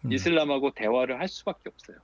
음. 0.05 0.11
이슬람하고 0.11 0.72
대화를 0.74 1.20
할 1.20 1.28
수밖에 1.30 1.70
없어요. 1.70 1.97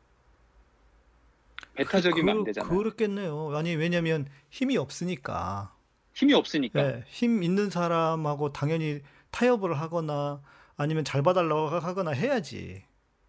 배타적이면 1.84 2.30
안 2.30 2.44
그, 2.44 2.46
되잖아요. 2.46 2.78
그렇겠네요. 2.78 3.56
아니 3.56 3.76
왜냐면 3.76 4.28
힘이 4.50 4.78
없으니까. 4.78 5.76
힘이 6.14 6.34
없으니까. 6.34 6.86
예, 6.86 7.04
힘 7.08 7.44
있는 7.44 7.70
사람하고 7.70 8.52
당연히 8.52 9.02
타협을 9.32 9.80
하거나 9.80 10.42
아니면 10.76 11.04
잘 11.04 11.22
봐달라고 11.22 11.68
하거나 11.68 12.12
해야지. 12.12 12.84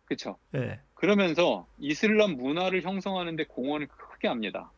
그렇죠. 0.04 0.38
예. 0.54 0.80
그러면서 0.94 1.66
이슬람 1.78 2.32
문화를 2.32 2.82
형성하는데 2.82 3.44
공헌을 3.44 3.86
크게 3.86 4.28
합니다. 4.28 4.72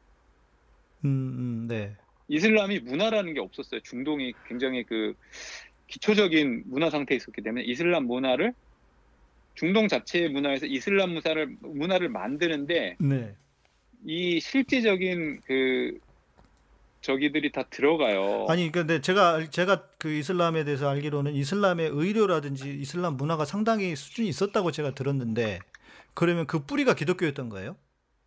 음, 1.05 1.09
음, 1.09 1.67
네. 1.69 1.97
이슬람이 2.29 2.81
문화라는 2.81 3.35
게 3.35 3.41
없었어요. 3.41 3.81
중동이 3.81 4.35
굉장히 4.47 4.85
그 4.85 5.15
기초적인 5.87 6.65
문화 6.67 6.91
상태에 6.91 7.17
있었기 7.17 7.43
때문에 7.43 7.65
이슬람 7.65 8.07
문화를 8.07 8.55
중동 9.55 9.89
자체의 9.89 10.31
문화에서 10.31 10.67
이슬람 10.67 11.11
문화를 11.11 11.57
문화를 11.61 12.09
만드는데 12.09 12.97
네. 13.01 13.37
이 14.05 14.41
실제적인 14.41 15.41
그 15.45 15.99
저기들이 17.03 17.51
다 17.53 17.65
들어가요. 17.69 18.47
아니 18.49 18.71
근데 18.71 19.01
제가 19.01 19.35
알- 19.35 19.51
제가 19.51 19.89
그 19.99 20.13
이슬람에 20.13 20.65
대해서 20.65 20.89
알기로는 20.89 21.33
이슬람의 21.35 21.91
의료라든지 21.93 22.71
이슬람 22.81 23.17
문화가 23.17 23.45
상당히 23.45 23.97
수준이 23.97 24.29
있었다고 24.29 24.71
제가 24.71 24.95
들었는데 24.95 25.59
그러면 26.15 26.47
그 26.47 26.61
뿌리가 26.65 26.95
기독교였던 26.95 27.49
거예요? 27.49 27.77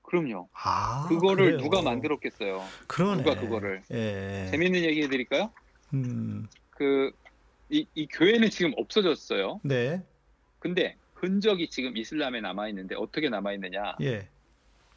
그럼요. 0.01 0.49
아, 0.53 1.05
그거를 1.07 1.45
그래요. 1.45 1.57
누가 1.57 1.81
만들었겠어요. 1.81 2.63
그러네. 2.87 3.23
누가 3.23 3.39
그거를. 3.39 3.81
예. 3.91 4.47
재밌는 4.51 4.81
얘기 4.83 5.01
해드릴까요? 5.03 5.51
음. 5.93 6.47
그 6.71 7.11
이, 7.69 7.87
이 7.95 8.07
교회는 8.07 8.49
지금 8.49 8.73
없어졌어요. 8.77 9.61
네. 9.63 10.03
근데 10.59 10.95
흔적이 11.13 11.69
지금 11.69 11.95
이슬람에 11.97 12.41
남아 12.41 12.67
있는데 12.69 12.95
어떻게 12.95 13.29
남아 13.29 13.53
있느냐? 13.53 13.95
예. 14.01 14.27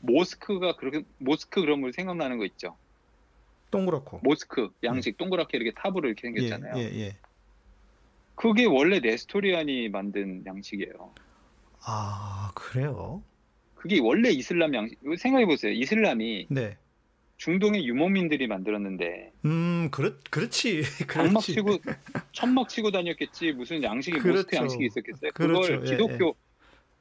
모스크가 0.01 0.77
그렇게 0.77 1.03
모스크 1.19 1.61
그런 1.61 1.81
거 1.81 1.91
생각나는 1.93 2.39
거 2.39 2.45
있죠. 2.47 2.77
동그랗고. 3.71 4.21
모스크 4.23 4.71
양식 4.85 5.17
동그랗게 5.19 5.59
이렇게 5.59 5.73
탑으로 5.73 6.09
이렇게 6.09 6.29
예, 6.29 6.49
생겼잖아요. 6.49 6.83
예, 6.83 7.01
예. 7.01 7.17
그게 8.35 8.65
원래 8.65 9.01
네스토리안이 9.01 9.89
만든 9.89 10.45
양식이에요. 10.47 11.13
아, 11.85 12.53
그래요? 12.55 13.23
그게 13.75 14.01
원래 14.01 14.31
이슬람 14.31 14.75
양식. 14.75 14.99
생각해 15.19 15.47
보세요. 15.47 15.73
이슬람이 15.73 16.47
네. 16.51 16.77
중동의 17.37 17.87
유목민들이 17.87 18.47
만들었는데 18.49 19.33
음, 19.45 19.89
그렇, 19.93 20.15
그렇지. 20.31 20.83
장막. 21.13 21.41
치고 21.41 21.79
천막 22.33 22.69
치고 22.69 22.91
다녔겠지 22.91 23.53
무슨 23.53 23.83
양식이 23.83 24.17
모스크 24.17 24.33
그렇죠. 24.33 24.57
양식이 24.57 24.87
있었겠어요. 24.87 25.31
그렇죠. 25.35 25.61
그걸 25.61 25.87
예, 25.87 25.91
기독교 25.91 26.37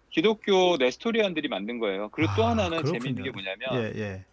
기독교 0.10 0.78
네스토리안들이 0.78 1.48
만든 1.48 1.80
거예요. 1.80 2.10
그리고 2.10 2.32
또 2.36 2.46
아, 2.46 2.52
하나는 2.52 2.78
그렇군요. 2.78 3.00
재미있는 3.00 3.24
게 3.24 3.32
뭐냐면 3.32 3.68
예, 3.74 4.00
예. 4.02 4.26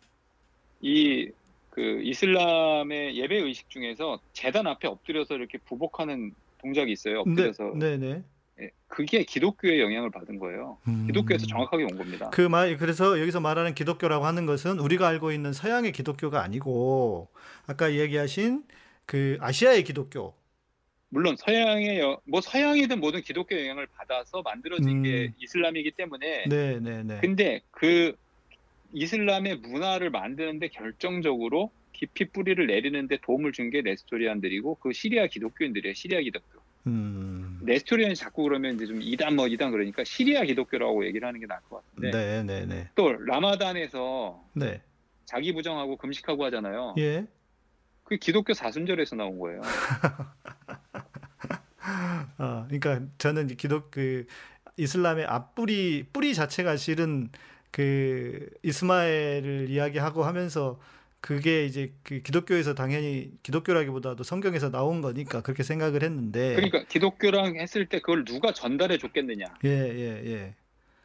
이그 0.81 2.01
이슬람의 2.03 3.17
예배 3.17 3.37
의식 3.37 3.71
중에서 3.71 4.21
재단 4.33 4.67
앞에 4.67 4.87
엎드려서 4.89 5.35
이렇게 5.35 5.59
부복하는 5.59 6.33
동작이 6.59 6.93
있어요. 6.93 7.25
네, 7.27 7.31
엎드려서 7.31 7.73
네, 7.77 7.97
네. 7.97 8.23
예, 8.61 8.71
그게 8.87 9.25
기독교의 9.25 9.81
영향을 9.81 10.11
받은 10.11 10.39
거예요. 10.39 10.79
음. 10.87 11.07
기독교에서 11.07 11.47
정확하게 11.47 11.85
온 11.85 11.99
겁니다. 11.99 12.31
그 12.31 12.43
말, 12.43 12.77
그래서 12.77 13.21
여기서 13.21 13.41
말하는 13.41 13.75
기독교라고 13.75 14.27
하는 14.27 14.47
것은 14.47 14.79
우리가 14.79 15.09
알고 15.09 15.33
있는 15.33 15.53
서양의 15.53 15.93
기독교가 15.93 16.43
아니고 16.43 17.29
아까 17.67 17.93
얘기하신 17.93 18.63
그 19.07 19.37
아시아의 19.41 19.85
기독교. 19.85 20.35
물론 21.15 21.37
서양의 21.37 22.01
여- 22.01 22.21
뭐 22.27 22.41
서양이든 22.41 22.99
모든 22.99 23.21
기독교 23.23 23.57
영향을 23.57 23.87
받아서 23.87 24.43
만들어진 24.43 24.89
음. 24.99 25.03
게 25.05 25.33
이슬람이기 25.39 25.93
때문에 25.93 26.47
네, 26.49 26.81
네, 26.81 27.05
네. 27.05 27.19
근데 27.21 27.61
그 27.71 28.17
이슬람의 28.93 29.59
문화를 29.59 30.11
만드는데 30.11 30.69
결정적으로 30.69 31.71
깊이 31.93 32.25
뿌리를 32.33 32.67
내리는데 32.67 33.19
도움을 33.23 33.53
준 33.53 33.71
게 33.71 33.81
네스토리안들이고 33.83 34.75
그 34.81 34.93
시리아 34.93 35.29
기독교인들이에요. 35.29 35.95
시리아 35.95 36.21
기독교. 36.21 36.61
음. 36.89 37.61
네스토리안이 37.63 38.17
자꾸 38.17 38.43
그러면 38.43 38.75
이제 38.75 38.85
좀 38.87 39.01
이단 39.01 39.37
뭐 39.37 39.47
이단 39.47 39.71
그러니까 39.71 40.03
시리아 40.03 40.43
기독교라고 40.43 41.07
얘기를 41.07 41.27
하는 41.29 41.39
게 41.39 41.47
나을 41.47 41.61
것 41.71 41.77
같은데 41.77 42.11
네, 42.11 42.43
네, 42.43 42.67
네. 42.67 42.89
또 42.97 43.13
라마단에서 43.13 44.45
네. 44.57 44.83
자기 45.27 45.53
부정하고 45.53 45.97
금식하고 45.97 46.45
하잖아요. 46.47 46.97
예. 46.99 47.25
그게 48.03 48.19
기독교 48.19 48.53
사순절에서 48.53 49.15
나온 49.17 49.39
거예요. 49.39 49.61
어, 52.39 52.65
그러니까 52.69 53.01
저는 53.19 53.49
기독 53.57 53.91
그 53.91 54.27
이슬람의 54.77 55.25
앞뿌리 55.27 56.07
뿌리 56.13 56.35
자체가 56.35 56.77
실은 56.77 57.31
그 57.71 58.49
이스마엘을 58.63 59.69
이야기하고 59.71 60.25
하면서 60.25 60.79
그게 61.21 61.65
이제 61.65 61.93
그 62.03 62.21
기독교에서 62.21 62.75
당연히 62.75 63.31
기독교라기보다도 63.43 64.25
성경에서 64.25 64.71
나온 64.71 65.01
거니까 65.01 65.41
그렇게 65.41 65.63
생각을 65.63 66.03
했는데 66.03 66.55
그러니까 66.55 66.85
기독교랑 66.85 67.57
했을 67.57 67.87
때 67.87 68.01
그걸 68.01 68.25
누가 68.25 68.53
전달해 68.53 68.99
줬겠느냐. 68.99 69.47
예, 69.65 69.69
예, 69.71 70.23
예. 70.27 70.55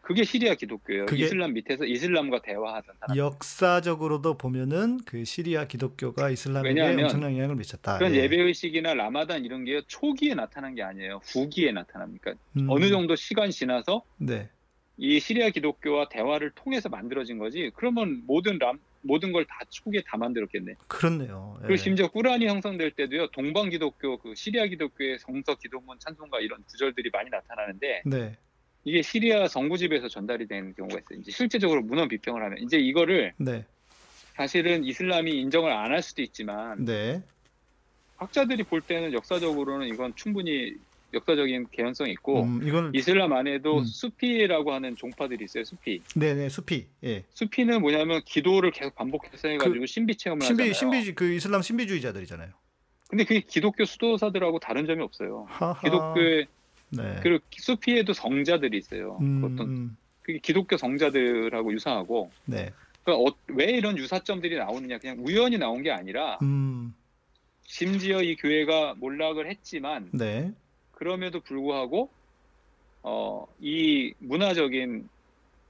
그게 0.09 0.23
시리아 0.23 0.55
기독교예요. 0.55 1.05
그게- 1.05 1.25
이슬람 1.25 1.53
밑에서 1.53 1.85
이슬람과 1.85 2.41
대화하던 2.41 2.95
사람. 2.99 3.15
역사적으로도 3.15 4.39
보면은 4.39 4.99
그 5.05 5.23
시리아 5.23 5.65
기독교가 5.67 6.31
이슬람에게 6.31 6.81
엄청난 6.81 7.33
영향을 7.37 7.55
미쳤다. 7.57 7.99
그런 7.99 8.15
예. 8.15 8.21
예배 8.23 8.41
의식이나 8.41 8.95
라마단 8.95 9.45
이런 9.45 9.65
게 9.65 9.83
초기에 9.85 10.33
나타난 10.33 10.73
게 10.73 10.81
아니에요. 10.81 11.21
후기에 11.23 11.73
나타납니까? 11.73 12.33
음, 12.57 12.65
어느 12.71 12.89
정도 12.89 13.15
시간 13.15 13.51
지나서 13.51 14.01
네. 14.17 14.49
이 14.97 15.19
시리아 15.19 15.51
기독교와 15.51 16.09
대화를 16.09 16.53
통해서 16.55 16.89
만들어진 16.89 17.37
거지. 17.37 17.69
그러면 17.75 18.23
모든 18.25 18.57
람 18.57 18.79
모든 19.01 19.31
걸 19.31 19.45
다 19.45 19.59
초기에 19.69 20.01
다 20.07 20.17
만들었겠네. 20.17 20.73
그렇네요. 20.87 21.55
예. 21.61 21.67
그리고 21.67 21.75
심지어 21.77 22.07
꾸란이 22.09 22.47
형성될 22.47 22.91
때도요. 22.95 23.27
동방 23.29 23.69
기독교 23.69 24.17
그 24.17 24.33
시리아 24.35 24.65
기독교의 24.65 25.19
성서 25.19 25.53
기도문 25.53 25.99
찬송가 25.99 26.39
이런 26.39 26.63
구절들이 26.63 27.11
많이 27.13 27.29
나타나는데 27.29 28.01
네. 28.07 28.35
이게 28.85 29.01
시리아 29.01 29.47
정부집에서 29.47 30.07
전달이 30.07 30.47
되는 30.47 30.73
경우가 30.73 30.99
있어요. 30.99 31.19
이제 31.19 31.31
실제적으로 31.31 31.81
문헌 31.81 32.07
비평을 32.07 32.43
하면 32.43 32.57
이제 32.59 32.77
이거를 32.77 33.33
네. 33.37 33.65
사실은 34.35 34.85
이슬람이 34.85 35.31
인정을 35.31 35.71
안 35.71 35.91
할 35.91 36.01
수도 36.01 36.21
있지만 36.21 36.85
네. 36.85 37.21
학자들이 38.17 38.63
볼 38.63 38.81
때는 38.81 39.13
역사적으로는 39.13 39.87
이건 39.87 40.13
충분히 40.15 40.75
역사적인 41.13 41.67
개연성이 41.71 42.11
있고 42.11 42.43
음, 42.43 42.61
이건 42.63 42.91
이슬람 42.93 43.33
안에도 43.33 43.79
음. 43.79 43.83
수피라고 43.83 44.71
하는 44.73 44.95
종파들이 44.95 45.43
있어요. 45.45 45.63
수피. 45.63 46.01
네네 46.15 46.49
수피. 46.49 46.85
예. 47.03 47.23
수피는 47.33 47.81
뭐냐면 47.81 48.21
기도를 48.25 48.71
계속 48.71 48.93
반복해서 48.95 49.47
해가지고 49.47 49.85
신비 49.87 50.15
체험을 50.17 50.45
신비 50.45 50.69
하잖아요. 50.69 50.73
신비 51.01 51.15
그 51.15 51.33
이슬람 51.33 51.61
신비주의자들이잖아요. 51.63 52.49
근데 53.09 53.23
그게 53.23 53.39
기독교 53.41 53.85
수도사들하고 53.85 54.59
다른 54.59 54.85
점이 54.85 55.01
없어요. 55.01 55.47
하하. 55.49 55.79
기독교의 55.81 56.45
네. 56.91 57.19
그리고 57.21 57.43
수피에도 57.51 58.13
성자들이 58.13 58.77
있어요. 58.77 59.17
음, 59.21 59.43
어떤 59.43 59.67
음, 59.67 59.97
그게 60.21 60.39
기독교 60.39 60.77
성자들하고 60.77 61.73
유사하고 61.73 62.31
네. 62.45 62.71
그러니까 63.03 63.29
어- 63.31 63.35
왜 63.47 63.65
이런 63.71 63.97
유사점들이 63.97 64.57
나오느냐 64.57 64.97
그냥 64.99 65.17
우연히 65.19 65.57
나온 65.57 65.83
게 65.83 65.91
아니라 65.91 66.37
음, 66.41 66.93
심지어 67.63 68.21
이 68.21 68.35
교회가 68.35 68.95
몰락을 68.97 69.49
했지만 69.49 70.09
네. 70.13 70.51
그럼에도 70.91 71.39
불구하고 71.39 72.09
어, 73.03 73.47
이 73.59 74.13
문화적인 74.19 75.07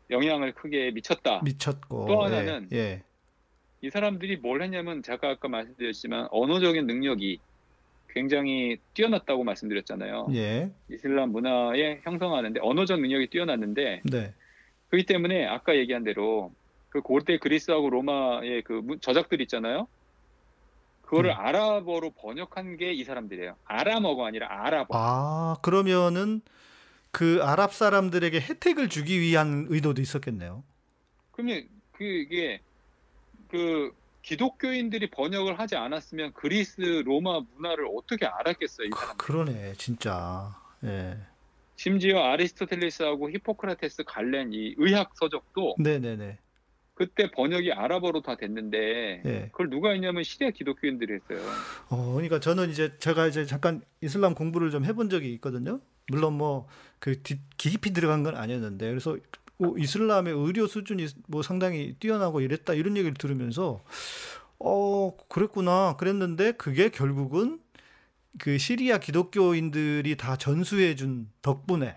영향을 0.10 0.54
크게 0.54 0.92
미쳤다. 0.92 1.42
미쳤고. 1.44 2.08
또 2.08 2.14
예, 2.32 2.36
하나는 2.36 2.70
예. 2.74 3.04
이 3.82 3.90
사람들이 3.92 4.38
뭘 4.38 4.62
했냐면 4.64 5.04
제가 5.04 5.30
아까 5.30 5.48
말씀드렸지만 5.48 6.28
언어적인 6.32 6.88
능력이 6.88 7.40
굉장히 8.14 8.78
뛰어났다고 8.94 9.44
말씀드렸잖아요. 9.44 10.28
예. 10.34 10.72
이슬람 10.90 11.32
문화에 11.32 12.02
형성하는데 12.04 12.60
언어적 12.62 13.00
능력이 13.00 13.28
뛰어났는데 13.30 14.02
네. 14.04 14.34
그렇기 14.90 15.06
때문에 15.06 15.46
아까 15.46 15.76
얘기한 15.76 16.04
대로 16.04 16.52
그 16.90 17.02
고대 17.02 17.38
그리스하고 17.38 17.90
로마의 17.90 18.64
그 18.64 18.74
문- 18.74 19.00
저작들 19.00 19.42
있잖아요. 19.42 19.88
그거를 21.04 21.32
음. 21.32 21.36
아랍어로 21.38 22.12
번역한 22.12 22.78
게 22.78 22.94
이 22.94 23.04
사람들이에요. 23.04 23.56
아람어가 23.66 24.28
아니라 24.28 24.48
아랍어. 24.66 24.88
아, 24.92 25.56
그러면은 25.62 26.42
그 27.12 27.40
아랍 27.42 27.74
사람들에게 27.74 28.40
혜택을 28.40 28.90
주기 28.90 29.20
위한 29.20 29.66
의도도 29.70 30.02
있었겠네요. 30.02 30.64
그러면 31.32 31.64
그게 31.92 32.60
그 33.50 33.92
기독교인들이 34.30 35.10
번역을 35.10 35.58
하지 35.58 35.76
않았으면 35.76 36.34
그리스 36.34 36.82
로마 36.82 37.40
문화를 37.56 37.88
어떻게 37.98 38.28
알았겠어요, 38.28 38.86
이 38.88 38.90
그. 38.92 39.18
그러네, 39.18 39.74
진짜. 39.78 40.56
예. 40.84 41.18
심지어 41.76 42.20
아리스토텔레스하고 42.24 43.32
히포크라테스 43.32 44.04
갈렌 44.06 44.54
이 44.54 44.76
의학 44.78 45.12
서적도 45.16 45.76
네네네. 45.80 46.38
그때 46.94 47.32
번역이 47.32 47.72
아랍어로 47.72 48.22
다 48.22 48.36
됐는데 48.36 49.22
예. 49.26 49.50
그걸 49.52 49.70
누가 49.70 49.92
했냐면 49.92 50.24
시리아 50.24 50.52
기독교인들이 50.52 51.14
했어요. 51.14 51.40
어, 51.90 52.12
그러니까 52.14 52.40
저는 52.40 52.70
이제 52.70 52.98
제가 53.00 53.28
이제 53.28 53.46
잠깐 53.46 53.82
이슬람 54.02 54.36
공부를 54.36 54.70
좀 54.70 54.86
해본 54.86 55.10
적이 55.10 55.34
있거든요. 55.34 55.80
물론 56.08 56.34
뭐 56.38 56.68
그 57.00 57.16
깊이 57.58 57.94
들어간 57.94 58.24
건 58.24 58.36
아니었는데 58.36 58.90
그래서 58.90 59.12
어, 59.12 59.18
이슬람의 59.78 60.34
의료 60.34 60.68
수준이 60.68 61.08
뭐 61.28 61.42
상당히 61.42 61.96
뛰어나고 62.00 62.42
이랬다 62.42 62.74
이런 62.74 62.96
얘기를 62.96 63.14
들으면서 63.14 63.84
어 64.60 65.16
그랬구나 65.28 65.96
그랬는데 65.98 66.54
그게 66.54 66.90
결국은 66.90 67.60
그 68.38 68.58
시리아 68.58 69.00
기독교인들이 69.00 70.16
다 70.16 70.38
전수해 70.38 70.96
준 70.96 71.30
덕분에 71.42 71.96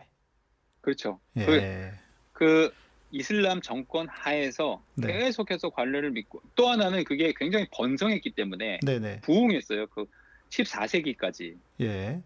그렇죠. 0.81 1.21
예. 1.37 1.45
그, 1.45 1.93
그 2.33 2.73
이슬람 3.13 3.61
정권 3.61 4.09
하에서 4.09 4.83
네. 4.95 5.13
계속해서 5.13 5.71
관례를 5.71 6.11
믿고 6.11 6.43
또 6.57 6.69
하나는 6.69 7.05
그게 7.05 7.33
굉장히 7.37 7.67
번성했기 7.73 8.31
때문에 8.31 8.81
네네 8.83 9.21
부흥했어요. 9.21 9.87
그 9.89 10.07
14세기까지. 10.51 11.57
예 11.83 12.23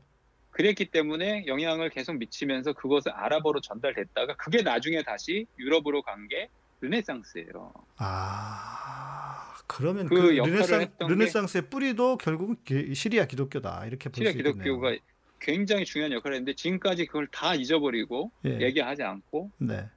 그랬기 0.56 0.86
때문에 0.86 1.44
영향을 1.46 1.90
계속 1.90 2.14
미치면서 2.14 2.72
그것을 2.72 3.12
아랍어로 3.12 3.60
전달됐다가 3.60 4.36
그게 4.36 4.62
나중에 4.62 5.02
다시 5.02 5.46
유럽으로 5.58 6.00
간 6.02 6.26
게 6.28 6.48
르네상스예요. 6.80 7.72
아 7.98 9.54
그러면 9.66 10.06
그 10.08 10.14
그, 10.14 10.20
르네상, 10.28 10.86
르네상스의 10.98 11.68
뿌리도 11.68 12.16
결국은 12.16 12.56
기- 12.64 12.94
시리아 12.94 13.26
기독교다 13.26 13.84
이렇게 13.86 14.08
볼 14.08 14.14
시리아 14.16 14.32
수 14.32 14.38
있겠네요. 14.38 14.62
기독교가 14.62 14.96
굉장히 15.40 15.84
중요한 15.84 16.12
역할을 16.12 16.36
했는데 16.36 16.54
지금까지 16.54 17.04
그걸 17.06 17.26
다 17.28 17.54
잊어버리고 17.54 18.30
예. 18.46 18.58
얘기하지 18.60 19.02
않고 19.02 19.50
네. 19.58 19.88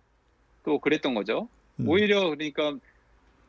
또 0.63 0.79
그랬던 0.79 1.13
거죠. 1.13 1.47
음. 1.79 1.87
오히려 1.87 2.29
그러니까 2.29 2.75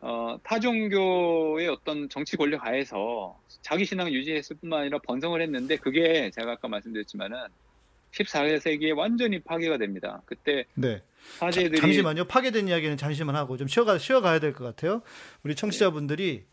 어, 0.00 0.38
타 0.42 0.58
종교의 0.58 1.68
어떤 1.68 2.08
정치 2.08 2.36
권력 2.36 2.64
하에서 2.64 3.38
자기 3.60 3.84
신앙을 3.84 4.12
유지했을 4.14 4.56
뿐만 4.56 4.80
아니라 4.80 4.98
번성을 4.98 5.40
했는데 5.40 5.76
그게 5.76 6.30
제가 6.30 6.52
아까 6.52 6.68
말씀드렸지만은 6.68 7.36
14세기에 8.12 8.96
완전히 8.96 9.40
파괴가 9.40 9.76
됩니다. 9.78 10.22
그때 10.24 10.64
네. 10.74 11.02
사제들이 11.38 11.76
자- 11.76 11.82
잠시만요. 11.82 12.24
파괴된 12.24 12.66
이야기는 12.68 12.96
잠시만 12.96 13.36
하고 13.36 13.56
좀 13.56 13.68
쉬어가 13.68 13.98
쉬어가야 13.98 14.40
될 14.40 14.52
것 14.54 14.64
같아요. 14.64 15.02
우리 15.44 15.54
청취자분들이 15.54 16.44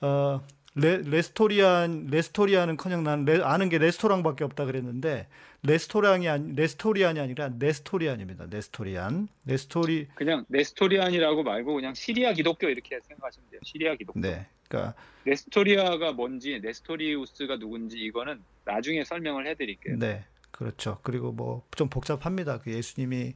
어 0.00 0.40
레, 0.74 0.98
레스토리안 1.04 2.06
레스토리안은커녕 2.06 3.04
나는 3.04 3.24
레- 3.26 3.42
아는 3.42 3.68
게 3.68 3.78
레스토랑밖에 3.78 4.44
없다 4.44 4.64
그랬는데 4.64 5.28
레스토랑이 5.64 6.28
아니 6.28 6.54
레스토리안이 6.56 7.20
아니라 7.20 7.50
Nestorian입니다. 7.50 8.46
Nestorian. 8.50 9.28
네스토리 9.44 10.08
그냥 10.14 10.44
Nestorian이라고 10.48 11.42
말고 11.42 11.74
그냥 11.74 11.94
시리아 11.94 12.32
기독교 12.32 12.68
이렇게 12.68 12.98
생각하시면 13.06 13.50
돼요. 13.50 13.60
시리아 13.64 13.94
기독교. 13.96 14.18
네. 14.20 14.46
그러니까 14.68 14.94
네스토리아가 15.24 16.12
뭔지 16.12 16.58
네스토리우스가 16.62 17.58
누군지 17.58 17.98
이거는 17.98 18.42
나중에 18.64 19.04
설명을 19.04 19.46
해드릴게요. 19.46 19.98
네. 19.98 20.24
그렇죠. 20.50 20.98
그리고 21.02 21.32
뭐 21.32 21.64
좀 21.76 21.88
복잡합니다. 21.88 22.58
그 22.60 22.72
예수님이 22.72 23.34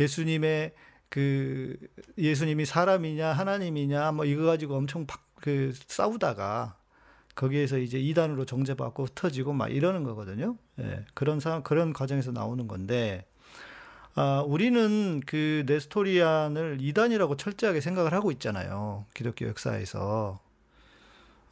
예수님의 0.00 0.72
그 1.10 1.76
예수님이 2.16 2.64
사람이냐 2.64 3.28
하나님이냐 3.32 4.12
뭐 4.12 4.24
이거 4.24 4.44
가지고 4.44 4.76
엄청 4.76 5.06
박, 5.06 5.20
그 5.40 5.72
싸우다가 5.86 6.76
거기에서 7.38 7.78
이제 7.78 8.00
이단으로 8.00 8.44
정죄받고 8.44 9.04
흩어지고 9.04 9.52
막 9.52 9.72
이러는 9.72 10.02
거거든요. 10.02 10.56
예. 10.80 11.04
그런 11.14 11.38
상황 11.38 11.62
그런 11.62 11.92
과정에서 11.92 12.32
나오는 12.32 12.66
건데 12.66 13.24
아, 14.16 14.42
우리는 14.44 15.20
그 15.24 15.62
네스토리안을 15.66 16.78
이단이라고 16.80 17.36
철저하게 17.36 17.80
생각을 17.80 18.12
하고 18.12 18.32
있잖아요. 18.32 19.06
기독교 19.14 19.46
역사에서. 19.46 20.40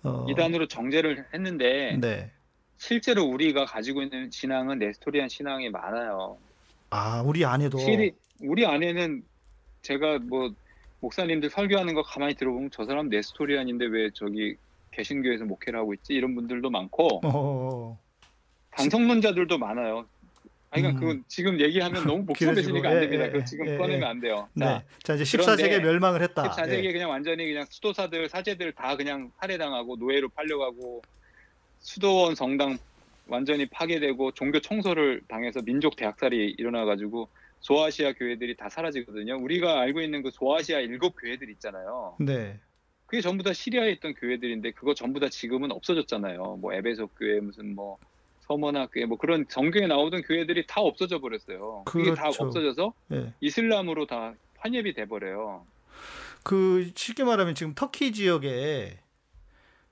어, 0.03 0.27
이단으로 0.29 0.67
정제를 0.67 1.27
했는데 1.33 1.97
네. 2.01 2.33
실제로 2.79 3.23
우리가 3.23 3.65
가지고 3.65 4.03
있는 4.03 4.31
신앙은 4.33 4.81
네스토리안 4.81 5.29
신앙이 5.29 5.71
많아요. 5.71 6.37
아, 6.91 7.23
우리 7.25 7.45
안에도 7.45 7.79
시리 7.79 8.13
우리 8.41 8.67
안에는 8.67 9.23
제가 9.83 10.19
뭐 10.19 10.53
목사님들 10.99 11.51
설교하는 11.51 11.95
거 11.95 12.03
가만히 12.03 12.35
들어보면 12.35 12.71
저 12.73 12.85
사람 12.85 13.09
네스토리안인데 13.09 13.87
왜 13.87 14.11
저기 14.13 14.57
개신교에서 14.97 15.45
목회를 15.45 15.79
하고 15.79 15.95
있지 15.95 16.15
이런 16.15 16.35
분들도 16.35 16.71
많고 16.71 17.21
어, 17.25 17.99
반성론자들도 18.71 19.59
많아요. 19.59 20.07
아니 20.71 20.83
그러니까 20.83 20.89
음. 20.89 21.01
그건 21.01 21.25
지금 21.29 21.61
얘기하면 21.61 22.07
너무 22.07 22.23
목소매시니까 22.27 22.89
길어지고, 22.89 22.89
안 22.89 22.97
예, 22.97 23.01
됩니다. 23.01 23.25
예, 23.27 23.31
그거 23.31 23.45
지금 23.45 23.69
예, 23.69 23.77
꺼내면 23.77 24.03
예. 24.03 24.07
안 24.07 24.21
돼요. 24.21 24.49
네. 24.55 24.65
자, 24.65 24.85
자, 25.05 25.15
이제 25.15 25.37
그런데 25.37 25.63
14세기에 25.63 25.83
멸망을 25.83 26.23
했다. 26.23 26.51
14세기에 26.51 26.85
예. 26.85 26.93
그냥 26.93 27.11
완전히 27.11 27.47
그냥 27.47 27.65
수도사들, 27.69 28.29
사제들 28.29 28.73
다 28.73 28.97
그냥 28.97 29.31
살해당하고 29.41 29.97
노예로 29.97 30.29
팔려가고 30.31 31.03
수도원 31.81 32.35
성당 32.35 32.79
완전히 33.29 33.67
파괴되고 33.67 34.33
종교 34.33 34.61
청소를 34.61 35.23
당해서 35.29 35.61
민족 35.63 35.97
대학살이 35.97 36.55
일어나가지고 36.59 37.29
소아시아 37.61 38.13
교회들이 38.13 38.57
다 38.57 38.69
사라지거든요. 38.69 39.37
우리가 39.39 39.81
알고 39.81 40.01
있는 40.01 40.23
그 40.23 40.31
소아시아 40.31 40.81
일곱 40.81 41.17
교회들 41.21 41.51
있잖아요. 41.51 42.17
네. 42.21 42.59
그게 43.07 43.21
전부 43.21 43.45
다 43.45 43.53
시리아에 43.53 43.93
있던 43.93 44.15
교회들인데 44.15 44.73
그거 44.73 44.95
전부 44.95 45.21
다 45.21 45.29
지금은 45.29 45.71
없어졌잖아요. 45.71 46.59
뭐 46.61 46.75
에베소 46.75 47.09
교회 47.19 47.41
무슨 47.41 47.75
뭐 47.75 47.99
서머나 48.41 48.87
교회 48.87 49.07
뭐 49.07 49.17
그런 49.17 49.45
성경에 49.49 49.87
나오던 49.87 50.23
교회들이 50.23 50.67
다 50.67 50.81
없어져 50.81 51.21
버렸어요. 51.21 51.83
그게 51.87 52.15
다 52.15 52.23
그렇죠. 52.23 52.45
없어져서 52.45 52.95
예. 53.13 53.33
이슬람으로 53.41 54.07
다 54.07 54.35
환엽이 54.59 54.95
돼 54.95 55.07
버려요. 55.07 55.65
그 56.43 56.91
쉽게 56.95 57.25
말하면 57.25 57.55
지금 57.55 57.75
터키 57.75 58.13
지역에 58.13 58.99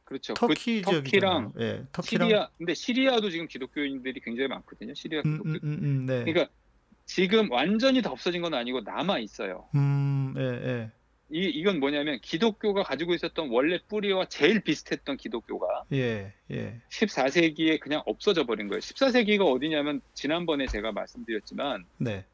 그렇죠. 0.04 0.34
터키 0.34 0.82
그 0.82 0.90
터키랑 0.90 1.52
예, 1.58 1.84
터키랑 1.92 2.28
시리아 2.28 2.48
근데 2.58 2.74
시리아도 2.74 3.30
지금 3.30 3.46
기독교인들이 3.46 4.20
굉장히 4.20 4.48
많거든요. 4.48 4.94
시리아 4.94 5.22
음, 5.24 5.38
기독교. 5.38 5.48
음, 5.50 5.60
음, 5.62 5.78
음, 5.82 6.06
네. 6.06 6.24
그러니까 6.24 6.48
지금 7.06 7.50
완전히 7.50 8.02
다 8.02 8.10
없어진 8.10 8.42
건 8.42 8.54
아니고 8.54 8.80
남아 8.80 9.18
있어요. 9.18 9.68
음, 9.74 10.34
예, 10.36 10.42
예. 10.42 10.90
이 11.30 11.38
이건 11.46 11.80
뭐냐면 11.80 12.18
기독교가 12.20 12.82
가지고 12.82 13.14
있었던 13.14 13.48
원래 13.50 13.78
뿌리와 13.88 14.26
제일 14.26 14.60
비슷했던 14.60 15.16
기독교가 15.16 15.84
예, 15.92 16.32
예. 16.50 16.80
14세기에 16.90 17.80
그냥 17.80 18.02
없어져 18.06 18.44
버린 18.44 18.68
거예요. 18.68 18.80
14세기가 18.80 19.40
어디냐면 19.50 20.00
지난번에 20.12 20.66
제가 20.66 20.92
말씀드렸지만 20.92 21.84
네. 21.98 22.24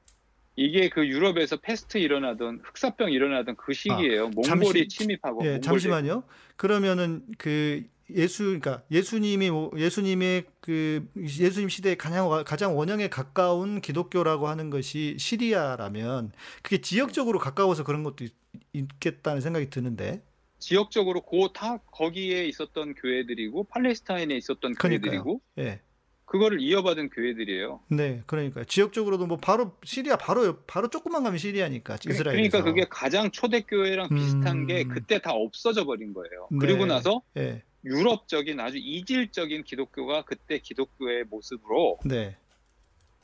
이게 0.56 0.88
그 0.88 1.06
유럽에서 1.06 1.56
페스트 1.56 1.98
일어나던 1.98 2.60
흑사병 2.64 3.12
일어나던 3.12 3.56
그 3.56 3.72
시기예요. 3.72 4.28
몽골이 4.30 4.48
아, 4.50 4.54
잠시- 4.54 4.88
침입하고 4.88 5.46
예, 5.46 5.60
잠시만요. 5.60 6.24
그러면은 6.56 7.22
그 7.38 7.84
예수 8.16 8.44
그러니까 8.44 8.82
예수님이 8.90 9.50
뭐- 9.50 9.70
예수님의 9.76 10.44
그 10.60 11.08
예수님 11.16 11.68
시대에 11.68 11.94
가장 11.96 12.28
와- 12.28 12.42
가장 12.44 12.76
원형에 12.76 13.08
가까운 13.08 13.80
기독교라고 13.80 14.48
하는 14.48 14.70
것이 14.70 15.16
시리아라면 15.18 16.32
그게 16.62 16.80
지역적으로 16.80 17.38
가까워서 17.38 17.84
그런 17.84 18.02
것도 18.02 18.24
있, 18.24 18.32
있겠다는 18.72 19.40
생각이 19.40 19.70
드는데. 19.70 20.22
지역적으로 20.58 21.22
고다 21.22 21.78
거기에 21.90 22.44
있었던 22.46 22.94
교회들이고 22.94 23.64
팔레스타인에 23.64 24.36
있었던. 24.36 24.74
교회들이고 24.74 25.40
예. 25.58 25.80
그거를 26.26 26.60
이어받은 26.60 27.08
교회들이에요. 27.10 27.80
네, 27.88 28.22
그러니까 28.26 28.62
지역적으로도 28.62 29.26
뭐 29.26 29.36
바로 29.38 29.76
시리아 29.82 30.16
바로 30.16 30.46
옆- 30.46 30.66
바로 30.68 30.88
조금만 30.88 31.24
가면 31.24 31.38
시리아니까 31.38 31.94
이스라엘에서. 31.96 32.30
그러니까 32.50 32.62
그게 32.62 32.86
가장 32.88 33.30
초대 33.32 33.62
교회랑 33.62 34.10
비슷한 34.10 34.58
음. 34.58 34.66
게 34.66 34.84
그때 34.84 35.18
다 35.20 35.32
없어져 35.32 35.84
버린 35.84 36.12
거예요. 36.12 36.46
네. 36.52 36.58
그리고 36.60 36.86
나서 36.86 37.22
예, 37.36 37.62
유럽적인 37.84 38.60
아주 38.60 38.78
이질적인 38.78 39.64
기독교가 39.64 40.22
그때 40.24 40.58
기독교의 40.58 41.24
모습으로 41.24 41.98
네, 42.04 42.36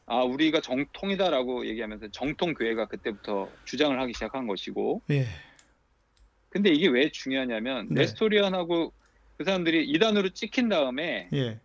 아 0.06 0.22
우리가 0.22 0.60
정통이다라고 0.60 1.66
얘기하면서 1.66 2.08
정통 2.08 2.54
교회가 2.54 2.86
그때부터 2.86 3.50
주장을 3.64 3.98
하기 4.00 4.14
시작한 4.14 4.46
것이고 4.46 5.02
예, 5.10 5.26
근데 6.48 6.70
이게 6.70 6.88
왜 6.88 7.10
중요하냐면 7.10 7.88
네. 7.88 8.02
네스토리안하고 8.02 8.92
그 9.36 9.44
사람들이 9.44 9.86
이단으로 9.90 10.30
찍힌 10.30 10.68
다음에 10.68 11.28
예, 11.34 11.60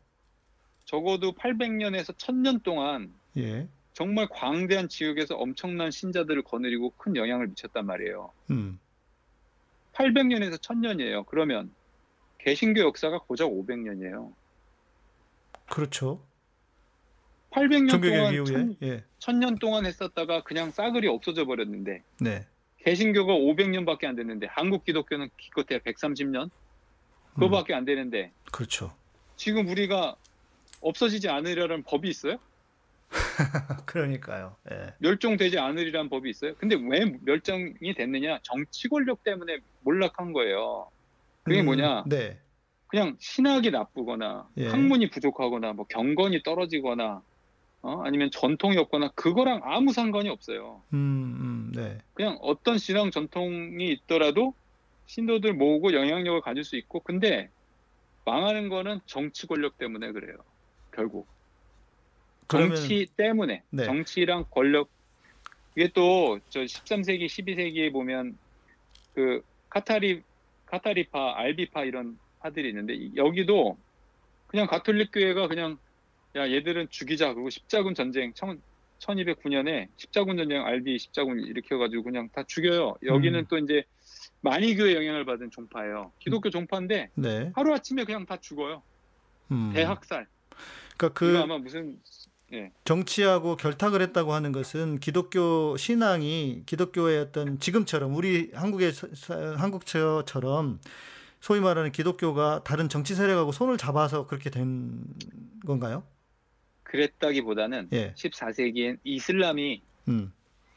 적어도 0.86 1.34
800년에서 1.34 2.18
1000년 2.18 2.64
동안 2.64 3.14
예, 3.38 3.70
정말 3.94 4.28
광대한 4.30 4.90
지역에서 4.90 5.36
엄청난 5.36 5.92
신자들을 5.92 6.42
거느리고 6.44 6.90
큰 6.98 7.16
영향을 7.16 7.48
미쳤단 7.48 7.86
말이에요. 7.86 8.34
음, 8.50 8.80
800년에서 9.94 10.58
1000년이에요. 10.58 11.26
그러면 11.28 11.74
개신교 12.44 12.82
역사가 12.82 13.20
고작 13.20 13.50
500년이에요. 13.50 14.34
그렇죠. 15.70 16.22
800년 17.52 17.90
종교개혁 17.90 18.18
동안 18.18 18.34
이후에, 18.34 18.46
1000, 18.46 18.78
예, 18.84 19.04
1000년 19.20 19.60
동안 19.60 19.86
했었다가 19.86 20.44
그냥 20.44 20.72
싸그리 20.72 21.08
없어져 21.08 21.46
버렸는데 21.46 22.02
네, 22.22 22.48
개신교가 22.80 23.34
500년밖에 23.34 24.06
안 24.06 24.16
됐는데 24.16 24.48
한국 24.50 24.86
기독교는 24.86 25.30
기껏해야 25.38 25.80
130년 25.80 26.50
그거밖에 27.34 27.74
안 27.74 27.86
되는데 27.86 28.32
그렇죠. 28.52 28.96
지금 29.36 29.68
우리가 29.68 30.16
없어지지 30.82 31.30
않으려는 31.30 31.84
법이 31.84 32.10
있어요? 32.10 32.38
그러니까요. 33.86 34.56
예, 34.72 34.94
멸종되지 35.00 35.60
않으리라는 35.60 36.10
법이 36.10 36.30
있어요? 36.30 36.56
근데 36.56 36.76
왜 36.76 37.18
멸종이 37.22 37.94
됐느냐? 37.96 38.40
정치 38.44 38.88
권력 38.88 39.24
때문에 39.24 39.60
몰락한 39.82 40.32
거예요. 40.32 40.90
그게 41.44 41.62
음, 41.62 41.66
뭐냐? 41.66 42.04
네, 42.08 42.40
그냥 42.88 43.16
신학이 43.20 43.72
나쁘거나 43.72 44.50
예. 44.58 44.68
학문이 44.68 45.10
부족하거나 45.10 45.74
뭐 45.74 45.86
경건이 45.88 46.44
떨어지거나 46.44 47.22
어? 47.84 48.02
아니면 48.04 48.30
전통이 48.32 48.78
없거나 48.78 49.10
그거랑 49.16 49.62
아무 49.64 49.92
상관이 49.92 50.30
없어요. 50.30 50.84
음, 50.94 50.98
음, 50.98 51.72
네, 51.76 51.98
그냥 52.14 52.38
어떤 52.42 52.78
신앙 52.78 53.10
전통이 53.12 53.92
있더라도 53.92 54.54
신도들 55.08 55.54
모으고 55.54 55.94
영향력을 55.94 56.42
가질 56.42 56.64
수 56.64 56.78
있고 56.78 57.00
근데 57.02 57.50
망하는 58.26 58.70
거는 58.70 59.00
정치 59.08 59.48
권력 59.48 59.78
때문에 59.78 60.12
그래요. 60.12 60.38
결국 60.92 61.28
그러면 62.48 62.76
정치 62.76 63.08
때문에 63.18 63.64
네. 63.72 63.86
정치랑 63.86 64.46
권력 64.52 64.90
이게 65.76 65.88
또 65.94 66.40
저 66.50 66.62
13세기 66.62 67.26
12세기에 67.26 67.92
보면 67.94 68.38
그 69.14 69.42
카타리 69.70 70.22
카타리파 70.72 71.34
알비파 71.36 71.84
이런 71.84 72.18
파들이 72.40 72.70
있는데 72.70 72.94
이- 72.96 73.12
여기도 73.16 73.78
그냥 74.48 74.68
가톨릭 74.68 75.12
교회가 75.12 75.48
그냥 75.48 75.78
야 76.36 76.50
얘들은 76.50 76.88
죽이자. 76.90 77.34
그리고 77.34 77.50
십자군 77.50 77.94
전쟁 77.94 78.32
1209년에 79.00 79.90
십자군 79.98 80.38
전쟁 80.38 80.66
알비 80.66 80.98
십자군 80.98 81.40
일으켜가지고 81.42 82.04
그냥 82.04 82.30
다 82.34 82.44
죽여요. 82.48 82.96
여기는 83.06 83.40
음. 83.40 83.46
또 83.50 83.58
이제 83.58 83.84
만이교의 84.42 84.96
영향을 84.96 85.26
받은 85.26 85.52
종파예요. 85.52 86.12
기독교 86.20 86.50
종파인데 86.50 87.10
네, 87.16 87.52
하루 87.54 87.74
아침에 87.74 88.06
그냥 88.06 88.26
다 88.26 88.38
죽어요. 88.38 88.82
음. 89.52 89.72
대학살. 89.74 90.26
그러니까 90.98 91.20
그 91.20 91.38
아마 91.38 91.58
무슨 91.58 92.00
정치하고 92.86 93.56
결탁을 93.56 94.02
했다고 94.02 94.34
하는 94.34 94.52
것은 94.52 95.00
기독교 95.00 95.76
신앙이 95.78 96.64
기독교의 96.66 97.20
어떤 97.20 97.60
지금처럼 97.60 98.16
우리 98.16 98.52
한국의 98.54 98.94
한국처럼 99.58 100.80
소위 101.40 101.60
말하는 101.60 101.92
기독교가 101.92 102.64
다른 102.64 102.88
정치 102.88 103.16
세력하고 103.16 103.52
손을 103.52 103.78
잡아서 103.78 104.28
그렇게 104.28 104.50
된 104.50 105.04
건가요? 105.66 106.04
그랬다기보다는 106.84 107.90
예, 107.94 108.14
14세기엔 108.14 109.00
이슬람이 109.04 109.82
음, 110.10 110.32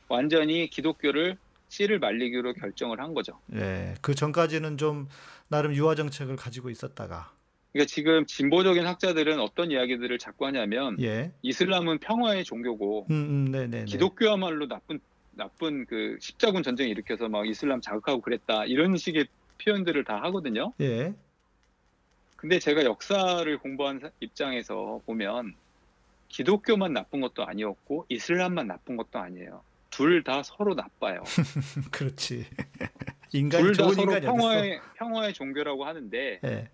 완전히 0.08 0.70
기독교를 0.70 1.36
씨를 1.68 1.98
말리기로 1.98 2.54
결정을 2.54 3.00
한 3.00 3.14
거죠. 3.14 3.38
예, 3.54 3.94
그 4.00 4.14
전까지는 4.14 4.78
좀 4.78 5.08
나름 5.48 5.74
유화 5.74 5.94
정책을 5.94 6.36
가지고 6.36 6.70
있었다가, 6.70 7.32
그러니까 7.74 7.92
지금 7.92 8.24
진보적인 8.24 8.86
학자들은 8.86 9.40
어떤 9.40 9.72
이야기들을 9.72 10.16
자꾸 10.18 10.46
하냐면 10.46 10.96
예, 11.02 11.32
이슬람은 11.42 11.98
평화의 11.98 12.44
종교고 12.44 13.08
음, 13.10 13.14
음, 13.14 13.50
네, 13.50 13.66
네, 13.66 13.78
네, 13.80 13.84
기독교야말로 13.84 14.68
나쁜 14.68 15.00
나쁜 15.32 15.84
그 15.84 16.16
십자군 16.20 16.62
전쟁 16.62 16.88
일으켜서 16.88 17.28
막 17.28 17.48
이슬람 17.48 17.80
자극하고 17.80 18.20
그랬다 18.22 18.64
이런 18.66 18.96
식의 18.96 19.26
표현들을 19.64 20.04
다 20.04 20.22
하거든요. 20.22 20.72
예, 20.80 21.12
근데 22.36 22.60
제가 22.60 22.84
역사를 22.84 23.58
공부한 23.58 23.98
사- 23.98 24.10
입장에서 24.20 25.00
보면 25.04 25.54
기독교만 26.28 26.92
나쁜 26.92 27.20
것도 27.20 27.44
아니었고 27.44 28.06
이슬람만 28.08 28.68
나쁜 28.68 28.96
것도 28.96 29.18
아니에요. 29.18 29.62
둘 29.90 30.22
다 30.22 30.42
서로 30.44 30.74
나빠요. 30.74 31.22
그렇지. 31.90 32.46
인간이 33.32 33.64
둘다 33.64 33.82
좋은 33.84 33.94
서로? 33.94 34.20
평화의 34.20 34.80
평화의 34.96 35.32
종교라고 35.34 35.84
하는데 35.84 36.40
예, 36.44 36.68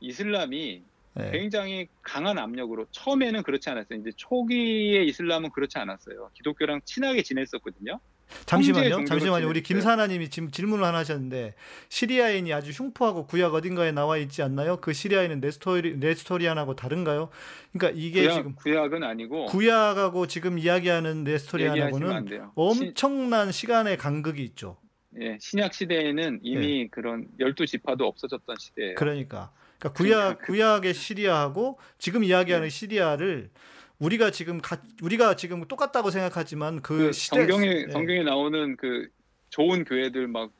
이슬람이 0.00 0.82
예, 1.20 1.30
굉장히 1.30 1.88
강한 2.02 2.38
압력으로 2.38 2.86
처음에는 2.90 3.42
그렇지 3.42 3.70
않았어요. 3.70 3.98
이제 4.00 4.10
초기의 4.16 5.06
이슬람은 5.08 5.50
그렇지 5.50 5.78
않았어요. 5.78 6.30
기독교랑 6.34 6.80
친하게 6.84 7.22
지냈었거든요. 7.22 7.98
잠시만요. 8.44 9.04
잠시만요. 9.06 9.48
우리. 9.48 9.62
김사나님이 9.62 10.28
지금 10.28 10.50
질문을 10.50 10.84
하나 10.84 10.98
하셨는데 10.98 11.54
시리아인이 11.88 12.52
아주 12.52 12.70
흉포하고 12.70 13.26
구약 13.26 13.54
어딘가에 13.54 13.92
나와 13.92 14.18
있지 14.18 14.42
않나요? 14.42 14.76
그 14.76 14.92
시리아인은 14.92 15.40
네스토리 15.40 15.96
네스토리안하고 15.96 16.76
다른가요? 16.76 17.30
그러니까 17.72 17.98
이게 17.98 18.22
구약, 18.22 18.34
지금 18.34 18.54
구약은 18.54 19.02
아니고 19.02 19.46
구약하고 19.46 20.26
지금 20.26 20.58
이야기하는 20.58 21.24
네스토리안하고는 21.24 22.50
엄청난 22.54 23.50
시간의 23.50 23.96
간극이 23.96 24.44
있죠. 24.44 24.76
예, 25.20 25.38
신약 25.40 25.72
시대에는 25.72 26.40
이미 26.42 26.88
그런 26.88 27.26
열두 27.40 27.66
지파도 27.66 28.06
없어졌던 28.06 28.56
시대예요. 28.58 28.94
그러니까 28.94 29.50
그러니까 29.78 29.92
구약 29.92 30.38
그- 30.38 30.46
구약의 30.52 30.94
시리아하고 30.94 31.78
지금 31.98 32.24
이야기하는 32.24 32.66
네. 32.66 32.70
시리아를 32.70 33.50
우리가 33.98 34.30
지금 34.30 34.60
가, 34.60 34.80
우리가 35.02 35.34
지금 35.36 35.64
똑같다고 35.66 36.10
생각하지만 36.10 36.82
그, 36.82 36.96
그 36.98 37.12
시대 37.12 37.38
성경에 37.46 37.66
예. 37.88 37.90
성경에 37.90 38.22
나오는 38.22 38.76
그 38.76 39.08
좋은 39.50 39.84
교회들 39.84 40.28
막 40.28 40.50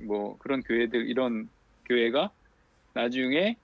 뭐 0.00 0.38
그런 0.38 0.62
교회들 0.62 1.08
이런 1.08 1.48
교회가 1.88 2.30
나중에 2.94 3.56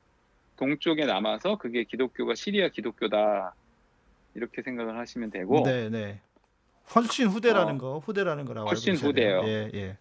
동쪽에 0.57 1.05
남아서 1.05 1.59
그게 1.59 1.85
기독교가 1.85 2.35
시리아 2.35 2.69
기독교다 2.69 3.55
이렇게 4.35 4.61
생각을 4.63 4.99
하시면 4.99 5.31
되고 5.31 5.63
네, 5.65 5.89
네. 5.91 6.21
훨씬 6.93 7.29
후대라는 7.29 7.77
어, 7.77 7.79
거, 7.79 7.99
후대라는 7.99 8.47
거라고 8.47 8.69
훨씬. 8.69 8.97
후대요. 8.97 9.43
예, 9.45 9.71
예. 9.75 9.97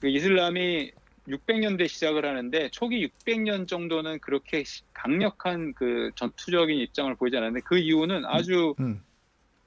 그 0.00 0.08
이슬람이 0.08 0.90
600년대 1.28 1.86
시작을 1.88 2.24
하는데 2.24 2.70
초기 2.70 3.06
600년 3.06 3.68
정도는 3.68 4.18
그렇게 4.20 4.64
시- 4.64 4.82
강력한 4.92 5.74
그 5.74 6.10
전투적인 6.16 6.78
입장을 6.78 7.14
보이지 7.14 7.36
않았는데 7.36 7.62
그 7.64 7.78
이유는 7.78 8.24
아주 8.26 8.74
음. 8.80 9.02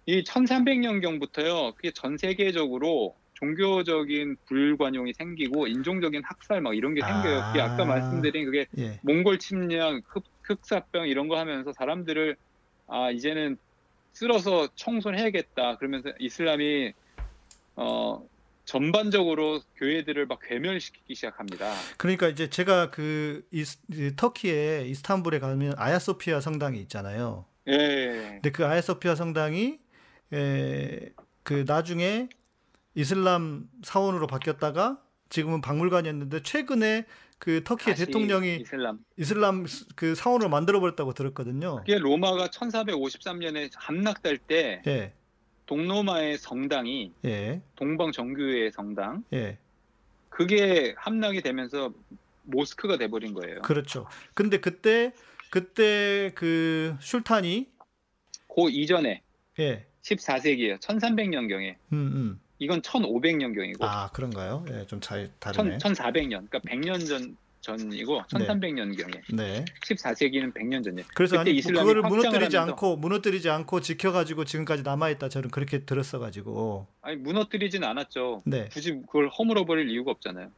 이 0.06 0.24
1300년경부터요. 0.24 1.76
그게 1.76 1.92
전 1.92 2.18
세계적으로 2.18 3.16
종교적인 3.36 4.38
불관용이 4.46 5.14
생기고 5.14 5.68
인종적인 5.68 6.22
학살 6.26 6.62
막 6.62 6.76
이런 6.76 6.94
게 6.94 7.02
생겨요. 7.02 7.44
그게 7.48 7.62
아까 7.62 7.84
아. 7.84 7.86
말씀드린 7.86 8.46
그게 8.46 8.68
예. 8.78 9.00
몽골 9.04 9.40
침략, 9.40 10.02
흑, 10.08 10.24
흑사병 10.44 11.08
이런 11.08 11.28
거 11.28 11.38
하면서 11.38 11.72
사람들을 11.74 12.36
아 12.88 13.12
이제는 13.12 13.58
쓸어서 14.14 14.68
청소해야겠다. 14.76 15.78
그러면서 15.78 16.12
이슬람이 16.20 16.94
어 17.76 18.24
전반적으로 18.66 19.62
교회들을 19.76 20.26
막 20.28 20.40
괴멸시키기 20.42 21.16
시작합니다. 21.16 21.74
그러니까 21.98 22.28
이제 22.30 22.50
제가 22.50 22.90
그 22.92 23.46
이스, 23.52 23.78
이 23.92 24.12
터키의 24.16 24.90
이스탄불에 24.90 25.40
가면 25.40 25.74
아야소피아 25.78 26.40
성당이 26.42 26.80
있잖아요. 26.82 27.46
예. 27.68 28.32
근데 28.42 28.52
그 28.52 28.66
아야소피아 28.66 29.16
성당이 29.16 29.80
에, 30.34 31.10
그 31.44 31.66
나중에 31.68 32.30
이슬람 32.96 33.68
사원으로 33.84 34.28
바뀌었다가 34.28 35.00
지금은 35.30 35.62
박물관이었는데 35.62 36.44
최근에 36.44 37.06
그 37.40 37.64
터키의 37.64 37.96
대통령이 37.98 38.60
이슬람. 38.62 39.00
이슬람 39.18 39.66
스- 39.66 39.86
그 39.96 40.16
사원으로 40.16 40.50
만들어 40.50 40.80
버렸다고 40.80 41.14
들었거든요. 41.14 41.78
그게 41.78 41.98
로마가 41.98 42.48
1453년에 42.50 43.70
함락될 43.76 44.38
때 44.38 44.82
예. 44.88 45.14
동로마의 45.66 46.38
성당이 46.38 47.14
예. 47.26 47.62
동방 47.76 48.12
정교회의 48.12 48.72
성당 48.72 49.24
예. 49.34 49.58
그게 50.30 50.94
함락이 50.98 51.42
되면서 51.42 51.94
모스크가 52.44 52.98
돼버린 52.98 53.34
거예요. 53.34 53.62
그렇죠. 53.62 54.08
근데 54.34 54.60
그때 54.60 55.14
그때 55.50 56.32
그 56.36 56.96
슐탄이 57.00 57.70
그 58.48 58.70
이전에 58.70 59.22
예. 59.60 59.86
14세기예요. 60.02 60.80
1300년경에 60.80 61.76
음, 61.94 61.98
음. 61.98 62.40
이건 62.60 62.82
1500년경이고 62.82 63.78
아, 63.82 64.10
그런가요? 64.12 64.66
예, 64.70 64.86
좀 64.86 65.00
차이 65.00 65.30
다르네. 65.40 65.78
1400년 65.78 66.50
그러니까 66.50 66.60
100년 66.60 67.08
전 67.08 67.38
전이고 67.64 68.24
1300년경에 68.24 69.22
네. 69.34 69.64
14세기는 69.82 70.54
100년 70.54 70.84
전이에요. 70.84 71.08
그래서 71.16 71.38
그때 71.38 71.52
아니 71.52 71.62
그거를 71.62 72.02
무너뜨리지 72.02 72.58
않고 72.58 72.98
무너뜨리지 72.98 73.50
않고 73.50 73.80
지켜가지고 73.80 74.44
지금까지 74.44 74.84
남아 74.84 75.10
있다. 75.12 75.30
저는 75.30 75.50
그렇게 75.50 75.86
들었어가지고. 75.86 76.88
아니 77.02 77.16
무너뜨리진 77.16 77.86
않았죠. 77.86 78.44
네. 78.46 78.68
굳이 78.72 78.92
그걸 78.92 79.30
허물어 79.30 79.66
버릴 79.66 79.90
이유가 79.90 80.12
없잖아요. 80.12 80.52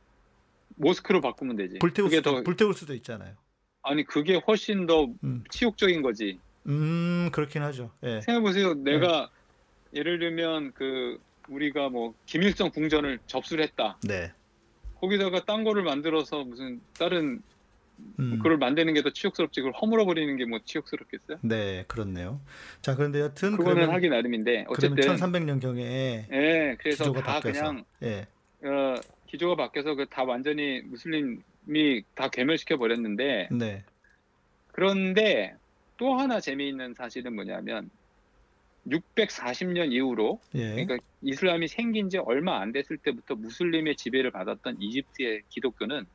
모스크로 0.77 1.21
바꾸면 1.21 1.55
되지. 1.55 1.79
불태울 1.79 2.09
수도 2.09 2.37
더 2.37 2.43
불태울 2.43 2.73
수도 2.73 2.93
있잖아요. 2.95 3.35
아니 3.83 4.03
그게 4.03 4.41
훨씬 4.47 4.87
더 4.87 5.07
음, 5.23 5.43
치욕적인 5.51 6.01
거지. 6.01 6.39
음 6.67 7.29
그렇긴 7.31 7.61
하죠. 7.61 7.91
예. 8.03 8.19
생각해 8.21 8.41
보세요. 8.41 8.73
내가 8.73 9.29
예를 9.93 10.17
들면 10.17 10.73
그 10.73 11.19
우리가 11.49 11.89
뭐 11.89 12.15
김일성 12.25 12.71
궁전을 12.71 13.19
접수를 13.27 13.63
했다. 13.63 13.97
네. 14.03 14.33
거기다가 14.99 15.43
딴 15.45 15.63
거를 15.63 15.83
만들어서 15.83 16.43
무슨 16.43 16.81
다른 16.97 17.41
음, 18.19 18.37
그걸 18.39 18.57
만드는 18.57 18.93
게 18.93 19.01
더 19.01 19.09
치욕스럽지. 19.11 19.61
그걸 19.61 19.73
허물어 19.73 20.05
버리는 20.05 20.35
게 20.37 20.45
뭐 20.45 20.59
치욕스럽겠어요? 20.65 21.37
네, 21.43 21.85
그렇네요. 21.87 22.41
자, 22.81 22.95
그런데 22.95 23.21
여튼 23.21 23.51
그거는 23.51 23.75
그러면 23.75 23.95
하기 23.95 24.09
나름인데 24.09 24.65
어쨌든 24.67 24.97
1300년 25.03 25.61
경에 25.61 26.27
예, 26.31 26.75
그래서 26.79 27.03
기조가 27.05 27.21
다 27.23 27.33
바뀌어서 27.35 27.59
그냥 27.61 27.83
예. 28.03 28.27
어, 28.67 28.95
기조가 29.27 29.55
바뀌어서 29.55 29.95
그 29.95 30.05
다 30.07 30.23
완전히 30.23 30.81
무슬림이 30.81 32.03
다 32.15 32.29
괴멸시켜 32.29 32.77
버렸는데 32.77 33.47
네. 33.51 33.83
그런데 34.71 35.55
또 35.97 36.15
하나 36.15 36.39
재미있는 36.41 36.93
사실은 36.95 37.33
뭐냐면 37.35 37.89
640년 38.87 39.91
이후로 39.91 40.39
예. 40.55 40.71
그러니까 40.71 40.97
이슬람이 41.21 41.67
생긴 41.67 42.09
지 42.09 42.17
얼마 42.17 42.59
안 42.59 42.71
됐을 42.71 42.97
때부터 42.97 43.35
무슬림의 43.35 43.95
지배를 43.95 44.31
받았던 44.31 44.77
이집트의 44.79 45.41
기독교는 45.49 46.05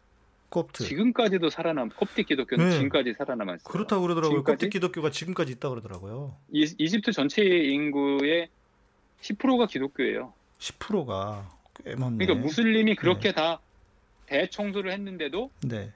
콥트. 0.51 0.85
지금까지도 0.85 1.49
살아남 1.49 1.91
콥틱 1.91 2.27
기독교는 2.27 2.69
네. 2.69 2.75
지금까지 2.75 3.15
살아남았어요. 3.15 3.65
그렇다고 3.65 4.03
그러더라고요. 4.03 4.39
지금까지? 4.39 4.57
콥틱 4.57 4.71
기독교가 4.71 5.11
지금까지 5.11 5.53
있다고 5.53 5.77
그러더라고요. 5.77 6.37
이, 6.53 6.75
이집트 6.79 7.13
전체 7.13 7.43
인구의 7.43 8.49
10%가 9.21 9.67
기독교예요. 9.67 10.33
10%가 10.59 11.49
꽤 11.85 11.95
많네. 11.95 12.25
그러니까 12.25 12.47
무슬림이 12.47 12.97
그렇게 12.97 13.33
다 13.33 13.61
대청소를 14.27 14.93
했는데도 14.93 15.51
네. 15.63 15.93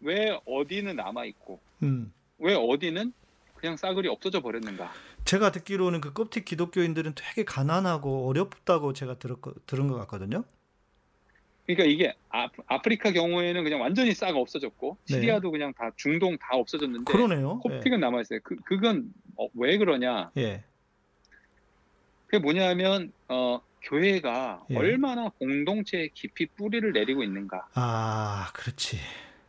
왜 0.00 0.38
어디는 0.46 0.96
남아 0.96 1.24
있고 1.26 1.60
음. 1.82 2.12
왜 2.38 2.54
어디는 2.54 3.12
그냥 3.56 3.76
싸그리 3.76 4.08
없어져 4.08 4.40
버렸는가? 4.40 4.92
제가 5.28 5.52
듣기로는 5.52 6.00
그 6.00 6.14
껍틱 6.14 6.46
기독교인들은 6.46 7.12
되게 7.14 7.44
가난하고 7.44 8.28
어렵다고 8.28 8.94
제가 8.94 9.18
들었 9.18 9.38
들은 9.66 9.86
것 9.86 9.98
같거든요. 9.98 10.42
그러니까 11.66 11.84
이게 11.84 12.14
아, 12.30 12.48
아프리카 12.66 13.12
경우에는 13.12 13.62
그냥 13.62 13.82
완전히 13.82 14.14
싹 14.14 14.34
없어졌고 14.34 14.96
네. 15.06 15.14
시리아도 15.14 15.50
그냥 15.50 15.74
다 15.74 15.90
중동 15.96 16.38
다 16.38 16.56
없어졌는데 16.56 17.12
그러네요. 17.12 17.58
콥틱은 17.58 18.00
남아 18.00 18.22
있어요. 18.22 18.40
그 18.42 18.56
그건 18.64 19.12
어, 19.36 19.48
왜 19.52 19.76
그러냐? 19.76 20.30
예. 20.38 20.42
예. 20.42 20.64
그게 22.24 22.38
뭐냐면 22.38 23.12
어, 23.28 23.60
교회가 23.82 24.64
예. 24.70 24.76
얼마나 24.78 25.28
공동체에 25.28 26.08
깊이 26.14 26.46
뿌리를 26.46 26.90
내리고 26.90 27.22
있는가. 27.22 27.68
아, 27.74 28.50
그렇지. 28.54 28.96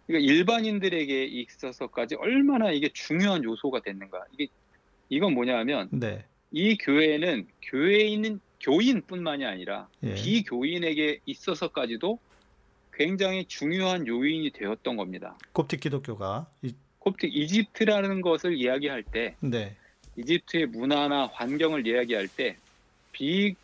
그러니까 0.07 0.29
일반인들에게 0.29 1.23
있어서까지 1.23 2.15
얼마나 2.15 2.69
이게 2.71 2.89
중요한 2.91 3.45
요소가 3.45 3.79
됐는가. 3.79 4.25
이게 4.33 4.47
이건 5.09 5.33
뭐냐면 5.33 5.89
네. 5.91 6.23
이 6.51 6.77
교회는 6.77 7.47
교회에 7.63 8.05
있는 8.07 8.39
교인뿐만이 8.61 9.45
아니라 9.45 9.87
예. 10.03 10.13
비교인에게 10.15 11.19
있어서까지도 11.25 12.19
굉장히 12.93 13.45
중요한 13.45 14.05
요인이 14.07 14.51
되었던 14.51 14.97
겁니다. 14.97 15.37
kop틱 15.53 15.79
기독교가 15.79 16.47
이, 16.61 16.73
콥틱 16.99 17.33
이집트라는 17.33 18.21
것을 18.21 18.55
이야기할 18.57 19.03
때 19.03 19.35
네. 19.39 19.75
이집트의 20.17 20.67
문화나 20.67 21.27
환경을 21.27 21.87
이야기할 21.87 22.27
때 22.27 22.57
비, 23.13 23.55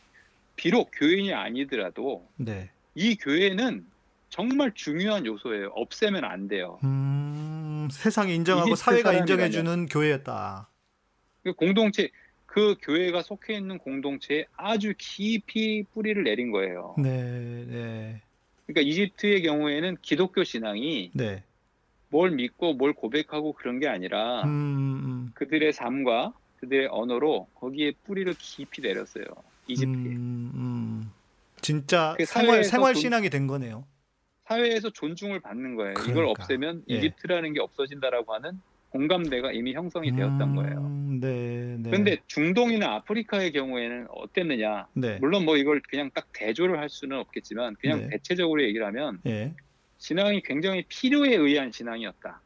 비록 0.56 0.92
교인이 0.94 1.34
아니더라도 1.34 2.26
네. 2.38 2.70
이 2.96 3.16
교회는 3.18 3.86
정말 4.30 4.72
중요한 4.74 5.26
요소예요. 5.26 5.72
없애면 5.76 6.24
안 6.24 6.48
돼요. 6.48 6.80
음, 6.84 7.88
세상이 7.92 8.34
인정하고 8.36 8.76
사회가 8.76 9.12
사람이라면- 9.12 9.20
인정해 9.20 9.50
주는 9.50 9.86
교회였다. 9.88 10.70
그 11.46 11.54
공동체 11.54 12.10
그 12.48 12.76
교회가 12.82 13.22
속해 13.22 13.54
있는 13.56 13.78
공동체에 13.78 14.46
아주 14.58 14.94
깊이 14.98 15.84
뿌리를 15.94 16.24
내린 16.24 16.50
거예요. 16.52 16.96
네, 16.98 17.12
네. 17.68 18.22
그러니까 18.66 18.82
이집트의 18.90 19.44
경우에는 19.44 19.98
기독교 20.02 20.44
신앙이 20.44 21.12
네. 21.14 21.44
뭘 22.10 22.32
믿고 22.32 22.74
뭘 22.74 22.94
고백하고 22.94 23.54
그런 23.54 23.80
게 23.80 23.88
아니라 23.88 24.42
음, 24.44 24.50
음. 24.50 25.32
그들의 25.36 25.72
삶과 25.72 26.34
그들의 26.58 26.88
언어로 26.90 27.48
거기에 27.54 27.92
뿌리를 28.06 28.34
깊이 28.40 28.82
내렸어요. 28.82 29.26
이집트에. 29.68 29.94
음, 29.94 30.52
음. 30.56 31.12
진짜 31.62 32.16
그 32.18 32.26
생활 32.26 32.64
생활 32.64 32.94
돈- 32.94 33.02
신앙이 33.02 33.30
된 33.30 33.46
거네요. 33.46 33.86
사회에서 34.48 34.90
존중을 34.90 35.42
받는 35.42 35.76
거예요. 35.76 35.92
이걸 35.94 36.14
그러니까. 36.14 36.42
없애면 36.44 36.86
예. 36.90 36.96
이집트라는 36.96 37.54
게 37.54 37.60
없어진다라고 37.60 38.34
하는 38.34 38.60
공감대가 38.96 39.52
이미 39.52 39.74
형성이 39.74 40.16
되었던 40.16 40.56
거예요. 40.56 40.78
음, 40.78 41.20
네, 41.20 41.76
네. 41.78 41.90
그런데 41.90 42.18
중동이나 42.28 42.94
아프리카의 42.96 43.52
경우에는 43.52 44.08
어땠느냐? 44.10 44.88
네. 44.94 45.18
물론 45.20 45.44
뭐 45.44 45.58
이걸 45.58 45.82
그냥 45.82 46.10
딱 46.14 46.28
대조를 46.32 46.80
할 46.80 46.88
수는 46.88 47.18
없겠지만 47.18 47.76
그냥 47.82 48.00
네. 48.00 48.10
대체적으로 48.12 48.64
얘기를 48.64 48.86
하면 48.86 49.20
예. 49.26 49.54
신앙이 49.98 50.42
굉장히 50.44 50.86
필요에 50.88 51.36
의한 51.36 51.74
신앙이었다. 51.74 52.40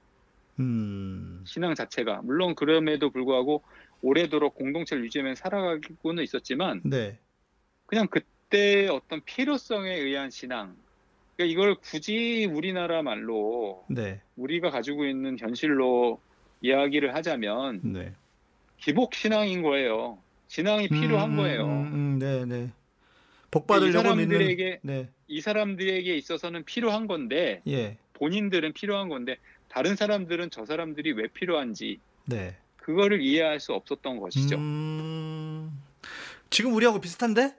음. 0.60 1.43
신앙 1.45 1.76
자체가 1.76 2.22
물론 2.24 2.56
그럼에도 2.56 3.12
불구하고 3.12 3.62
오래도록 4.02 4.56
공동체를 4.56 5.06
유지하면서 5.06 5.39
살아가고는 5.39 6.24
있었지만 6.24 6.82
네. 6.84 7.20
그냥 7.86 8.08
그때 8.08 8.88
어떤 8.88 9.22
필요성에 9.24 9.93
의한 9.93 10.32
신앙. 10.32 10.76
그러니까 11.36 11.54
이걸 11.54 11.76
굳이 11.76 12.50
우리나라 12.52 13.04
말로 13.04 13.86
네. 13.88 14.22
우리가 14.36 14.72
가지고 14.72 15.06
있는 15.06 15.38
현실로 15.38 16.20
이야기를 16.62 17.16
하자면 17.16 17.82
네. 17.84 18.14
기복 18.78 19.14
신앙인 19.14 19.62
거예요. 19.62 20.18
신앙이 20.47 20.88
필요한 20.89 21.32
음, 21.32 21.38
거예요. 21.38 21.66
음, 21.66 21.93
음, 21.93 22.20
네, 22.20 22.45
네. 22.45 22.72
복이 23.51 23.68
받으려고 23.68 24.16
믿는 24.16 24.80
네. 24.82 25.10
이 25.28 25.41
사람들에게 25.41 26.16
있어서는 26.16 26.66
필요한 26.66 27.07
건데 27.07 27.62
예. 27.68 27.97
본인들은 28.14 28.74
필요한 28.74 29.10
건데 29.10 29.38
다른 29.68 29.95
사람들은 29.95 30.49
저 30.51 30.66
사람들이 30.66 31.14
왜 31.14 31.28
필요한지 31.28 31.99
네. 32.26 32.55
그거를 32.78 33.22
이해할 33.22 33.60
수 33.60 33.74
없었던 33.74 34.20
것이죠. 34.20 34.57
음, 34.57 35.82
지금 36.49 36.74
우리하고 36.74 36.99
비슷한데? 36.99 37.55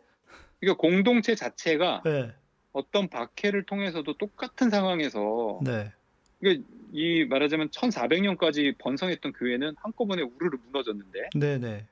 그러니까 0.59 0.81
공동체 0.81 1.35
자체가 1.35 2.03
네. 2.05 2.33
어떤 2.73 3.09
박해를 3.09 3.65
통해서도 3.65 4.15
똑같은 4.15 4.71
상황에서 4.71 5.61
네. 5.63 5.93
그러니까 6.41 6.69
이 6.93 7.25
말하자면 7.25 7.71
1400년까지 7.71 8.77
번성했던 8.79 9.33
교회는 9.33 9.75
한꺼번에 9.79 10.23
우르르 10.23 10.59
무너졌는데 10.67 11.31
네, 11.35 11.59
네. 11.59 11.87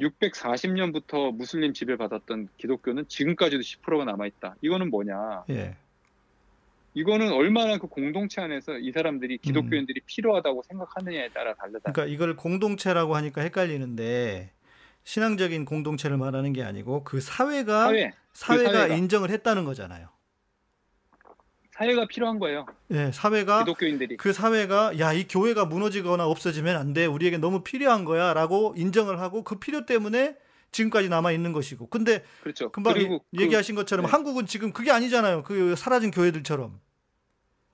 640년부터 0.00 1.34
무슬림 1.34 1.72
지배받았던 1.74 2.48
기독교는 2.56 3.06
지금까지도 3.08 3.60
10%가 3.60 4.04
남아있다. 4.04 4.56
이거는 4.62 4.90
뭐냐? 4.90 5.44
예. 5.50 5.76
이거는 6.94 7.32
얼마나 7.32 7.78
그 7.78 7.86
공동체 7.86 8.40
안에서 8.40 8.78
이 8.78 8.90
사람들이 8.90 9.38
기독교인들이 9.38 10.00
필요하다고 10.06 10.62
생각하느냐에 10.68 11.28
따라 11.28 11.54
다르다. 11.54 11.92
그러니까 11.92 12.06
이걸 12.06 12.34
공동체라고 12.34 13.14
하니까 13.14 13.42
헷갈리는데 13.42 14.50
신앙적인 15.04 15.64
공동체를 15.66 16.16
말하는 16.16 16.52
게 16.52 16.64
아니고 16.64 17.04
그 17.04 17.20
사회가 17.20 17.84
사회, 17.86 18.12
사회가, 18.32 18.72
사회가. 18.72 18.94
인정을 18.96 19.30
했다는 19.30 19.64
거잖아요. 19.64 20.08
사회가 21.80 22.06
필요한 22.08 22.38
거예요. 22.38 22.66
예, 22.90 23.10
사회가 23.10 23.60
기독교인들이. 23.64 24.18
그 24.18 24.34
사회가 24.34 24.98
야 24.98 25.14
이 25.14 25.26
교회가 25.26 25.64
무너지거나 25.64 26.26
없어지면 26.26 26.76
안 26.76 26.92
돼. 26.92 27.06
우리에게 27.06 27.38
너무 27.38 27.62
필요한 27.64 28.04
거야라고 28.04 28.74
인정을 28.76 29.18
하고 29.18 29.42
그 29.44 29.58
필요 29.58 29.86
때문에 29.86 30.36
지금까지 30.72 31.08
남아 31.08 31.32
있는 31.32 31.52
것이고. 31.52 31.88
근데 31.88 32.22
그렇죠. 32.42 32.70
금방 32.70 32.92
그리고 32.94 33.24
이- 33.32 33.36
그- 33.38 33.42
얘기하신 33.44 33.74
것처럼 33.76 34.04
네. 34.06 34.10
한국은 34.12 34.44
지금 34.46 34.72
그게 34.74 34.90
아니잖아요. 34.90 35.42
그 35.42 35.74
사라진 35.74 36.10
교회들처럼. 36.10 36.78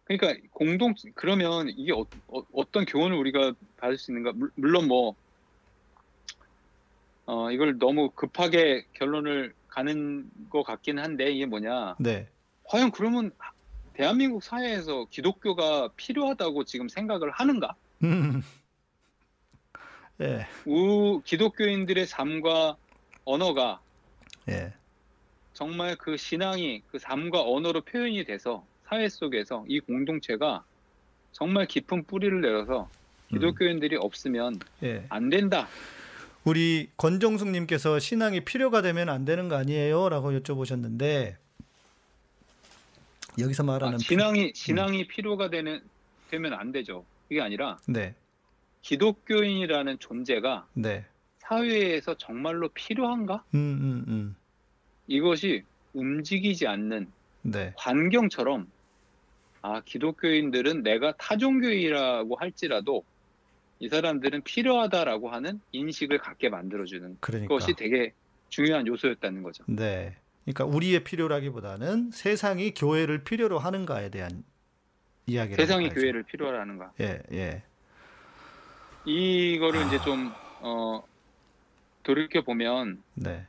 그러니까 0.05 0.41
공동 0.53 0.95
그러면 1.17 1.69
이게 1.69 1.93
어, 1.93 2.05
떤 2.71 2.85
교훈을 2.87 3.17
우리가 3.19 3.55
받을 3.77 3.99
수 3.99 4.13
있는가? 4.13 4.33
물- 4.33 4.53
물론 4.55 4.87
뭐 4.87 5.17
어, 7.27 7.51
이걸 7.51 7.77
너무 7.79 8.11
급하게 8.11 8.87
결론을 8.95 9.53
가는 9.69 10.31
것 10.49 10.63
같긴 10.63 11.01
한데 11.01 11.33
이게 11.33 11.45
뭐냐? 11.45 11.97
네. 11.99 12.29
과연 12.65 12.93
그러면 12.93 13.33
대한민국 13.97 14.43
사회에서 14.43 15.07
기독교가 15.09 15.89
필요하다고 15.97 16.65
지금 16.65 16.87
생각을 16.87 17.31
하는가? 17.31 17.75
음. 18.05 18.43
예. 20.21 20.47
우 20.67 21.23
기독교인들의 21.25 22.07
삶과 22.07 22.77
언어가 23.25 23.81
예. 24.49 24.73
정말 25.55 25.97
그 25.97 26.19
신앙이 26.19 26.83
그 26.91 26.99
삶과 26.99 27.43
언어로 27.43 27.81
표현이 27.83 28.25
돼서 28.25 28.65
사회 28.87 29.09
속에서 29.09 29.65
이 29.67 29.81
공동체가 29.81 30.63
정말 31.33 31.67
깊은 31.67 32.05
뿌리를 32.05 32.39
내려서 32.43 32.91
기독교인들이 33.29 33.97
없으면 33.97 34.61
예. 34.83 35.07
안 35.09 35.31
된다. 35.31 35.69
우리 36.45 36.91
권정숙 36.99 37.49
님께서 37.49 37.99
신앙이 37.99 38.45
필요가 38.45 38.83
되면 38.83 39.09
안 39.09 39.25
되는 39.25 39.49
거 39.49 39.57
아니에요? 39.57 40.11
라고 40.11 40.33
여쭤보셨는데 40.33 41.37
여기서 43.39 43.63
말하는 43.65 43.95
아, 43.95 43.99
신앙이 43.99 44.53
신앙이 44.55 45.07
필요가 45.09 45.51
되는 45.51 45.81
되면 46.31 46.55
안 46.55 46.73
되죠. 46.73 47.05
그게 47.29 47.41
아니라 47.41 47.79
피- 47.87 47.93
네. 47.93 48.15
기독교인이라는 48.83 49.99
존재가 49.99 50.69
네. 50.75 51.05
사회에서 51.39 52.15
정말로 52.17 52.69
필요한가? 52.71 53.45
음, 53.55 53.59
음, 53.59 54.05
음. 54.09 54.37
이것이 55.07 55.63
움직이지 55.93 56.67
않는 56.67 57.11
네. 57.43 57.73
환경처럼 57.77 58.69
아 59.63 59.81
기독교인들은 59.85 60.83
내가 60.83 61.13
타종교이라고 61.17 62.37
할지라도 62.37 63.05
이 63.79 63.89
사람들은 63.89 64.43
필요하다라고 64.43 65.31
하는 65.31 65.61
인식을 65.73 66.19
갖게 66.19 66.49
만들어주는 66.49 67.19
그러니까 67.21 67.49
것이 67.55 67.75
되게 67.75 68.13
중요한 68.49 68.87
요소였다는 68.87 69.43
거죠. 69.43 69.65
네. 69.67 70.17
그러니까 70.47 70.65
우리의 70.65 71.03
필요라기보다는 71.03 72.13
세상이 72.13 72.73
교회를 72.75 73.25
필요로 73.25 73.59
하는가에 73.59 74.11
대한 74.11 74.45
이야기를 75.27 75.57
세상이 75.57 75.89
교회를 75.89 76.23
필요로 76.23 76.57
하는가. 76.59 76.93
예, 77.01 77.21
예. 77.33 77.63
이거를 79.05 79.87
이제 79.87 79.97
아. 79.97 80.03
좀 80.03 80.33
어, 80.61 81.03
돌이켜 82.05 82.43
보면 82.43 83.03
네. 83.15 83.45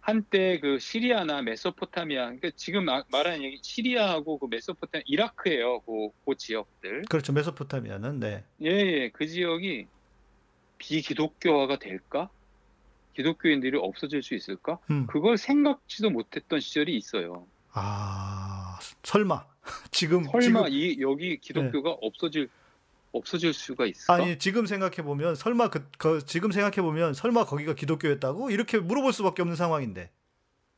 한때 0.00 0.58
그 0.58 0.80
시리아나 0.80 1.42
메소포타미아, 1.42 2.24
그러니까 2.24 2.50
지금 2.56 2.84
마- 2.84 3.04
말하는 3.10 3.42
얘기 3.44 3.60
시리아하고 3.62 4.38
그 4.38 4.46
메소포타미아, 4.50 5.04
이라크예요. 5.06 5.80
그, 5.80 6.08
그 6.26 6.36
지역들. 6.36 7.02
그렇죠. 7.08 7.32
메소포타미아는 7.32 8.18
네. 8.20 8.44
예, 8.62 8.68
예, 8.68 9.10
그 9.10 9.26
지역이 9.26 9.86
비기독교화가 10.78 11.78
될까? 11.78 12.28
기독교인들이 13.14 13.78
없어질 13.78 14.22
수 14.22 14.34
있을까? 14.34 14.78
음. 14.90 15.06
그걸 15.06 15.38
생각지도 15.38 16.10
못했던 16.10 16.60
시절이 16.60 16.96
있어요. 16.96 17.46
아, 17.72 18.78
설마 19.02 19.46
지금 19.90 20.24
설마 20.24 20.40
지금 20.40 20.66
이 20.68 20.98
여기 21.00 21.38
기독교가 21.38 21.90
없어질 21.90 22.48
없어질 23.12 23.52
수가 23.52 23.86
있을까? 23.86 24.14
아니 24.14 24.38
지금 24.38 24.66
생각해 24.66 24.96
보면 24.96 25.36
설마 25.36 25.70
그, 25.70 25.86
그 25.98 26.24
지금 26.26 26.50
생각해 26.50 26.82
보면 26.82 27.14
설마 27.14 27.44
거기가 27.44 27.74
기독교였다고 27.74 28.50
이렇게 28.50 28.78
물어볼 28.78 29.12
수밖에 29.12 29.42
없는 29.42 29.56
상황인데. 29.56 30.10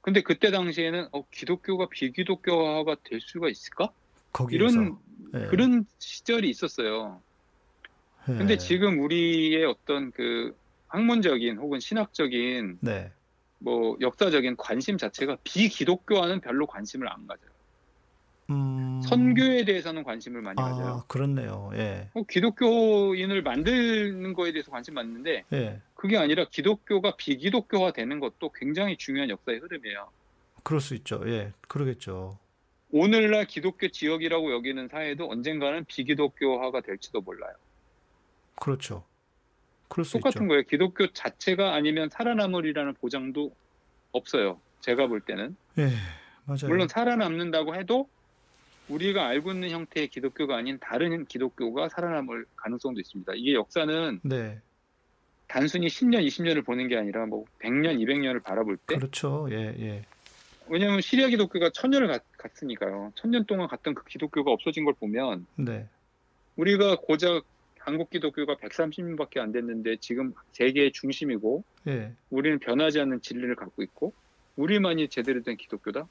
근데 0.02 0.22
그때 0.22 0.50
당시에는 0.50 1.08
어, 1.12 1.24
기독교가 1.30 1.88
비기독교화가 1.88 2.96
될 3.02 3.20
수가 3.20 3.48
있을까? 3.48 3.90
거기에서 4.32 4.64
이런 4.64 4.98
예. 5.34 5.46
그런 5.46 5.86
시절이 5.98 6.48
있었어요. 6.48 7.20
예. 8.28 8.34
근데 8.34 8.56
지금 8.56 9.00
우리의 9.00 9.64
어떤 9.64 10.12
그 10.12 10.54
학문적인 10.96 11.58
혹은 11.58 11.78
신학적인 11.78 12.78
네. 12.80 13.12
뭐 13.58 13.98
역사적인 14.00 14.56
관심 14.56 14.96
자체가 14.96 15.36
비기독교와는 15.44 16.40
별로 16.40 16.66
관심을 16.66 17.06
안 17.12 17.26
가져요. 17.26 17.50
음. 18.48 19.02
선교에 19.02 19.64
대해서는 19.64 20.04
관심을 20.04 20.40
많이 20.40 20.54
아, 20.58 20.70
가져요. 20.70 21.04
그렇네요. 21.08 21.70
예. 21.74 22.08
어, 22.14 22.22
기독교인을 22.22 23.42
만드는 23.42 24.32
거에 24.32 24.52
대해서 24.52 24.70
관심 24.70 24.94
많은데 24.94 25.44
예. 25.52 25.82
그게 25.94 26.16
아니라 26.16 26.46
기독교가 26.48 27.16
비기독교화 27.16 27.92
되는 27.92 28.18
것도 28.18 28.52
굉장히 28.52 28.96
중요한 28.96 29.28
역사의 29.28 29.58
흐름이에요. 29.58 30.08
그럴 30.62 30.80
수 30.80 30.94
있죠. 30.94 31.20
예. 31.26 31.52
그러겠죠. 31.68 32.38
오늘날 32.90 33.44
기독교 33.46 33.88
지역이라고 33.88 34.52
여기는 34.52 34.88
사회도 34.88 35.28
언젠가는 35.28 35.84
비기독교화가 35.84 36.80
될지도 36.80 37.20
몰라요. 37.20 37.52
그렇죠. 38.54 39.04
그럴 39.88 40.04
수 40.04 40.14
똑같은 40.14 40.42
있죠. 40.42 40.48
거예요. 40.48 40.62
기독교 40.62 41.06
자체가 41.12 41.74
아니면 41.74 42.08
살아남으리라는 42.10 42.94
보장도 42.94 43.54
없어요. 44.12 44.60
제가 44.80 45.06
볼 45.06 45.20
때는. 45.20 45.56
예. 45.78 45.90
맞아요. 46.44 46.68
물론 46.68 46.88
살아남는다고 46.88 47.74
해도 47.74 48.08
우리가 48.88 49.26
알고 49.26 49.52
있는 49.52 49.70
형태의 49.70 50.08
기독교가 50.08 50.56
아닌 50.56 50.78
다른 50.80 51.26
기독교가 51.26 51.88
살아남을 51.88 52.46
가능성도 52.56 53.00
있습니다. 53.00 53.32
이게 53.34 53.54
역사는 53.54 54.20
네. 54.22 54.60
단순히 55.48 55.88
10년, 55.88 56.24
20년을 56.26 56.64
보는 56.64 56.88
게 56.88 56.96
아니라 56.96 57.26
뭐 57.26 57.44
100년, 57.60 57.98
200년을 58.00 58.42
바라볼 58.42 58.76
때 58.76 58.96
그렇죠. 58.96 59.48
예, 59.50 59.74
예. 59.78 60.04
왜냐하면 60.68 61.00
시리아 61.00 61.28
기독교가 61.28 61.70
천년을 61.70 62.08
갔, 62.08 62.22
갔으니까요. 62.36 63.12
천년 63.14 63.44
동안 63.44 63.68
갔던 63.68 63.94
그 63.94 64.04
기독교가 64.04 64.50
없어진 64.50 64.84
걸 64.84 64.94
보면 64.94 65.46
네. 65.56 65.86
우리가 66.56 66.96
고작 66.96 67.44
한국 67.86 68.10
기독교가 68.10 68.56
130년밖에 68.56 69.38
안 69.38 69.52
됐는데 69.52 69.98
지금 70.00 70.34
세계의 70.52 70.90
중심이고 70.90 71.62
예. 71.86 72.12
우리는 72.30 72.58
변하지 72.58 72.98
않는 73.00 73.20
진리를 73.22 73.54
갖고 73.54 73.80
있고 73.84 74.12
우리만이 74.56 75.08
제대로 75.08 75.40
된 75.40 75.56
기독교다? 75.56 76.08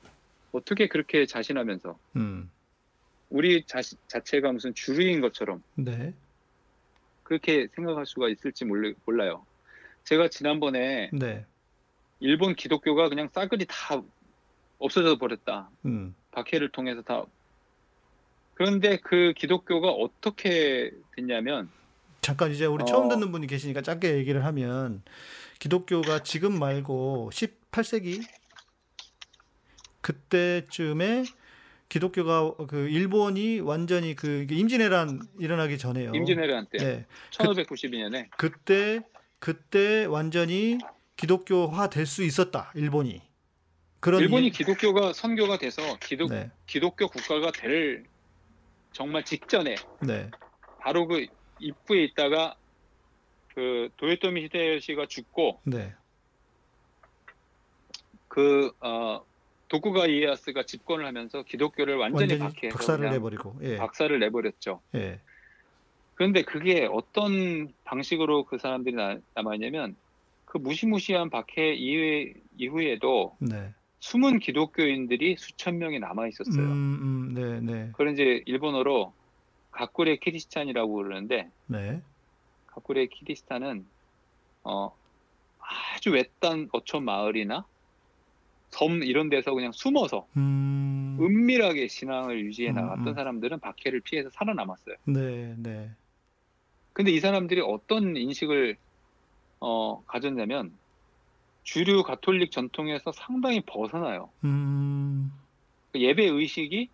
어떻게 0.54 0.88
그렇게 0.88 1.26
자신하면서 1.26 2.00
음. 2.16 2.50
우리 3.30 3.66
자, 3.66 3.82
자체가 4.08 4.54
무슨 4.54 4.74
주류인 4.74 5.20
것처럼 5.20 5.62
네. 5.76 6.14
그렇게 7.24 7.68
생각할 7.76 8.06
수가 8.06 8.30
있을지 8.30 8.64
몰라, 8.64 8.94
몰라요. 9.06 9.46
제가 10.06 10.30
지난번에 10.30 11.10
네. 11.12 11.46
일본 12.22 12.56
기독교가 12.56 13.10
그냥 13.10 13.28
싸그리 13.34 13.66
다 13.68 14.02
없어져 14.78 15.18
버렸다. 15.18 15.70
음. 15.86 16.16
박해를 16.32 16.70
통해서 16.70 17.02
다. 17.02 17.26
그런데 18.56 18.98
그 18.98 19.34
기독교가 19.38 19.90
어떻게 19.92 20.92
됐냐면 21.16 21.70
잠깐 22.22 22.52
이제 22.52 22.66
우리 22.66 22.82
어. 22.84 22.86
처음 22.86 23.08
듣는 23.10 23.32
분이 23.32 23.48
계시니까 23.48 23.82
짧게 23.82 24.16
얘기를 24.18 24.44
하면 24.46 25.04
기독교가 25.60 26.24
지금 26.24 26.58
말고 26.58 27.30
18세기 27.34 28.26
그때쯤에 30.02 31.24
기독교가 31.90 32.54
그 32.68 32.88
일본이 32.90 33.60
완전히 33.60 34.16
그 34.16 34.48
임진왜란 34.50 35.22
일어나기 35.40 35.78
전에요. 35.78 36.12
임진왜란 36.16 36.68
때 36.72 36.78
네. 36.78 37.06
1592년에 37.32 38.28
그때 38.38 39.02
그때 39.40 40.06
완전히 40.06 40.78
기독교화 41.18 41.90
될 41.90 42.06
수 42.06 42.24
있었다. 42.24 42.72
일본이. 42.76 43.22
그런 44.00 44.22
일본이 44.22 44.48
이- 44.48 44.52
기독교가 44.52 45.14
선교가 45.14 45.58
돼서 45.58 45.82
기독, 46.00 46.30
네. 46.30 46.52
기독교 46.68 47.08
국가가 47.08 47.52
될 47.52 48.04
정말 48.96 49.26
직전에 49.26 49.76
네. 50.08 50.32
바로 50.80 51.06
그 51.06 51.26
입구에 51.60 52.06
있다가 52.06 52.56
그 53.54 53.90
도요토미 53.98 54.44
히데요시가 54.46 55.08
죽고 55.08 55.62
네. 55.66 55.94
그 58.30 58.72
어, 58.80 59.22
도쿠가 59.68 60.08
이에야스가 60.08 60.64
집권을 60.64 61.06
하면서 61.06 61.44
기독교를 61.44 61.98
완전히, 61.98 62.32
완전히 62.34 62.40
박해해서 62.40 62.78
박살을 62.78 63.10
내버리고. 63.12 63.58
예. 63.64 63.78
박살을 63.78 64.20
내버렸죠. 64.20 64.82
예. 64.96 65.20
그런데 66.14 66.44
그게 66.44 66.88
어떤 66.90 67.74
방식으로 67.84 68.46
그 68.46 68.58
사람들이 68.58 68.96
나- 68.96 69.18
남아있냐면 69.34 69.98
그 70.46 70.58
무시무시한 70.58 71.30
박해 71.30 71.74
이후에, 71.74 72.34
이후에도 72.58 73.36
네. 73.42 73.74
숨은 74.06 74.38
기독교인들이 74.38 75.36
수천 75.40 75.80
명이 75.80 75.98
남아 75.98 76.28
있었어요. 76.28 76.64
음, 76.64 77.00
음, 77.02 77.34
네, 77.34 77.60
네. 77.60 77.88
그걸 77.92 78.14
이제 78.14 78.44
일본어로 78.46 79.12
가쿠레 79.72 80.18
키리스탄이라고 80.18 80.94
그러는데 80.94 81.50
네. 81.66 82.00
가쿠레 82.68 83.08
키리스탄은 83.08 83.84
어, 84.64 84.96
아주 85.58 86.12
외딴 86.12 86.70
어촌 86.72 87.04
마을이나 87.04 87.66
섬 88.70 89.02
이런 89.02 89.30
데서 89.30 89.56
그냥 89.56 89.72
숨어서 89.72 90.28
음. 90.38 91.18
은밀하게 91.20 91.88
신앙을 91.88 92.46
유지해 92.46 92.70
음, 92.70 92.76
나갔던 92.76 93.08
음. 93.08 93.14
사람들은 93.16 93.60
박해를 93.60 94.02
피해서 94.02 94.30
살아남았어요. 94.34 94.98
네, 95.08 95.56
네. 95.58 95.90
근데 96.94 97.10
이 97.10 97.20
사람들이 97.20 97.60
어떤 97.62 98.16
인식을 98.16 98.78
어, 99.62 100.04
가졌냐면 100.06 100.78
주류 101.66 102.04
가톨릭 102.04 102.52
전통에서 102.52 103.12
상당히 103.12 103.60
벗어나요. 103.66 104.30
음. 104.46 105.32
그 105.92 106.00
예배 106.00 106.24
의식이 106.26 106.90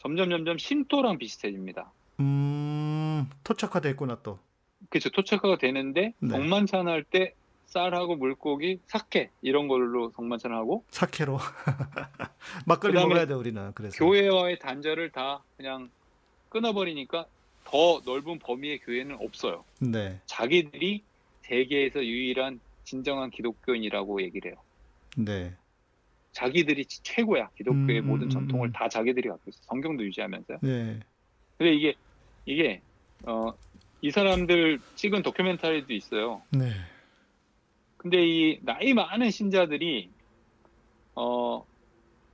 점점 0.00 0.30
점점 0.30 0.58
신토랑 0.58 1.18
비슷해집니다. 1.18 1.90
음. 2.20 3.28
토착화됐구나 3.42 4.20
또. 4.22 4.38
그렇죠. 4.90 5.08
토착화가 5.10 5.56
되는데 5.58 6.12
네. 6.20 6.28
성만찬 6.30 6.86
할 6.86 7.02
때 7.02 7.32
쌀하고 7.66 8.16
물고기, 8.16 8.80
사케 8.86 9.28
이런 9.42 9.68
걸로 9.68 10.10
성만찬 10.16 10.52
하고 10.52 10.84
사케로. 10.90 11.38
막걸리 12.66 12.94
먹어야 12.94 13.26
돼 13.26 13.34
우리는. 13.34 13.72
그래서. 13.74 13.96
교회와의 14.02 14.58
단절을 14.58 15.10
다 15.10 15.42
그냥 15.56 15.90
끊어버리니까 16.48 17.26
더 17.64 18.00
넓은 18.06 18.38
범위의 18.38 18.78
교회는 18.80 19.16
없어요. 19.20 19.64
네. 19.80 20.18
자기들이 20.26 21.02
세계에서 21.42 22.04
유일한 22.04 22.60
진정한 22.88 23.28
기독교인이라고 23.30 24.22
얘기를 24.22 24.52
해요. 24.52 24.60
네. 25.18 25.54
자기들이 26.32 26.86
최고야. 26.86 27.50
기독교의 27.56 28.00
음, 28.00 28.06
모든 28.06 28.28
음, 28.28 28.30
전통을 28.30 28.68
음. 28.68 28.72
다 28.72 28.88
자기들이 28.88 29.28
갖고 29.28 29.42
있어. 29.48 29.60
성경도 29.64 30.04
유지하면서요. 30.04 30.58
네. 30.62 31.00
근데 31.58 31.74
이게 31.74 31.94
이게 32.46 32.80
어, 33.24 33.52
이 34.00 34.10
사람들 34.10 34.78
찍은 34.94 35.22
다큐멘터리도 35.22 35.92
있어요. 35.92 36.40
네. 36.50 36.70
근데 37.98 38.26
이 38.26 38.58
나이 38.62 38.94
많은 38.94 39.30
신자들이 39.30 40.08
어 41.14 41.66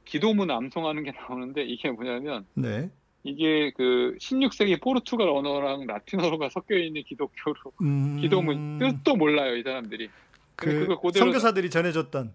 기도문 0.05 0.51
암송하는 0.51 1.03
게 1.03 1.11
나오는데 1.11 1.65
이게 1.65 1.91
뭐냐면 1.91 2.47
네. 2.55 2.91
이게 3.25 3.73
그 3.75 4.15
16세기 4.21 4.83
포르투갈 4.83 5.27
언어랑 5.27 5.87
라틴어가 5.87 6.51
섞여 6.51 6.77
있는 6.77 7.03
기독교로 7.05 7.73
음. 7.81 8.21
기도문 8.21 8.79
뜻도 8.79 9.17
몰라요 9.17 9.57
이 9.57 9.63
사람들이 9.63 10.11
그 10.57 10.87
선교사들이 11.15 11.71
전해줬던. 11.71 12.35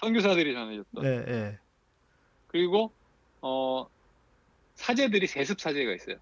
선교사들이 0.00 0.52
전해줬던 0.54 1.04
예, 1.04 1.24
예. 1.28 1.58
그리고 2.48 2.92
어 3.40 3.86
사제들이 4.74 5.26
세습 5.26 5.60
사제가 5.60 5.94
있어요 5.94 6.16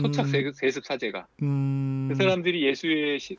토착 0.00 0.26
음, 0.26 0.30
세습, 0.30 0.54
세습 0.54 0.84
사제가 0.86 1.26
음. 1.42 2.06
그 2.08 2.14
사람들이 2.14 2.64
예수의 2.64 3.18
시- 3.18 3.36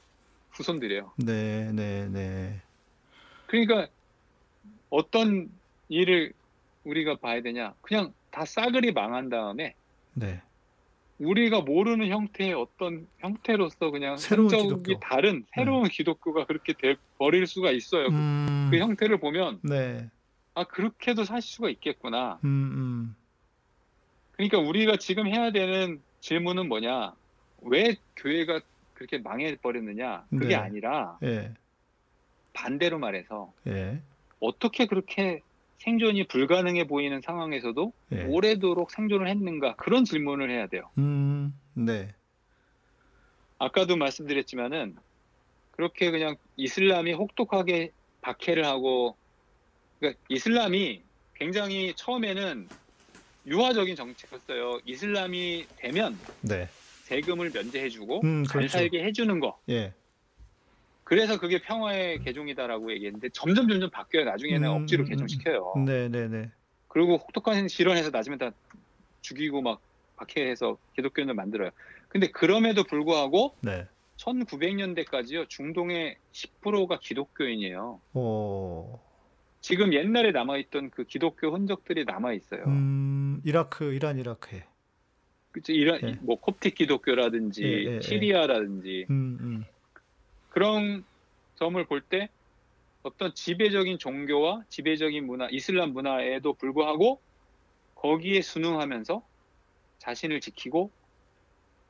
후손들이에요 0.51 1.13
네, 1.17 1.71
네, 1.71 2.07
네. 2.09 2.61
그러니까 3.47 3.87
어떤 4.89 5.49
일을 5.89 6.33
우리가 6.83 7.15
봐야 7.15 7.41
되냐 7.41 7.73
그냥 7.81 8.13
다 8.31 8.43
싸그리 8.45 8.91
망한 8.91 9.29
다음에 9.29 9.73
네. 10.13 10.41
우리가 11.25 11.61
모르는 11.61 12.09
형태의 12.09 12.53
어떤 12.53 13.07
형태로서 13.19 13.91
그냥 13.91 14.17
새로운 14.17 14.49
성격이 14.49 14.67
기독교. 14.83 14.93
네. 14.93 14.99
다른 15.01 15.45
새로운 15.53 15.87
기독교가 15.87 16.45
그렇게 16.45 16.73
돼 16.73 16.95
버릴 17.17 17.45
수가 17.47 17.71
있어요. 17.71 18.07
그- 18.09 18.13
음. 18.15 18.67
그 18.71 18.77
형태를 18.79 19.19
보면 19.19 19.59
네. 19.61 20.09
아 20.55 20.63
그렇게도 20.63 21.23
살 21.23 21.41
수가 21.41 21.69
있겠구나. 21.69 22.39
음, 22.43 22.47
음. 22.49 23.15
그러니까 24.33 24.57
우리가 24.57 24.97
지금 24.97 25.27
해야 25.27 25.51
되는 25.51 26.01
질문은 26.21 26.67
뭐냐? 26.67 27.13
왜 27.61 27.95
교회가 28.15 28.61
그렇게 28.95 29.19
망해 29.19 29.55
버렸느냐? 29.57 30.25
그게 30.29 30.47
네. 30.49 30.55
아니라 30.55 31.17
예. 31.23 31.53
반대로 32.53 32.97
말해서 32.99 33.53
예. 33.67 33.99
어떻게 34.39 34.87
그렇게 34.87 35.41
생존이 35.81 36.27
불가능해 36.27 36.85
보이는 36.85 37.21
상황에서도 37.21 37.91
예. 38.11 38.23
오래도록 38.25 38.91
생존을 38.91 39.27
했는가? 39.27 39.75
그런 39.77 40.05
질문을 40.05 40.51
해야 40.51 40.67
돼요. 40.67 40.91
음. 40.99 41.53
네. 41.73 42.13
아까도 43.57 43.95
말씀드렸지만은 43.95 44.95
그렇게 45.71 46.11
그냥 46.11 46.35
이슬람이 46.55 47.13
혹독하게 47.13 47.91
박해를 48.21 48.65
하고 48.65 49.17
그러니까 49.99 50.21
이슬람이 50.29 51.01
굉장히 51.35 51.93
처음에는 51.95 52.69
유화적인 53.47 53.95
정책이었어요. 53.95 54.81
이슬람이 54.85 55.65
되면 55.77 56.15
네. 56.41 56.67
세금을 57.05 57.49
면제해주고 57.51 58.21
음, 58.23 58.43
잘 58.43 58.59
그렇죠. 58.59 58.77
살게 58.77 59.03
해주는 59.03 59.39
거. 59.39 59.59
예. 59.69 59.93
그래서 61.11 61.37
그게 61.37 61.59
평화의 61.61 62.23
개종이다라고 62.23 62.89
얘기했는데 62.93 63.27
점점 63.33 63.67
점점 63.67 63.89
바뀌어요. 63.89 64.23
나중에는 64.23 64.65
음, 64.65 64.73
억지로 64.75 65.03
음, 65.03 65.09
개종시켜요. 65.09 65.73
네, 65.85 66.07
네, 66.07 66.29
네. 66.29 66.49
그리고 66.87 67.17
혹독한 67.17 67.67
실현해서 67.67 68.11
나중에 68.11 68.37
다 68.37 68.51
죽이고 69.19 69.61
막 69.61 69.81
박해해서 70.15 70.77
기독교인을 70.95 71.33
만들어요. 71.33 71.71
근데 72.07 72.27
그럼에도 72.27 72.85
불구하고 72.85 73.57
네. 73.59 73.87
1900년대까지요. 74.15 75.49
중동의 75.49 76.15
10%가 76.31 76.97
기독교인이에요. 77.01 77.99
오. 78.13 78.97
지금 79.59 79.93
옛날에 79.93 80.31
남아있던 80.31 80.91
그 80.91 81.03
기독교 81.03 81.53
흔적들이 81.53 82.05
남아있어요. 82.05 82.63
음, 82.67 83.41
이라크, 83.43 83.93
이란 83.93 84.17
이라크에. 84.17 84.63
그치? 85.51 85.73
이런, 85.73 85.99
예. 86.03 86.15
뭐, 86.21 86.39
콥틱 86.39 86.75
기독교라든지, 86.75 87.63
예, 87.63 87.67
예, 87.67 87.95
예. 87.95 87.99
시리아라든지, 87.99 89.07
음, 89.09 89.37
음. 89.41 89.65
그런 90.51 91.03
점을 91.55 91.83
볼 91.85 92.01
때 92.01 92.29
어떤 93.03 93.33
지배적인 93.33 93.97
종교와 93.97 94.63
지배적인 94.69 95.25
문화, 95.25 95.47
이슬람 95.49 95.91
문화에도 95.93 96.53
불구하고 96.53 97.19
거기에 97.95 98.41
순응하면서 98.41 99.23
자신을 99.97 100.39
지키고 100.39 100.91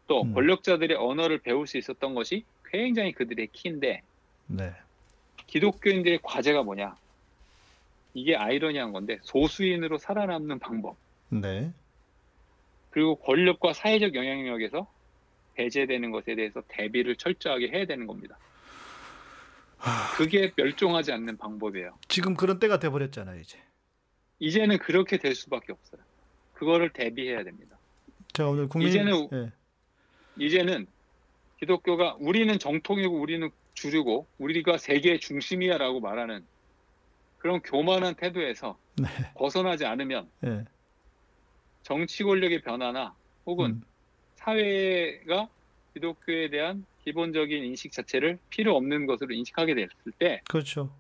또 0.08 0.22
음. 0.24 0.34
권력자들의 0.34 0.96
언어를 0.98 1.40
배울 1.40 1.68
수 1.68 1.78
있었던 1.78 2.16
것이 2.16 2.46
굉장히 2.66 3.12
그들의 3.12 3.48
키인데 3.52 4.02
네. 4.48 4.74
기독교인들의 5.48 6.20
과제가 6.24 6.64
뭐냐? 6.64 6.96
이게 8.14 8.36
아이러니한 8.36 8.92
건데 8.94 9.20
소수인으로 9.24 9.98
살아남는 9.98 10.60
방법 10.60 10.96
네. 11.30 11.72
그리고 12.90 13.16
권력과 13.16 13.74
사회적 13.74 14.16
영향력에서 14.16 14.88
배제되는 15.56 16.12
것에 16.12 16.36
대해서 16.36 16.62
대비를 16.68 17.16
철저하게 17.18 17.70
해야 17.70 17.86
되는 17.86 18.08
겁니다. 18.08 18.38
하, 19.82 20.16
그게 20.16 20.52
멸종하지 20.56 21.12
않는 21.12 21.38
방법이에요. 21.38 21.98
지금 22.08 22.36
그런 22.36 22.60
때가 22.60 22.78
돼 22.78 22.90
버렸잖아요, 22.90 23.40
이제. 23.40 23.58
이제는 24.40 24.78
그렇게 24.78 25.18
될 25.18 25.34
수밖에 25.34 25.74
없어요. 25.74 26.02
그거를 26.54 26.94
대비해야 26.94 27.44
됩니다. 27.44 27.78
자, 28.32 28.48
오늘 28.48 28.68
국민 28.68 28.90
이제는 28.90 29.30
예. 29.34 29.52
이제는 30.38 30.86
기독교가 31.60 32.16
우리는 32.20 32.58
정통이고 32.58 33.20
우리는 33.20 33.50
주류고 33.74 34.28
우리가 34.38 34.78
세계의 34.78 35.20
중심이야라고 35.20 36.00
말하는 36.00 36.46
그런 37.40 37.60
교만한 37.62 38.14
태도에서 38.14 38.78
네. 38.98 39.08
벗어나지 39.34 39.86
않으면 39.86 40.30
예. 40.46 40.64
정치 41.82 42.24
권력의 42.24 42.62
변화나 42.62 43.16
혹은 43.48 43.72
음, 43.72 43.84
사회가 44.36 45.50
기독교에 45.94 46.50
대한 46.52 46.86
기본적인 47.04 47.64
인식 47.64 47.92
자체를 47.92 48.40
필요 48.50 48.76
없는 48.76 49.06
것으로 49.06 49.34
인식하게 49.34 49.76
됐을 49.76 50.12
때 50.18 50.42
그렇죠. 50.50 50.94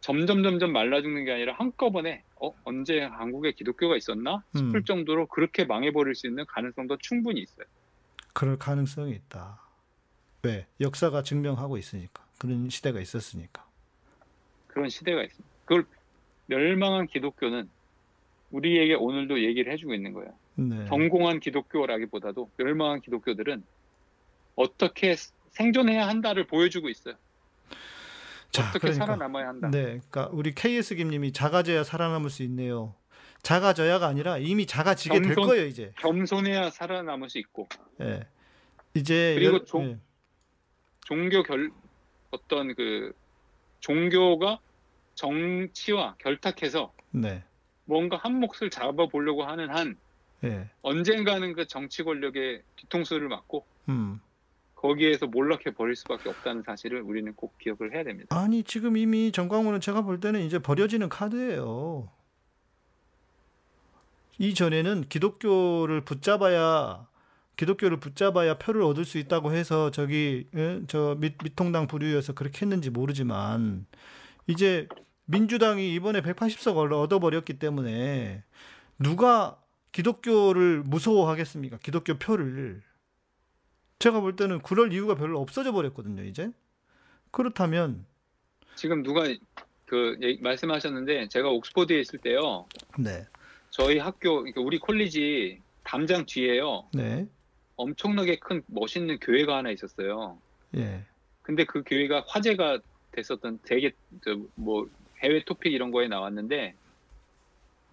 점점 0.00 0.42
점점 0.42 0.72
말라 0.72 1.00
죽는 1.00 1.24
게 1.24 1.32
아니라 1.32 1.54
한꺼번에 1.54 2.24
어 2.40 2.52
언제 2.64 3.00
한국에 3.00 3.52
기독교가 3.52 3.96
있었나 3.96 4.42
싶을 4.54 4.76
음. 4.76 4.84
정도로 4.84 5.26
그렇게 5.26 5.64
망해버릴 5.64 6.14
수 6.14 6.26
있는 6.26 6.44
가능성도 6.46 6.96
충분히 6.98 7.40
있어요. 7.42 7.66
그럴 8.34 8.58
가능성이 8.58 9.12
있다. 9.12 9.60
왜? 10.42 10.66
역사가 10.80 11.22
증명하고 11.22 11.78
있으니까. 11.78 12.24
그런 12.38 12.68
시대가 12.68 13.00
있었으니까. 13.00 13.64
그런 14.66 14.88
시대가 14.88 15.22
있습니다. 15.22 15.48
그걸 15.64 15.86
멸망한 16.46 17.06
기독교는 17.06 17.68
우리에게 18.50 18.94
오늘도 18.94 19.42
얘기를 19.44 19.72
해주고 19.72 19.94
있는 19.94 20.12
거예요. 20.12 20.34
네. 20.56 20.84
전공한 20.86 21.38
기독교라기보다도 21.38 22.50
멸망한 22.56 23.00
기독교들은 23.00 23.62
어떻게 24.54 25.16
생존해야 25.50 26.06
한다를 26.08 26.46
보여주고 26.46 26.88
있어요. 26.88 27.14
자, 28.50 28.64
어떻게 28.68 28.80
그러니까. 28.80 29.06
살아남아야 29.06 29.48
한다. 29.48 29.70
네, 29.70 29.82
그러니까 30.10 30.28
우리 30.32 30.54
KS 30.54 30.96
김님이 30.96 31.32
작아져야 31.32 31.84
살아남을 31.84 32.28
수 32.30 32.42
있네요. 32.44 32.94
작아져야가 33.42 34.06
아니라 34.06 34.38
이미 34.38 34.66
작아지게 34.66 35.20
될 35.20 35.34
겸손- 35.34 35.46
거예요 35.48 35.66
이제. 35.66 35.92
겸손해야 35.98 36.70
살아남을 36.70 37.28
수 37.28 37.38
있고 37.38 37.66
예. 38.00 38.26
이제 38.94 39.34
그리고 39.36 39.56
여- 39.56 39.64
종- 39.64 39.84
예. 39.90 39.98
종교 41.06 41.42
결 41.42 41.72
어떤 42.30 42.74
그 42.76 43.12
종교가 43.80 44.60
정치와 45.16 46.14
결탁해서 46.18 46.92
네, 47.10 47.42
뭔가 47.84 48.16
한 48.16 48.38
몫을 48.38 48.70
잡아보려고 48.70 49.42
하는 49.44 49.70
한 49.70 49.98
예, 50.44 50.70
언젠가는 50.82 51.52
그 51.54 51.66
정치 51.66 52.04
권력의 52.04 52.62
뒤통수를 52.76 53.28
맞고 53.28 53.66
음. 53.88 54.20
거기에서 54.82 55.28
몰락해 55.28 55.74
버릴 55.76 55.94
수밖에 55.94 56.28
없다는 56.28 56.64
사실을 56.64 57.00
우리는 57.02 57.32
꼭 57.34 57.56
기억을 57.58 57.94
해야 57.94 58.02
됩니다. 58.02 58.36
아니 58.36 58.64
지금 58.64 58.96
이미 58.96 59.30
정광훈은 59.30 59.80
제가 59.80 60.02
볼 60.02 60.18
때는 60.18 60.40
이제 60.40 60.58
버려지는 60.58 61.08
카드예요. 61.08 62.10
이전에는 64.38 65.02
기독교를 65.08 66.00
붙잡아야 66.00 67.06
기독교를 67.56 68.00
붙잡아야 68.00 68.58
표를 68.58 68.82
얻을 68.82 69.04
수 69.04 69.18
있다고 69.18 69.52
해서 69.52 69.92
저기 69.92 70.48
예? 70.56 70.80
저 70.88 71.16
미, 71.20 71.30
미통당 71.42 71.86
부류여서 71.86 72.32
그렇게 72.32 72.62
했는지 72.62 72.90
모르지만 72.90 73.86
이제 74.48 74.88
민주당이 75.26 75.94
이번에 75.94 76.22
180석 76.22 76.92
얻어버렸기 76.92 77.60
때문에 77.60 78.42
누가 78.98 79.58
기독교를 79.92 80.82
무서워하겠습니까? 80.82 81.78
기독교 81.78 82.14
표를 82.14 82.82
제가 84.02 84.18
볼 84.18 84.34
때는 84.34 84.60
그럴 84.62 84.92
이유가 84.92 85.14
별로 85.14 85.40
없어져 85.40 85.70
버렸거든요. 85.70 86.24
이제 86.24 86.50
그렇다면 87.30 88.04
지금 88.74 89.04
누가 89.04 89.22
그 89.86 90.18
말씀하셨는데 90.40 91.28
제가 91.28 91.48
옥스퍼드에 91.50 92.00
있을 92.00 92.18
때요. 92.18 92.66
네, 92.98 93.24
저희 93.70 93.98
학교 93.98 94.44
우리 94.56 94.80
콜리지 94.80 95.60
담장 95.84 96.26
뒤에요. 96.26 96.88
네, 96.92 97.28
엄청나게 97.76 98.40
큰 98.40 98.62
멋있는 98.66 99.20
교회가 99.20 99.58
하나 99.58 99.70
있었어요. 99.70 100.36
예, 100.76 101.06
근데 101.42 101.64
그 101.64 101.84
교회가 101.86 102.24
화제가 102.26 102.80
됐었던 103.12 103.60
되게 103.64 103.92
저뭐 104.24 104.90
해외 105.22 105.44
토픽 105.44 105.72
이런 105.72 105.92
거에 105.92 106.08
나왔는데 106.08 106.74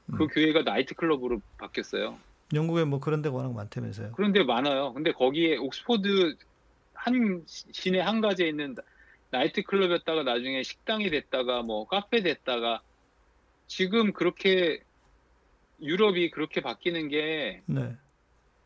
그 0.08 0.24
음. 0.24 0.28
교회가 0.28 0.64
나이트 0.64 0.96
클럽으로 0.96 1.40
바뀌었어요. 1.60 2.18
영국에 2.54 2.84
뭐 2.84 3.00
그런 3.00 3.22
데가 3.22 3.36
워낙 3.36 3.54
많다면서요. 3.54 4.14
그런 4.14 4.34
데 4.34 4.44
많아요. 4.44 4.94
근데 4.94 5.12
거기에 5.12 5.58
옥스퍼드 5.58 6.36
한 6.94 7.44
시내 7.48 8.00
한 8.00 8.22
가지에 8.22 8.48
있는 8.50 8.76
나이트 9.32 9.64
클럽이었다가 9.64 10.24
나중에 10.24 10.64
식당이 10.64 11.10
됐다가 11.12 11.62
뭐 11.62 11.88
카페 11.88 12.22
됐다가 12.22 12.82
지금 13.68 14.12
그렇게 14.12 14.82
유럽이 15.82 16.32
그렇게 16.32 16.62
바뀌는 16.62 17.10
게 17.10 17.62
네, 17.68 17.96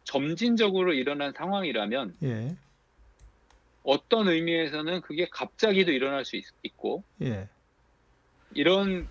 점진적으로 0.05 0.93
일어난 0.93 1.33
상황이라면 1.33 2.15
예, 2.23 2.55
어떤 3.83 4.29
의미에서는 4.29 5.01
그게 5.01 5.27
갑자기도 5.29 5.91
일어날 5.91 6.25
수 6.25 6.37
있, 6.37 6.45
고 6.77 7.03
예, 7.21 7.49
이런 8.51 9.07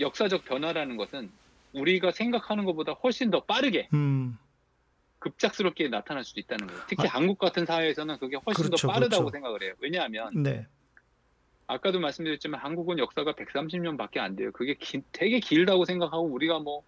역사적 0.00 0.44
변화라는 0.44 0.96
것은 0.96 1.30
우리가 1.76 2.10
생각하는 2.10 2.64
것보다 2.64 2.92
훨씬 2.92 3.30
더 3.30 3.44
빠르게 3.44 3.88
음, 3.92 4.38
급작스럽게 5.18 5.88
나타날 5.88 6.24
수도 6.24 6.40
있다는 6.40 6.66
거예요. 6.66 6.82
특히 6.88 7.06
한국 7.06 7.38
같은 7.38 7.66
사회에서는 7.66 8.18
그게 8.18 8.36
훨씬 8.36 8.64
아. 8.64 8.68
그렇죠, 8.68 8.86
더 8.86 8.92
빠르다고 8.92 9.24
그렇죠. 9.24 9.32
생각을 9.32 9.62
해요. 9.62 9.74
왜냐하면 9.80 10.42
네, 10.42 10.66
아까도 11.66 12.00
말씀드렸지만 12.00 12.60
한국은 12.60 12.98
역사가 12.98 13.32
130년밖에 13.34 14.18
안 14.18 14.36
돼요. 14.36 14.52
그게 14.52 14.74
기- 14.74 15.02
되게 15.12 15.40
길다고 15.40 15.84
생각하고 15.84 16.24
우리가 16.24 16.58
뭐 16.60 16.82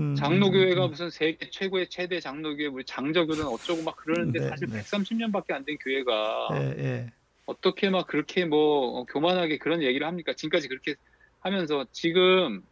음, 0.00 0.14
장로교회가 0.14 0.84
음, 0.86 0.90
무슨 0.90 1.10
세계 1.10 1.50
최고의 1.50 1.88
최대 1.90 2.20
장로교회, 2.20 2.66
우리 2.66 2.84
장저교는 2.84 3.44
어쩌고 3.46 3.82
막 3.82 3.96
그러는데 3.96 4.40
네, 4.40 4.48
사실 4.48 4.68
네. 4.68 4.80
130년밖에 4.80 5.52
안 5.52 5.64
된 5.64 5.76
교회가 5.78 6.48
예, 6.54 6.74
예, 6.78 7.12
어떻게 7.46 7.90
막 7.90 8.06
그렇게 8.06 8.44
뭐 8.44 8.98
어, 9.00 9.04
교만하게 9.04 9.58
그런 9.58 9.82
얘기를 9.82 10.06
합니까? 10.06 10.32
지금까지 10.34 10.68
그렇게 10.68 10.94
하면서 11.40 11.84
지금 11.92 12.62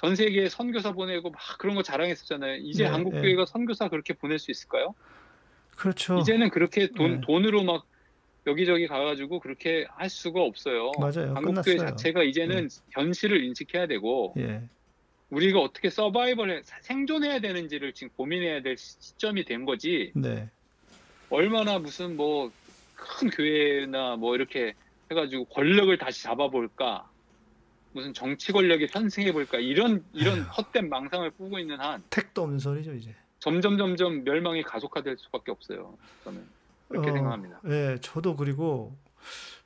전 0.00 0.16
세계에 0.16 0.48
선교사 0.48 0.92
보내고 0.92 1.30
막 1.30 1.38
그런 1.58 1.74
거 1.74 1.82
자랑했었잖아요. 1.82 2.56
이제 2.56 2.84
네, 2.84 2.88
한국 2.88 3.14
네. 3.14 3.20
교회가 3.20 3.44
선교사 3.44 3.88
그렇게 3.88 4.14
보낼 4.14 4.38
수 4.38 4.50
있을까요? 4.50 4.94
그렇죠. 5.76 6.18
이제는 6.18 6.48
그렇게 6.48 6.88
돈 6.88 7.16
네. 7.16 7.20
돈으로 7.20 7.64
막 7.64 7.86
여기저기 8.46 8.86
가가지고 8.86 9.40
그렇게 9.40 9.86
할 9.90 10.08
수가 10.08 10.40
없어요. 10.40 10.92
맞아요. 10.98 11.34
한국 11.34 11.54
교회. 11.62 11.76
자체가 11.76 12.22
이제는 12.22 12.68
현실을 12.92 13.44
인식해야 13.44 13.86
되고 13.86 14.32
예, 14.38 14.62
우리가 15.28 15.60
어떻게 15.60 15.90
서바이벌 15.90 16.62
생존해야 16.80 17.40
되는지를 17.40 17.92
지금 17.92 18.10
고민해야 18.16 18.62
될 18.62 18.78
시점이 18.78 19.44
된 19.44 19.66
거지. 19.66 20.12
네, 20.14 20.48
얼마나 21.28 21.78
무슨 21.78 22.16
뭐 22.16 22.50
큰 23.00 23.30
교회나 23.30 24.16
뭐 24.16 24.34
이렇게 24.34 24.74
해가지고 25.10 25.46
권력을 25.46 25.96
다시 25.98 26.22
잡아볼까 26.22 27.10
무슨 27.92 28.12
정치 28.14 28.52
권력에 28.52 28.86
편승해 28.86 29.32
볼까 29.32 29.58
이런 29.58 30.04
이런 30.12 30.42
헛된 30.42 30.88
망상을 30.88 31.30
꾸고 31.32 31.58
있는 31.58 31.80
한 31.80 32.02
택도 32.10 32.42
없는 32.42 32.58
소리죠 32.58 32.94
이제. 32.94 33.14
점점 33.40 33.78
점점 33.78 34.22
멸망이 34.24 34.62
가속화될 34.62 35.16
수밖에 35.18 35.50
없어요. 35.50 35.96
저는 36.24 36.44
그렇게 36.88 37.10
어, 37.10 37.12
생각합니다. 37.14 37.60
예, 37.66 37.96
저도 38.00 38.36
그리고 38.36 38.96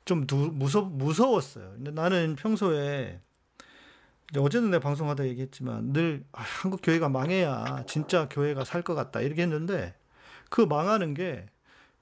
좀 0.05 0.27
두, 0.27 0.37
무서 0.53 0.83
무서웠어요. 0.83 1.73
근데 1.77 1.91
나는 1.91 2.37
평소에 2.37 3.21
이제 4.31 4.41
어제는 4.41 4.71
내 4.71 4.79
방송하다 4.79 5.27
얘기했지만 5.27 5.93
늘 5.93 6.25
아, 6.33 6.41
한국 6.43 6.81
교회가 6.83 7.09
망해야 7.09 7.85
진짜 7.87 8.29
교회가 8.29 8.65
살 8.65 8.83
것 8.83 8.95
같다 8.95 9.21
이렇게 9.21 9.43
했는데 9.43 9.95
그 10.51 10.61
망하는 10.61 11.15
게 11.15 11.47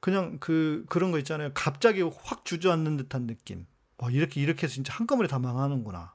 그냥 0.00 0.38
그 0.40 0.84
그런 0.88 1.10
거 1.10 1.18
있잖아요. 1.18 1.50
갑자기 1.54 2.02
확 2.02 2.44
주저앉는 2.44 2.96
듯한 2.98 3.26
느낌. 3.26 3.66
와, 4.02 4.10
이렇게 4.10 4.40
이렇게 4.40 4.64
해서 4.64 4.74
진짜 4.74 4.92
한꺼번에 4.92 5.28
다 5.28 5.38
망하는구나. 5.38 6.12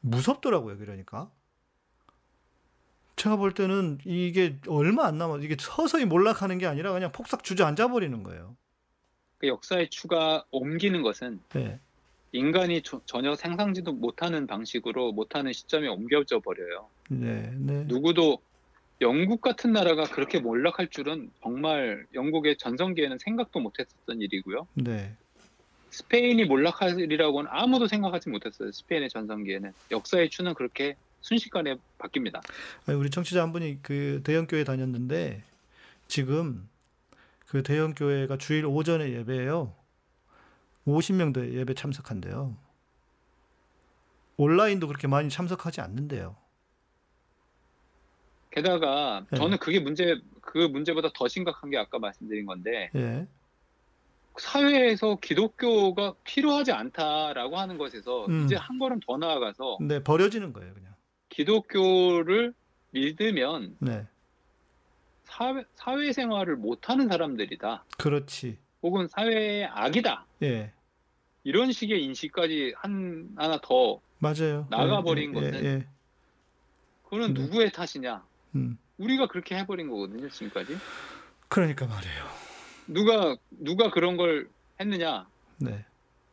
무섭더라고요. 0.00 0.76
그러니까. 0.76 1.30
제가 3.16 3.36
볼 3.36 3.54
때는 3.54 3.98
이게 4.04 4.58
얼마 4.68 5.06
안 5.06 5.16
남아 5.16 5.38
이게 5.38 5.56
서서히 5.58 6.04
몰락하는 6.04 6.58
게 6.58 6.66
아니라 6.66 6.92
그냥 6.92 7.10
폭삭 7.10 7.44
주저앉아 7.44 7.88
버리는 7.88 8.22
거예요. 8.22 8.56
그 9.38 9.46
역사의 9.48 9.88
추가 9.88 10.44
옮기는 10.50 11.00
것은 11.02 11.40
네. 11.54 11.80
인간이 12.32 12.82
조- 12.82 13.00
전혀 13.06 13.34
상상지도 13.34 13.92
못하는 13.92 14.46
방식으로 14.46 15.12
못하는 15.12 15.52
시점에 15.54 15.88
옮겨져 15.88 16.40
버려요. 16.40 16.88
네, 17.08 17.52
네. 17.56 17.84
누구도 17.84 18.42
영국 19.00 19.40
같은 19.40 19.72
나라가 19.72 20.04
그렇게 20.04 20.40
몰락할 20.40 20.88
줄은 20.88 21.30
정말 21.42 22.06
영국의 22.12 22.58
전성기에는 22.58 23.18
생각도 23.18 23.60
못했었던 23.60 24.20
일이고요. 24.20 24.68
네. 24.74 25.16
스페인이 25.92 26.46
몰락하리라고는 26.46 27.50
아무도 27.52 27.86
생각하지 27.86 28.30
못했어요. 28.30 28.72
스페인의 28.72 29.10
전성기에는 29.10 29.72
역사의 29.90 30.30
추는 30.30 30.54
그렇게 30.54 30.96
순식간에 31.20 31.76
바뀝니다. 31.98 32.42
아니, 32.86 32.98
우리 32.98 33.10
청취자 33.10 33.42
한 33.42 33.52
분이 33.52 33.80
그 33.82 34.22
대형 34.24 34.46
교회 34.46 34.64
다녔는데 34.64 35.44
지금 36.08 36.68
그 37.46 37.62
대형 37.62 37.92
교회가 37.94 38.38
주일 38.38 38.64
오전에 38.64 39.12
예배예요. 39.12 39.74
50명도 40.86 41.52
예배 41.52 41.74
참석한대요. 41.74 42.56
온라인도 44.38 44.88
그렇게 44.88 45.06
많이 45.06 45.28
참석하지 45.28 45.82
않는데요. 45.82 46.36
게다가 48.50 49.24
네. 49.30 49.36
저는 49.36 49.58
그게 49.58 49.78
문제 49.78 50.18
그 50.40 50.58
문제보다 50.58 51.10
더 51.14 51.28
심각한 51.28 51.70
게 51.70 51.76
아까 51.76 51.98
말씀드린 51.98 52.46
건데 52.46 52.90
예. 52.94 53.26
사회에서 54.38 55.16
기독교가 55.20 56.14
필요하지 56.24 56.72
않다라고 56.72 57.58
하는 57.58 57.78
것에서 57.78 58.26
음. 58.26 58.44
이제 58.44 58.56
한 58.56 58.78
걸음 58.78 59.00
더 59.06 59.16
나아가서 59.16 59.78
네, 59.80 60.02
버려지는 60.02 60.52
거예요, 60.52 60.72
그냥. 60.74 60.94
기독교를 61.28 62.54
믿으면 62.90 63.76
네. 63.78 64.06
사회, 65.24 65.64
사회생활을 65.76 66.56
못 66.56 66.90
하는 66.90 67.08
사람들이다. 67.08 67.84
그렇지. 67.98 68.58
혹은 68.82 69.08
사회의 69.08 69.64
악이다. 69.66 70.26
예. 70.42 70.72
이런 71.44 71.72
식의 71.72 72.04
인식까지 72.04 72.74
한, 72.76 73.30
하나 73.36 73.58
더 73.62 74.00
맞아요. 74.18 74.66
나가버린 74.70 75.34
예, 75.34 75.40
예, 75.40 75.50
것은 75.50 75.64
예. 75.64 75.86
그거는 77.04 77.34
네. 77.34 77.42
누구의 77.42 77.72
탓이냐? 77.72 78.24
음. 78.54 78.78
우리가 78.98 79.26
그렇게 79.28 79.56
해버린 79.56 79.88
거거든요, 79.88 80.28
지금까지. 80.28 80.76
그러니까 81.48 81.86
말이에요. 81.86 82.41
누가 82.86 83.36
누가 83.50 83.90
그런 83.90 84.16
걸 84.16 84.48
했느냐? 84.80 85.26
네. 85.58 85.84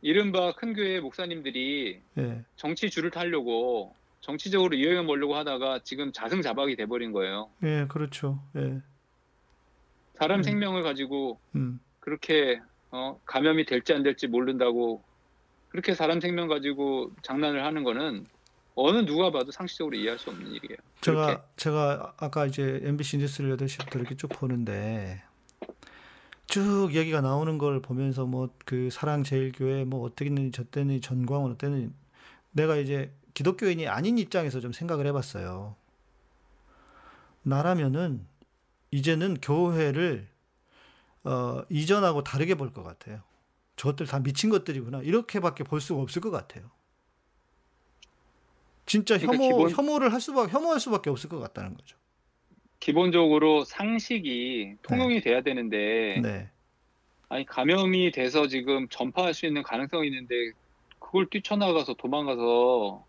이른바 0.02 0.52
큰 0.52 0.72
교회 0.72 1.00
목사님들이 1.00 2.00
예. 2.18 2.44
정치 2.56 2.88
줄을 2.90 3.10
타려고 3.10 3.94
정치적으로 4.20 4.74
이용해 4.74 5.06
보려고 5.06 5.36
하다가 5.36 5.80
지금 5.84 6.12
자승자박이 6.12 6.76
돼버린 6.76 7.12
거예요. 7.12 7.50
예, 7.62 7.86
그렇죠. 7.88 8.42
예. 8.56 8.80
사람 10.14 10.40
음. 10.40 10.42
생명을 10.42 10.82
가지고 10.82 11.38
음. 11.54 11.80
그렇게 12.00 12.60
어, 12.90 13.18
감염이 13.24 13.64
될지 13.64 13.92
안 13.92 14.02
될지 14.02 14.26
모른다고 14.26 15.02
그렇게 15.68 15.94
사람 15.94 16.20
생명 16.20 16.48
가지고 16.48 17.12
장난을 17.22 17.64
하는 17.64 17.84
거는 17.84 18.26
어느 18.74 19.04
누가 19.04 19.30
봐도 19.30 19.50
상식적으로 19.50 19.96
이해할 19.96 20.18
수 20.18 20.30
없는 20.30 20.46
일이에요. 20.46 20.76
제가 21.00 21.26
그렇게. 21.26 21.42
제가 21.56 22.14
아까 22.18 22.46
이제 22.46 22.80
MBC 22.82 23.18
뉴스를 23.18 23.56
8시부터 23.56 23.96
이렇게 23.96 24.16
쭉 24.16 24.28
보는데 24.28 25.22
쭉 26.50 26.90
얘기가 26.94 27.20
나오는 27.20 27.58
걸 27.58 27.80
보면서 27.80 28.26
뭐 28.26 28.50
그 28.64 28.88
사랑 28.90 29.22
제일교회 29.24 29.84
뭐 29.84 30.02
어떻게는 30.04 30.52
저때는 30.52 31.00
전광훈 31.00 31.52
어때는 31.52 31.94
내가 32.52 32.76
이제 32.76 33.12
기독교인이 33.34 33.86
아닌 33.88 34.18
입장에서 34.18 34.60
좀 34.60 34.72
생각을 34.72 35.06
해봤어요. 35.06 35.76
나라면은 37.42 38.26
이제는 38.90 39.38
교회를 39.40 40.28
어, 41.24 41.62
이전하고 41.68 42.24
다르게 42.24 42.54
볼 42.54 42.72
것 42.72 42.82
같아요. 42.82 43.22
저것들 43.76 44.06
다 44.06 44.18
미친 44.20 44.50
것들이구나. 44.50 45.02
이렇게밖에 45.02 45.64
볼 45.64 45.80
수가 45.80 46.00
없을 46.02 46.20
것 46.22 46.30
같아요. 46.30 46.70
진짜 48.86 49.18
그러니까 49.18 49.44
혐오, 49.44 49.56
기본- 49.68 49.70
혐오를 49.70 50.12
할 50.12 50.20
수밖에, 50.20 50.52
혐오할 50.52 50.80
수밖에 50.80 51.10
없을 51.10 51.28
것 51.30 51.38
같다는 51.38 51.74
거죠. 51.76 51.96
기본적으로 52.80 53.64
상식이 53.64 54.76
통용이 54.82 55.20
돼야 55.20 55.42
되는데 55.42 56.20
네. 56.22 56.50
아니 57.28 57.44
감염이 57.46 58.10
돼서 58.10 58.48
지금 58.48 58.88
전파할 58.88 59.34
수 59.34 59.46
있는 59.46 59.62
가능성이 59.62 60.08
있는데 60.08 60.34
그걸 60.98 61.26
뛰쳐나가서 61.26 61.94
도망가서 61.94 63.06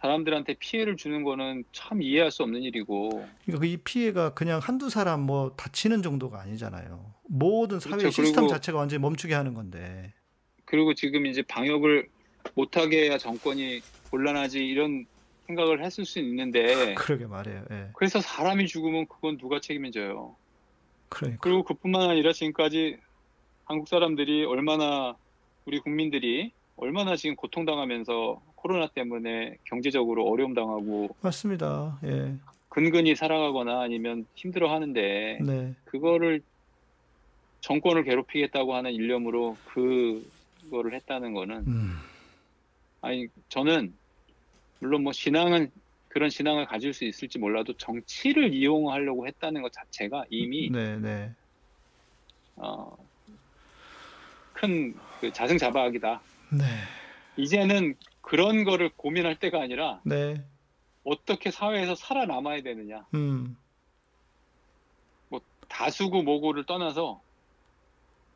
사람들한테 0.00 0.54
피해를 0.54 0.96
주는 0.96 1.24
거는 1.24 1.64
참 1.72 2.00
이해할 2.00 2.30
수 2.30 2.42
없는 2.44 2.62
일이고 2.62 3.26
그러니까 3.44 3.66
이 3.66 3.76
피해가 3.78 4.34
그냥 4.34 4.60
한두 4.60 4.88
사람 4.88 5.22
뭐 5.22 5.50
다치는 5.56 6.02
정도가 6.02 6.40
아니잖아요. 6.40 7.14
모든 7.28 7.80
사회 7.80 7.96
그렇죠. 7.96 8.22
시스템 8.22 8.46
자체가 8.46 8.78
완전히 8.78 9.00
멈추게 9.00 9.34
하는 9.34 9.54
건데. 9.54 10.12
그리고 10.64 10.94
지금 10.94 11.26
이제 11.26 11.42
방역을 11.42 12.08
못하게 12.54 13.04
해야 13.04 13.18
정권이 13.18 13.80
곤란하지 14.10 14.64
이런 14.64 15.06
생각을 15.46 15.84
했을 15.84 16.04
수 16.04 16.18
있는데 16.18 16.94
그러게 16.94 17.26
말해요. 17.26 17.64
예. 17.70 17.88
그래서 17.94 18.20
사람이 18.20 18.66
죽으면 18.66 19.06
그건 19.06 19.38
누가 19.38 19.60
책임져요. 19.60 20.36
그러니까. 21.08 21.40
그리고 21.40 21.62
그뿐만 21.62 22.10
아니라 22.10 22.32
지금까지 22.32 22.98
한국 23.64 23.88
사람들이 23.88 24.44
얼마나 24.44 25.16
우리 25.64 25.80
국민들이 25.80 26.52
얼마나 26.76 27.16
지금 27.16 27.36
고통당하면서 27.36 28.42
코로나 28.54 28.88
때문에 28.88 29.56
경제적으로 29.64 30.26
어려움 30.28 30.54
당하고 30.54 31.16
맞습니다. 31.20 31.98
예. 32.04 32.34
근근히 32.68 33.14
살아가거나 33.14 33.80
아니면 33.80 34.26
힘들어 34.34 34.72
하는데 34.72 35.38
네. 35.40 35.74
그거를 35.84 36.42
정권을 37.60 38.04
괴롭히겠다고 38.04 38.74
하는 38.74 38.92
일념으로 38.92 39.56
그거를 39.66 40.94
했다는 40.94 41.32
거는 41.32 41.56
음. 41.66 41.96
아니 43.00 43.28
저는 43.48 43.94
물론 44.78 45.02
뭐 45.02 45.12
신앙은 45.12 45.70
그런 46.08 46.30
신앙을 46.30 46.66
가질 46.66 46.92
수 46.92 47.04
있을지 47.04 47.38
몰라도 47.38 47.72
정치를 47.74 48.54
이용하려고 48.54 49.26
했다는 49.26 49.62
것 49.62 49.72
자체가 49.72 50.24
이미 50.30 50.70
네, 50.70 50.98
네. 50.98 51.32
어, 52.56 52.96
큰 54.52 54.94
그 55.20 55.32
자승자박이다. 55.32 56.20
네. 56.52 56.64
이제는 57.36 57.94
그런 58.20 58.64
거를 58.64 58.90
고민할 58.96 59.38
때가 59.38 59.60
아니라 59.62 60.00
네. 60.04 60.44
어떻게 61.04 61.50
사회에서 61.50 61.94
살아남아야 61.94 62.62
되느냐. 62.62 63.06
음. 63.14 63.56
다수고 65.68 66.22
모고를 66.22 66.64
떠나서 66.64 67.20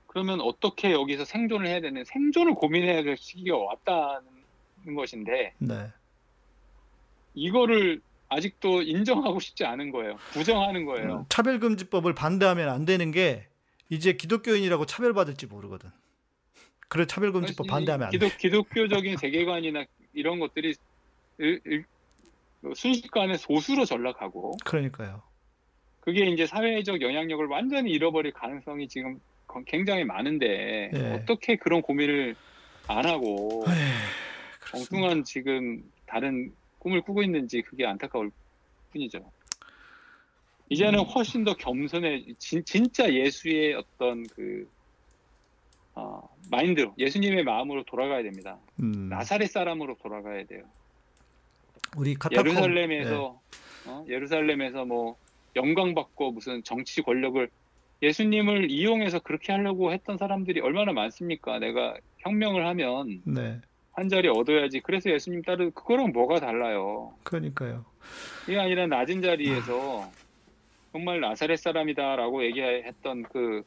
그러면 0.09 0.41
어떻게 0.41 0.91
여기서 0.91 1.25
생존을 1.25 1.69
해야 1.69 1.81
되는 1.81 2.05
생존을 2.05 2.55
고민해야 2.55 3.05
될 3.05 3.17
시기가 3.17 3.57
왔다는 3.57 4.95
것인데 4.97 5.55
네. 5.59 5.93
이거를 7.45 8.03
아직도 8.29 8.83
인정하고 8.83 9.41
싶지 9.41 9.65
않은 9.65 9.91
거예요. 9.91 10.17
부정하는 10.33 10.83
음, 10.83 10.87
거예요. 10.87 11.27
차별금지법을 11.31 12.15
반대하면 12.15 12.69
안 12.69 12.85
되는 12.85 13.11
게 13.11 13.47
이제 13.89 14.13
기독교인이라고 14.13 14.85
차별받을지 14.87 15.47
모르거든. 15.47 15.91
그래 16.89 17.07
차별금지법 17.07 17.67
반대하면 17.67 18.07
안 18.07 18.11
돼. 18.13 18.19
기독, 18.19 18.37
기독교적인 18.39 19.17
세계관이나 19.17 19.85
이런 20.13 20.39
것들이 20.39 20.75
일- 21.39 21.61
일- 21.65 21.85
순식간에 22.75 23.39
소수로 23.39 23.87
전락하고 23.87 24.57
그러니까요. 24.67 25.23
그게 26.01 26.27
이제 26.27 26.47
사회적 26.47 27.01
영향력을 27.01 27.47
완전히 27.47 27.91
잃어버릴 27.93 28.33
가능성이 28.33 28.87
지금 28.87 29.19
거- 29.47 29.63
굉장히 29.67 30.05
많은데 30.05 30.91
네. 30.93 31.13
어떻게 31.15 31.57
그런 31.57 31.81
고민을 31.81 32.37
안 32.87 33.07
하고 33.07 33.65
에이. 33.67 34.79
엉뚱한 34.81 35.25
지금 35.25 35.83
다른 36.07 36.53
꿈을 36.81 37.03
꾸고 37.03 37.23
있는지 37.23 37.63
그게 37.63 37.87
안타까울 37.87 38.33
뿐이죠. 38.93 39.31
이제는 40.69 41.01
음. 41.01 41.05
훨씬 41.05 41.45
더 41.45 41.55
겸손해 41.55 42.35
진, 42.39 42.65
진짜 42.65 43.13
예수의 43.13 43.75
어떤 43.75 44.27
그 44.29 44.69
어, 45.95 46.29
마인드로 46.51 46.95
예수님의 46.99 47.45
마음으로 47.45 47.85
돌아가야 47.85 48.23
됩니다. 48.23 48.59
음, 48.81 49.09
나사렛 49.09 49.51
사람으로 49.51 49.97
돌아가야 50.03 50.45
돼요. 50.47 50.65
우리 51.97 52.15
카타콤 52.15 52.47
예루살렘에서 52.47 53.41
네. 53.85 53.91
어? 53.91 54.05
예루살렘에서 54.09 54.85
뭐 54.85 55.17
영광 55.57 55.95
받고 55.95 56.33
무슨 56.33 56.63
정치 56.63 57.03
권력을 57.03 57.49
예수님을 58.03 58.71
이용해서 58.71 59.19
그렇게 59.19 59.53
하려고 59.53 59.93
했던 59.93 60.17
사람들이 60.17 60.61
얼마나 60.61 60.93
많습니까? 60.93 61.59
내가 61.59 61.97
혁명을 62.19 62.67
하면 62.67 63.21
네. 63.25 63.61
네. 64.01 64.03
한 64.03 64.09
자리 64.09 64.29
얻어야지. 64.29 64.81
그래서 64.81 65.11
예수님 65.11 65.43
따르 65.43 65.71
그거랑 65.73 66.13
뭐가 66.13 66.41
달라요? 66.41 67.13
그러니까요. 67.23 67.85
이게 68.49 68.59
아니라 68.59 68.87
낮은 68.87 69.21
자리에서 69.21 70.11
정말 70.91 71.21
나사렛 71.21 71.59
사람이다라고 71.59 72.43
얘기했던 72.45 73.25
그 73.25 73.63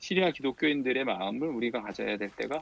시리아 0.00 0.32
기독교인들의 0.32 1.04
마음을 1.04 1.46
우리가 1.48 1.80
가져야 1.80 2.16
될 2.16 2.28
때가 2.30 2.58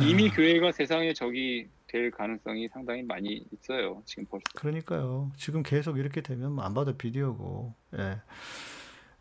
이미 0.00 0.30
교회가 0.30 0.72
세상의 0.72 1.14
적이 1.14 1.68
될 1.88 2.10
가능성이 2.10 2.68
상당히 2.68 3.02
많이 3.02 3.46
있어요. 3.52 4.02
지금 4.06 4.24
벌써. 4.24 4.42
그러니까요. 4.56 5.30
지금 5.36 5.62
계속 5.62 5.98
이렇게 5.98 6.22
되면 6.22 6.52
뭐안 6.52 6.72
봐도 6.72 6.96
비디오고. 6.96 7.74
예. 7.98 8.16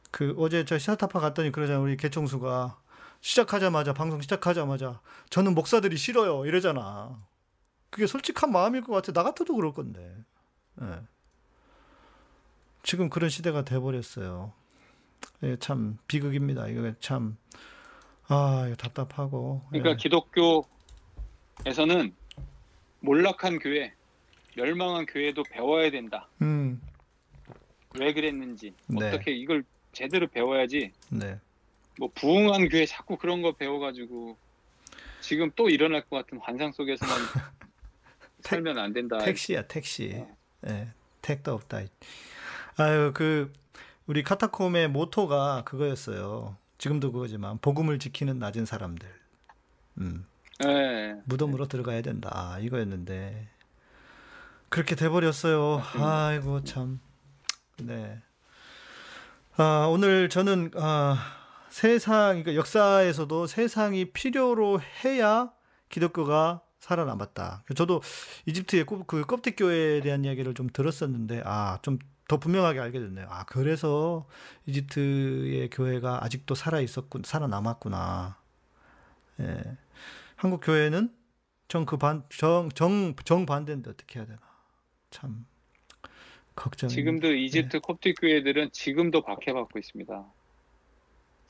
그 0.10 0.34
어제 0.38 0.64
저 0.64 0.78
시사타파 0.78 1.20
갔더니 1.20 1.52
그러잖아. 1.52 1.80
우리 1.80 1.98
개총수가 1.98 2.78
시작하자마자 3.24 3.94
방송 3.94 4.22
시작하자마자 4.22 5.00
저는 5.30 5.56
목사들이 5.56 5.96
싫어요. 5.96 6.46
이러잖아. 6.46 7.18
그게 7.90 8.06
솔직한 8.06 8.52
마음일 8.52 8.82
것 8.82 8.92
같아. 8.92 9.14
나 9.14 9.24
같아도 9.24 9.56
그럴 9.56 9.74
건데. 9.74 10.14
예. 10.82 11.00
지금 12.84 13.10
그런 13.10 13.30
시대가 13.30 13.64
돼 13.64 13.80
버렸어요. 13.80 14.52
예, 15.44 15.56
참 15.56 15.98
비극입니다. 16.08 16.68
이거 16.68 16.92
참 17.00 17.38
아, 18.28 18.66
이거 18.68 18.76
답답하고. 18.76 19.62
그러니까 19.70 19.92
예. 19.92 19.96
기독교에서는 19.96 20.68
몰락한 23.00 23.60
교회, 23.60 23.94
멸망한 24.58 25.06
교회도 25.06 25.44
배워야 25.44 25.90
된다. 25.92 26.28
음. 26.42 26.82
왜 27.98 28.12
그랬는지 28.12 28.74
네. 28.88 29.08
어떻게 29.08 29.32
이걸 29.32 29.64
제대로 29.94 30.28
배워야지. 30.28 30.92
네. 31.10 31.40
뭐 32.00 32.10
부흥한 32.16 32.70
교회 32.70 32.86
자꾸 32.86 33.18
그런 33.18 33.42
거 33.42 33.54
배워가지고 33.54 34.38
지금 35.22 35.52
또 35.56 35.70
일어날 35.70 36.02
것 36.02 36.18
같은 36.18 36.40
환상 36.42 36.72
속에서만 36.72 37.16
살면 38.42 38.78
안 38.78 38.94
된다. 38.94 39.20
택시야, 39.20 39.68
택시. 39.68 40.16
어. 40.16 40.36
예, 40.68 40.90
택도 41.22 41.54
없다. 41.54 41.82
아유, 42.78 43.12
그, 43.14 43.52
우리 44.06 44.24
카타콤의 44.24 44.90
모토가 44.90 45.64
그거였어요. 45.64 46.58
지금도 46.78 47.14
그거지만, 47.14 47.58
복음을 47.60 48.00
지키는 48.00 48.40
낮은 48.40 48.66
사람들. 48.66 49.08
음, 50.00 50.26
네. 50.60 51.16
무덤으로 51.26 51.68
들어가야 51.68 52.02
된다. 52.02 52.58
이거였는데. 52.60 53.48
그렇게 54.70 54.96
돼 54.96 55.08
버렸어요. 55.08 55.78
맞습니다. 55.78 56.26
아이고, 56.28 56.64
참. 56.64 57.00
네. 57.78 58.20
아, 59.56 59.88
오늘 59.90 60.30
저는, 60.30 60.72
아, 60.76 61.43
세상, 61.78 62.28
그러니까 62.44 62.54
역사에서도 62.56 63.48
세상이 63.48 64.06
필요로 64.12 64.80
해야 65.04 65.52
기독교가 65.90 66.62
살아남았다. 66.80 67.64
저도 67.76 68.02
이집트의 68.46 68.86
꾸- 68.86 69.06
그 69.06 69.26
껍데교회에 69.26 70.02
대한 70.02 70.24
이야기를 70.24 70.54
좀 70.54 70.68
들었었는데, 70.72 71.42
아, 71.46 71.80
좀 71.82 71.98
더 72.30 72.38
분명하게 72.38 72.80
알게 72.80 73.00
됐네요. 73.02 73.28
아, 73.30 73.44
그래서 73.44 74.26
이집트의 74.66 75.70
교회가 75.72 76.24
아직도 76.24 76.56
살아 76.56 76.80
있었군, 76.80 77.24
살아남았구나. 77.26 78.38
예. 79.42 79.62
한국 80.38 80.62
교회는 80.64 81.14
정 81.68 81.86
그 81.86 81.98
반 81.98 82.24
정 82.30 82.70
정 82.74 83.14
정반대인데 83.26 83.90
어떻게 83.90 84.20
해야 84.20 84.26
되나 84.26 84.40
참 85.12 85.46
걱정. 86.56 86.88
지금도 86.90 87.34
이집트 87.36 87.82
콥틱 87.82 88.16
교회들은 88.22 88.72
지금도 88.72 89.22
박해받고 89.24 89.78
있습니다. 89.80 90.24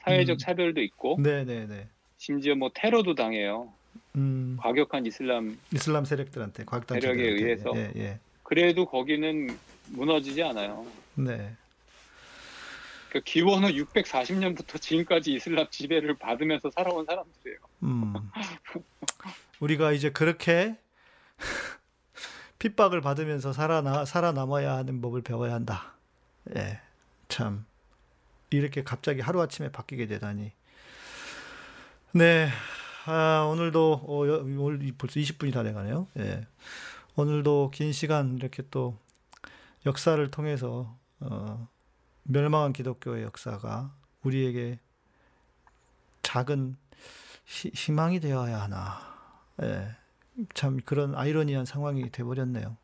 사회적 0.04 0.36
음. 0.36 0.38
차별도 0.38 0.82
있고 0.82 1.18
네네네. 1.20 1.88
심지어 2.18 2.56
뭐 2.56 2.72
테러도 2.74 3.16
당해요. 3.16 3.74
음 4.16 4.58
과격한 4.60 5.06
이슬람 5.06 5.58
이슬람 5.74 6.06
세력들한테 6.06 6.66
세력에 6.88 7.24
의해서. 7.24 7.72
예, 7.76 7.92
예. 7.96 8.20
그래도 8.44 8.86
거기는 8.86 9.58
무너지지 9.88 10.44
않아요. 10.44 10.86
네. 11.16 11.56
그 13.10 13.22
기원후 13.22 13.70
640년부터 13.70 14.82
지금까지 14.82 15.34
이슬람 15.34 15.68
지배를 15.70 16.16
받으면서 16.16 16.72
살아온 16.72 17.06
사람들이에요. 17.06 17.60
음. 17.84 18.14
우리가 19.60 19.92
이제 19.92 20.10
그렇게 20.12 20.78
핍박을 22.60 23.02
받으면서 23.02 23.54
살아나 23.54 24.06
살아남아야 24.06 24.74
하는 24.74 25.02
법을 25.02 25.22
배워야 25.22 25.54
한다. 25.54 25.94
예. 26.56 26.80
참 27.28 27.66
이렇게 28.58 28.84
갑자기 28.84 29.22
하루아침에 29.22 29.72
바뀌게 29.72 30.08
되다니. 30.08 30.52
네. 32.14 32.50
아, 33.06 33.48
오늘도 33.52 34.06
어, 34.08 34.28
여- 34.28 34.44
오늘 34.62 34.94
벌써 34.98 35.20
20분이 35.20 35.52
다 35.54 35.64
돼가네요. 35.64 36.08
예. 36.20 36.48
오늘도 37.16 37.72
긴 37.74 37.92
시간 37.92 38.38
이렇게 38.38 38.64
또 38.72 38.98
역사를 39.86 40.30
통해서 40.32 40.96
어, 41.20 41.68
멸망한 42.24 42.72
기독교의 42.74 43.24
역사가 43.24 43.92
우리에게 44.24 44.80
작은 46.22 46.78
희, 47.46 47.70
희망이 47.74 48.20
되어야 48.20 48.62
하나. 48.62 49.00
예. 49.62 49.96
참 50.54 50.80
그런 50.86 51.14
아이러니한 51.16 51.66
상황이 51.66 52.10
돼버렸네요. 52.12 52.78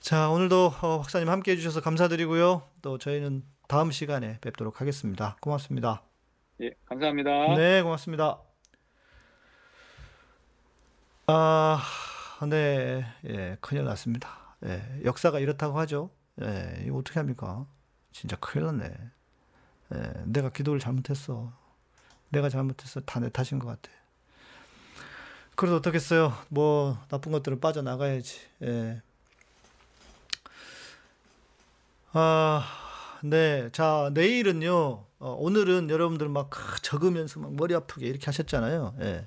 자, 0.00 0.30
오늘도 0.30 0.72
어, 0.80 1.00
박사님 1.00 1.28
함께 1.28 1.52
해주셔서 1.52 1.82
감사드리고요. 1.82 2.62
또 2.82 2.96
저희는 2.98 3.44
다음 3.70 3.92
시간에 3.92 4.36
뵙도록 4.40 4.80
하겠습니다. 4.80 5.36
고맙습니다. 5.40 6.02
예, 6.60 6.72
감사합니다. 6.86 7.54
네, 7.54 7.82
고맙습니다. 7.82 8.40
아, 11.28 11.80
네, 12.48 13.06
예, 13.28 13.56
큰일 13.60 13.84
났습니다. 13.84 14.56
예, 14.64 14.82
역사가 15.04 15.38
이렇다고 15.38 15.78
하죠. 15.78 16.10
예, 16.42 16.82
이거 16.84 16.96
어떻게 16.96 17.20
합니까? 17.20 17.64
진짜 18.10 18.34
큰일 18.40 18.66
났네. 18.66 18.92
예, 19.94 20.12
내가 20.24 20.50
기도를 20.50 20.80
잘못했어. 20.80 21.52
내가 22.30 22.48
잘못했어. 22.48 23.00
다 23.02 23.20
내 23.20 23.30
탓인 23.30 23.60
것 23.60 23.68
같아. 23.68 23.88
그래도 25.54 25.76
어떻겠어요. 25.76 26.32
뭐, 26.48 26.98
나쁜 27.08 27.30
것들은 27.30 27.60
빠져나가야지. 27.60 28.40
예. 28.64 29.00
아, 32.12 32.89
네. 33.22 33.68
자, 33.72 34.10
내일은요, 34.14 35.04
어, 35.18 35.30
오늘은 35.38 35.90
여러분들 35.90 36.28
막 36.28 36.50
적으면서 36.82 37.40
막 37.40 37.54
머리 37.54 37.74
아프게 37.74 38.06
이렇게 38.06 38.24
하셨잖아요. 38.26 38.94
예. 39.00 39.26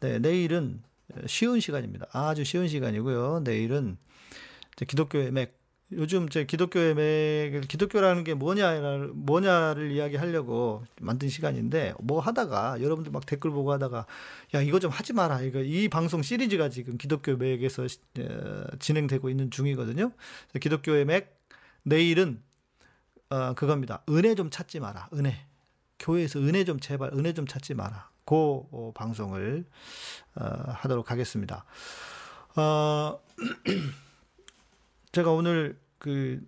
네, 0.00 0.18
내일은 0.18 0.82
쉬운 1.26 1.60
시간입니다. 1.60 2.06
아주 2.12 2.44
쉬운 2.44 2.68
시간이고요. 2.68 3.40
내일은 3.44 3.98
기독교의 4.76 5.32
맥. 5.32 5.56
요즘 5.92 6.28
제 6.28 6.44
기독교의 6.44 6.96
맥을 6.96 7.60
기독교라는 7.60 8.24
게 8.24 8.34
뭐냐를 8.34 9.12
뭐냐를 9.14 9.92
이야기하려고 9.92 10.82
만든 11.00 11.28
시간인데 11.28 11.94
뭐 12.00 12.18
하다가 12.18 12.82
여러분들 12.82 13.12
막 13.12 13.24
댓글 13.24 13.52
보고 13.52 13.70
하다가 13.70 14.04
야 14.54 14.62
이거 14.62 14.80
좀 14.80 14.90
하지 14.90 15.12
마라 15.12 15.42
이거 15.42 15.60
이 15.60 15.86
방송 15.88 16.22
시리즈가 16.22 16.70
지금 16.70 16.98
기독교 16.98 17.36
맥에서 17.36 17.86
시- 17.86 18.00
어, 18.18 18.64
진행되고 18.80 19.30
있는 19.30 19.48
중이거든요. 19.52 20.10
기독교의 20.60 21.04
맥 21.04 21.38
내일은 21.84 22.42
어, 23.30 23.54
그겁니다. 23.54 24.02
은혜 24.08 24.34
좀 24.34 24.50
찾지 24.50 24.80
마라. 24.80 25.08
은혜. 25.14 25.46
교회에서 25.98 26.40
은혜 26.40 26.64
좀 26.64 26.78
제발 26.80 27.10
은혜 27.14 27.32
좀 27.32 27.46
찾지 27.46 27.74
마라. 27.74 28.10
그 28.24 28.34
어, 28.34 28.92
방송을 28.94 29.64
어, 30.36 30.44
하도록 30.44 31.10
하겠습니다. 31.10 31.64
어, 32.56 33.20
제가 35.12 35.30
오늘 35.32 35.78
그 35.98 36.40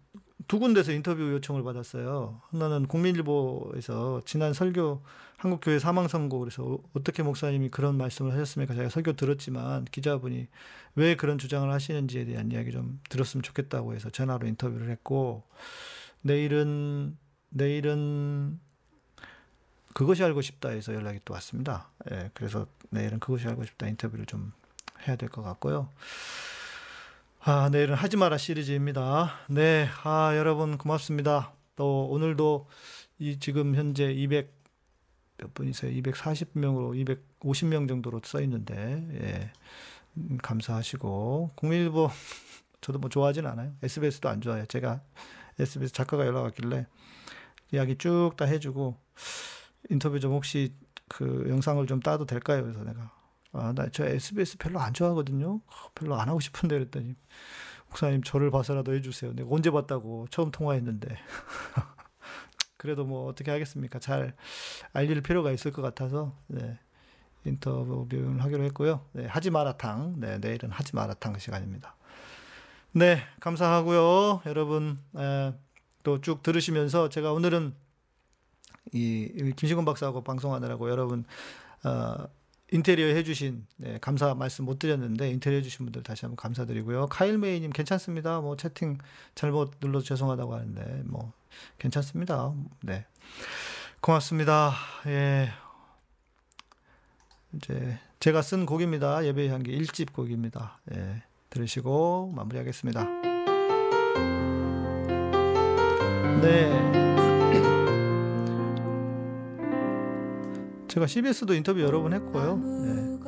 두 0.49 0.59
군데서 0.59 0.93
인터뷰 0.93 1.21
요청을 1.33 1.63
받았어요. 1.63 2.41
하나는 2.51 2.87
국민일보에서 2.87 4.23
지난 4.25 4.55
설교 4.55 5.03
한국교회 5.37 5.79
사망 5.79 6.09
선고 6.09 6.39
그래서 6.39 6.79
어떻게 6.95 7.23
목사님이 7.23 7.69
그런 7.69 7.99
말씀을 7.99 8.33
하셨습니까? 8.33 8.75
제가 8.75 8.89
설교 8.89 9.13
들었지만 9.13 9.85
기자분이 9.85 10.49
왜 10.95 11.17
그런 11.17 11.37
주장을 11.37 11.71
하시는지에 11.71 12.25
대한 12.25 12.51
이야기 12.51 12.73
좀 12.73 12.99
들었으면 13.11 13.43
좋겠다고 13.43 13.95
해서 13.95 14.09
전화로 14.11 14.47
인터뷰를 14.47 14.91
했고 14.91 15.45
내일은 16.23 17.17
내일은 17.51 18.61
그것이 19.95 20.23
알고 20.23 20.43
싶다 20.43 20.69
해서 20.71 20.95
연락이 20.95 21.19
또 21.25 21.35
왔습니다. 21.35 21.91
예, 22.11 22.31
그래서 22.35 22.67
내일은 22.91 23.19
그것이 23.19 23.47
알고 23.49 23.65
싶다 23.65 23.89
인터뷰를 23.89 24.27
좀 24.27 24.53
해야 25.07 25.17
될 25.17 25.29
것 25.29 25.43
같고요. 25.43 25.91
아, 27.41 27.69
내일은 27.71 27.95
하지 27.95 28.17
마라 28.17 28.37
시리즈입니다. 28.37 29.33
네, 29.49 29.89
아, 30.05 30.33
여러분 30.37 30.77
고맙습니다. 30.77 31.53
또 31.77 32.09
오늘도 32.11 32.69
이 33.19 33.39
지금 33.39 33.75
현재 33.75 34.13
200 34.13 34.57
몇 35.39 35.55
분이세요? 35.55 35.93
240명으로 36.03 37.21
250명 37.41 37.89
정도로 37.89 38.21
써 38.25 38.41
있는데, 38.41 38.75
예, 39.23 39.53
음, 40.17 40.37
감사하시고 40.43 41.53
국민일보 41.55 42.11
저도 42.81 42.99
뭐 42.99 43.09
좋아하진 43.09 43.47
않아요. 43.47 43.73
SBS도 43.83 44.29
안 44.29 44.41
좋아해요. 44.41 44.67
제가 44.67 45.01
SBS 45.59 45.93
작가가 45.93 46.27
연락 46.27 46.43
왔길래 46.43 46.87
이야기 47.73 47.97
쭉 47.97 48.35
다 48.37 48.45
해주고 48.47 48.97
인터뷰 49.91 50.21
좀 50.21 50.33
혹시 50.33 50.75
그 51.09 51.47
영상을 51.49 51.85
좀 51.87 52.01
따도 52.01 52.27
될까요? 52.27 52.63
그래서 52.63 52.85
내가 52.85 53.13
아, 53.53 53.73
나 53.75 53.89
저 53.91 54.05
SBS 54.05 54.59
별로 54.59 54.79
안 54.81 54.93
좋아하거든요. 54.95 55.61
별로 55.95 56.17
안 56.21 56.29
하고 56.29 56.41
싶은데 56.41 56.79
그랬더니 56.79 57.15
목사님 57.89 58.23
저를 58.23 58.51
봐서라도 58.51 58.95
해주세요. 58.95 59.33
내가 59.35 59.49
언제 59.51 59.71
봤다고 59.71 60.27
처음 60.31 60.51
통화했는데 60.51 61.09
그래도 62.77 63.05
뭐 63.05 63.27
어떻게 63.27 63.51
하겠습니까? 63.51 63.99
잘 63.99 64.35
알릴 64.93 65.23
필요가 65.23 65.51
있을 65.51 65.73
것 65.73 65.83
같아서 65.83 66.37
네, 66.47 66.79
인터뷰를 67.45 68.43
하기로 68.43 68.65
했고요. 68.65 69.05
네, 69.13 69.27
하지 69.27 69.51
마라탕. 69.51 70.21
네, 70.21 70.39
내일은 70.39 70.71
하지 70.71 70.95
마라탕 70.95 71.39
시간입니다. 71.39 71.97
네, 72.93 73.23
감사하고요. 73.41 74.43
여러분 74.47 74.99
또 76.03 76.21
쭉 76.21 76.43
들으시면서 76.43 77.09
제가 77.11 77.33
오늘은 77.33 77.75
이, 78.95 79.31
이 79.35 79.53
김시곤 79.55 79.85
박사하고 79.85 80.23
방송하느라고 80.23 80.89
여러분 80.89 81.25
어, 81.85 82.27
인테리어 82.71 83.09
해주신 83.09 83.67
네, 83.77 83.99
감사 84.01 84.35
말씀 84.35 84.65
못 84.65 84.79
드렸는데 84.79 85.31
인테리어 85.31 85.59
해주신 85.59 85.85
분들 85.87 86.03
다시 86.03 86.25
한번 86.25 86.37
감사드리고요. 86.37 87.09
카일메이님 87.09 87.71
괜찮습니다. 87.71 88.41
뭐 88.41 88.57
채팅 88.57 88.99
잘못 89.35 89.75
눌러서 89.81 90.07
죄송하다고 90.07 90.55
하는데 90.55 91.03
뭐 91.05 91.33
괜찮습니다. 91.79 92.55
네, 92.83 93.05
고맙습니다. 94.01 94.73
예, 95.07 95.51
이제 97.53 97.99
제가 98.21 98.41
쓴 98.43 98.65
곡입니다. 98.65 99.27
예배의 99.27 99.51
향기 99.51 99.79
1집 99.79 100.13
곡입니다. 100.13 100.81
예, 100.95 101.23
들으시고 101.51 102.33
마무리하겠습니다. 102.35 103.05
네. 106.43 106.79
제가 110.89 111.07
CBS도 111.07 111.55
인터뷰 111.55 111.81
여러 111.81 112.03
번 112.03 112.13
했고요. 112.15 112.57
네. 112.57 113.19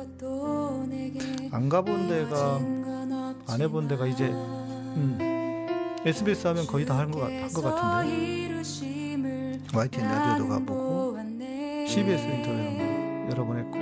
안 1.51 1.69
가본 1.69 2.07
데가 2.07 2.59
안 3.47 3.61
해본 3.61 3.87
데가 3.87 4.05
이제 4.07 4.27
음, 4.29 5.17
SBS 6.05 6.47
하면 6.47 6.65
거의 6.67 6.85
다 6.85 6.97
한 6.97 7.11
것 7.11 7.19
같은데 7.19 7.43
YTN 9.73 10.05
라디오도 10.07 10.47
가보고 10.49 11.17
CBS 11.87 12.23
인터뷰 12.23 13.31
여러 13.31 13.45
번 13.45 13.57
했고 13.57 13.77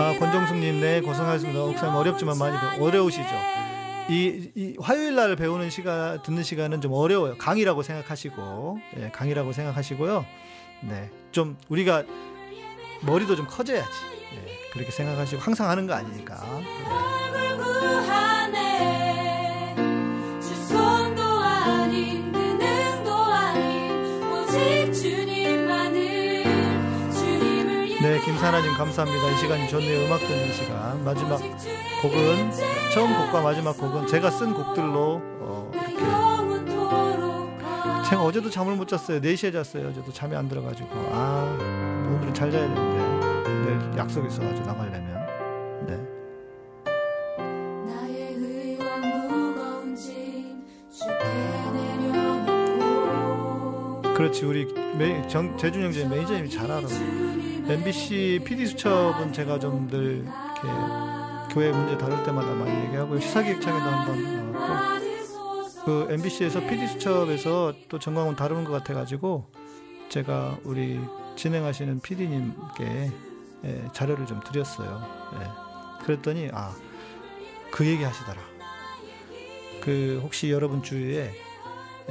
아 0.00 0.18
권정숙님 0.18 0.80
네 0.80 1.02
고생하셨습니다. 1.02 1.60
목사님 1.60 1.94
어렵지만 1.94 2.38
많이 2.38 2.56
어려우시죠? 2.80 3.28
이, 4.08 4.50
이 4.54 4.76
화요일 4.80 5.14
날 5.14 5.36
배우는 5.36 5.68
시간 5.68 6.22
듣는 6.22 6.42
시간은 6.42 6.80
좀 6.80 6.94
어려워요. 6.94 7.36
강의라고 7.36 7.82
생각하시고 7.82 8.78
예, 8.96 9.10
강의라고 9.10 9.52
생각하시고요. 9.52 10.24
네, 10.80 11.10
좀 11.32 11.58
우리가 11.68 12.04
머리도 13.02 13.36
좀 13.36 13.46
커져야지. 13.46 13.90
예, 14.36 14.70
그렇게 14.72 14.90
생각하시고 14.90 15.42
항상 15.42 15.68
하는 15.68 15.86
거 15.86 15.92
아니니까. 15.92 16.34
네, 16.58 17.29
김사나님 28.30 28.72
감사합니다. 28.74 29.28
이 29.28 29.36
시간이 29.38 29.68
좋네요. 29.68 30.06
음악 30.06 30.20
듣는 30.20 30.52
시간. 30.52 31.02
마지막 31.02 31.40
곡은 32.00 32.52
처음 32.94 33.12
곡과 33.12 33.42
마지막 33.42 33.76
곡은 33.76 34.06
제가 34.06 34.30
쓴 34.30 34.54
곡들로 34.54 35.20
어, 35.40 35.72
이렇게 35.74 35.98
제가 38.08 38.22
어제도 38.22 38.48
잠을 38.48 38.76
못 38.76 38.86
잤어요. 38.86 39.20
4시에 39.20 39.52
잤어요. 39.52 39.88
어제도 39.88 40.12
잠이 40.12 40.36
안 40.36 40.48
들어가지고 40.48 40.88
아 41.12 41.58
오늘은 42.06 42.32
잘 42.32 42.52
자야 42.52 42.72
되는데 42.72 43.50
내일 43.64 43.98
약속 43.98 44.24
있어가지고 44.24 44.64
나가려면 44.64 45.26
네. 45.88 45.98
그렇지 54.14 54.44
우리 54.44 54.66
매, 54.96 55.26
정, 55.26 55.56
재준 55.56 55.82
형제 55.82 56.06
매니저님이 56.06 56.48
잘 56.48 56.70
알아. 56.70 56.86
MBC 57.68 58.40
PD 58.44 58.66
수첩은 58.66 59.32
제가 59.32 59.58
좀 59.58 59.88
늘 59.88 60.24
이렇게 60.24 61.54
교회 61.54 61.72
문제 61.72 61.96
다룰 61.98 62.22
때마다 62.22 62.52
많이 62.52 62.86
얘기하고 62.86 63.18
시사기획창에도 63.18 63.84
한번 63.84 64.54
어, 64.56 65.00
꼭그 65.84 66.12
MBC에서 66.12 66.60
PD 66.60 66.86
수첩에서 66.88 67.74
또 67.88 67.98
정광훈 67.98 68.36
다루는 68.36 68.64
것 68.64 68.72
같아가지고 68.72 69.46
제가 70.08 70.58
우리 70.64 71.00
진행하시는 71.36 72.00
PD님께 72.00 73.10
예, 73.64 73.88
자료를 73.92 74.26
좀 74.26 74.40
드렸어요. 74.44 75.02
예. 75.34 76.04
그랬더니 76.04 76.50
아 76.52 76.72
그 77.70 77.86
얘기 77.86 78.02
하시더라. 78.02 78.40
그 79.80 80.20
혹시 80.22 80.50
여러분 80.50 80.82
주위에 80.82 81.30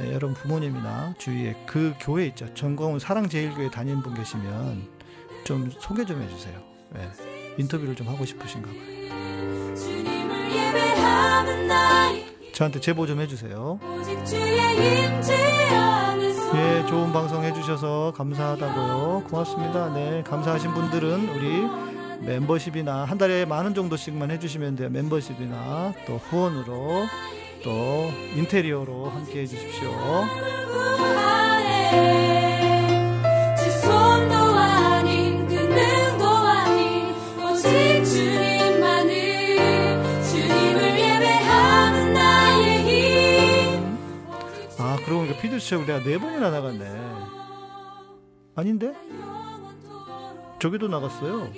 예, 0.00 0.06
여러분 0.12 0.34
부모님이나 0.34 1.14
주위에 1.18 1.54
그 1.66 1.94
교회 2.00 2.26
있죠. 2.28 2.52
정광훈 2.54 2.98
사랑제일교회 2.98 3.70
다니는 3.70 4.02
분 4.02 4.14
계시면 4.14 4.88
좀 5.44 5.70
소개 5.78 6.04
좀 6.04 6.20
해주세요. 6.22 6.54
예, 6.96 7.10
인터뷰를 7.58 7.94
좀 7.94 8.08
하고 8.08 8.24
싶으신가 8.24 8.68
봐요. 8.68 8.80
저한테 12.52 12.80
제보 12.80 13.06
좀 13.06 13.20
해주세요. 13.20 13.78
예, 16.54 16.86
좋은 16.88 17.12
방송 17.12 17.44
해주셔서 17.44 18.12
감사하다고요. 18.16 19.24
고맙습니다. 19.30 19.92
네, 19.94 20.22
감사하신 20.26 20.74
분들은 20.74 21.28
우리 21.30 22.26
멤버십이나 22.26 23.04
한 23.04 23.16
달에 23.18 23.44
만 23.46 23.64
원 23.64 23.74
정도씩만 23.74 24.30
해주시면 24.32 24.76
돼요. 24.76 24.90
멤버십이나 24.90 25.94
또 26.06 26.16
후원으로 26.16 27.06
또 27.62 28.10
인테리어로 28.36 29.08
함께 29.10 29.40
해주십시오. 29.40 29.90
보니까 45.50 45.56
피드수첩을 45.56 45.86
내가 45.86 46.02
네 46.02 46.18
번이나 46.18 46.50
나갔네. 46.50 46.84
아닌데? 48.54 48.94
저기도 50.60 50.88
나갔어요. 50.88 51.48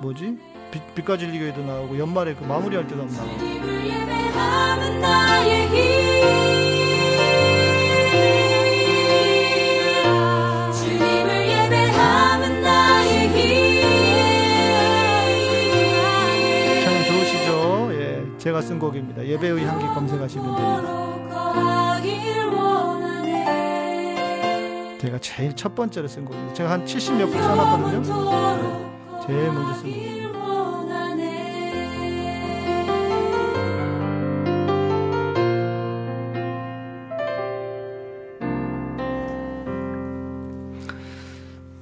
뭐지? 0.00 0.38
빛, 0.70 0.94
빛과 0.94 1.16
진리교회도 1.16 1.62
나오고 1.62 1.98
연말에 1.98 2.34
그 2.34 2.44
마무리할 2.44 2.86
때도 2.86 3.02
좋으시죠? 17.06 17.88
예, 17.92 18.38
제가 18.38 18.60
쓴 18.60 18.78
곡입니다. 18.78 19.24
예배의 19.24 19.64
향기 19.64 19.86
검색하시면 19.86 20.56
됩니다. 20.56 21.06
제가 25.06 25.18
제일 25.20 25.54
첫 25.54 25.72
번째로 25.76 26.08
쓴 26.08 26.24
곡입니다. 26.24 26.54
제가 26.54 26.70
한 26.70 26.84
70몇 26.84 27.26
곡 27.26 27.40
써놨거든요. 27.40 28.00
네, 28.00 29.26
제일 29.26 29.52
먼저 29.52 29.74
쓴. 29.74 30.34
원하네 30.34 31.36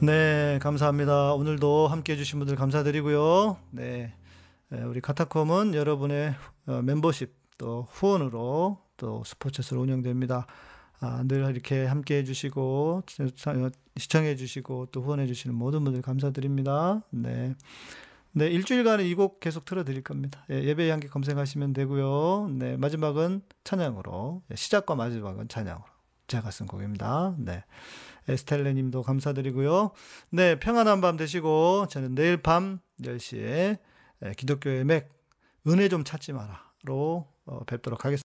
네, 0.01 0.59
감사합니다. 0.61 1.33
오늘도 1.33 1.89
함께 1.89 2.13
해주신 2.13 2.41
분들 2.41 2.57
감사드리고요. 2.57 3.57
네, 3.71 4.13
에, 4.71 4.83
우리 4.83 5.01
카타콤은 5.01 5.75
여러분의 5.75 6.35
어, 6.67 6.83
멤버십 6.83 7.35
또 7.57 7.89
후원으로 7.91 8.81
또 8.99 9.25
스포츠로 9.25 9.81
운영됩니다. 9.81 10.47
아, 11.01 11.23
늘 11.27 11.49
이렇게 11.51 11.85
함께 11.85 12.17
해주시고 12.19 13.03
어, 13.21 13.69
시청해주시고 13.97 14.87
또 14.93 15.03
후원해주시는 15.03 15.55
모든 15.55 15.85
분들 15.85 16.03
감사드립니다. 16.03 17.03
네. 17.11 17.55
네, 18.37 18.49
일주일간은 18.49 19.05
이 19.05 19.15
곡 19.15 19.39
계속 19.39 19.65
틀어드릴 19.65 20.03
겁니다. 20.03 20.45
예, 20.51 20.61
예배 20.65 20.91
향기 20.91 21.07
검색하시면 21.07 21.73
되고요. 21.73 22.49
네, 22.59 22.77
마지막은 22.77 23.43
찬양으로 23.63 24.43
예, 24.51 24.57
시작과 24.57 24.97
마지막은 24.97 25.47
찬양으로 25.49 25.85
제가 26.27 26.51
쓴 26.51 26.67
곡입니다. 26.67 27.37
네, 27.39 27.63
에스텔레 28.27 28.73
님도 28.75 29.03
감사드리고요. 29.03 29.93
네, 30.31 30.59
평안한 30.59 31.01
밤 31.01 31.17
되시고, 31.17 31.87
저는 31.91 32.17
내일 32.17 32.39
밤 32.39 32.81
10시에 33.03 33.79
기독교의 34.37 34.85
맥, 34.85 35.11
은혜 35.69 35.89
좀 35.89 36.03
찾지 36.03 36.33
마라로 36.33 37.29
어, 37.47 37.65
뵙도록 37.67 38.05
하겠습니다. 38.05 38.23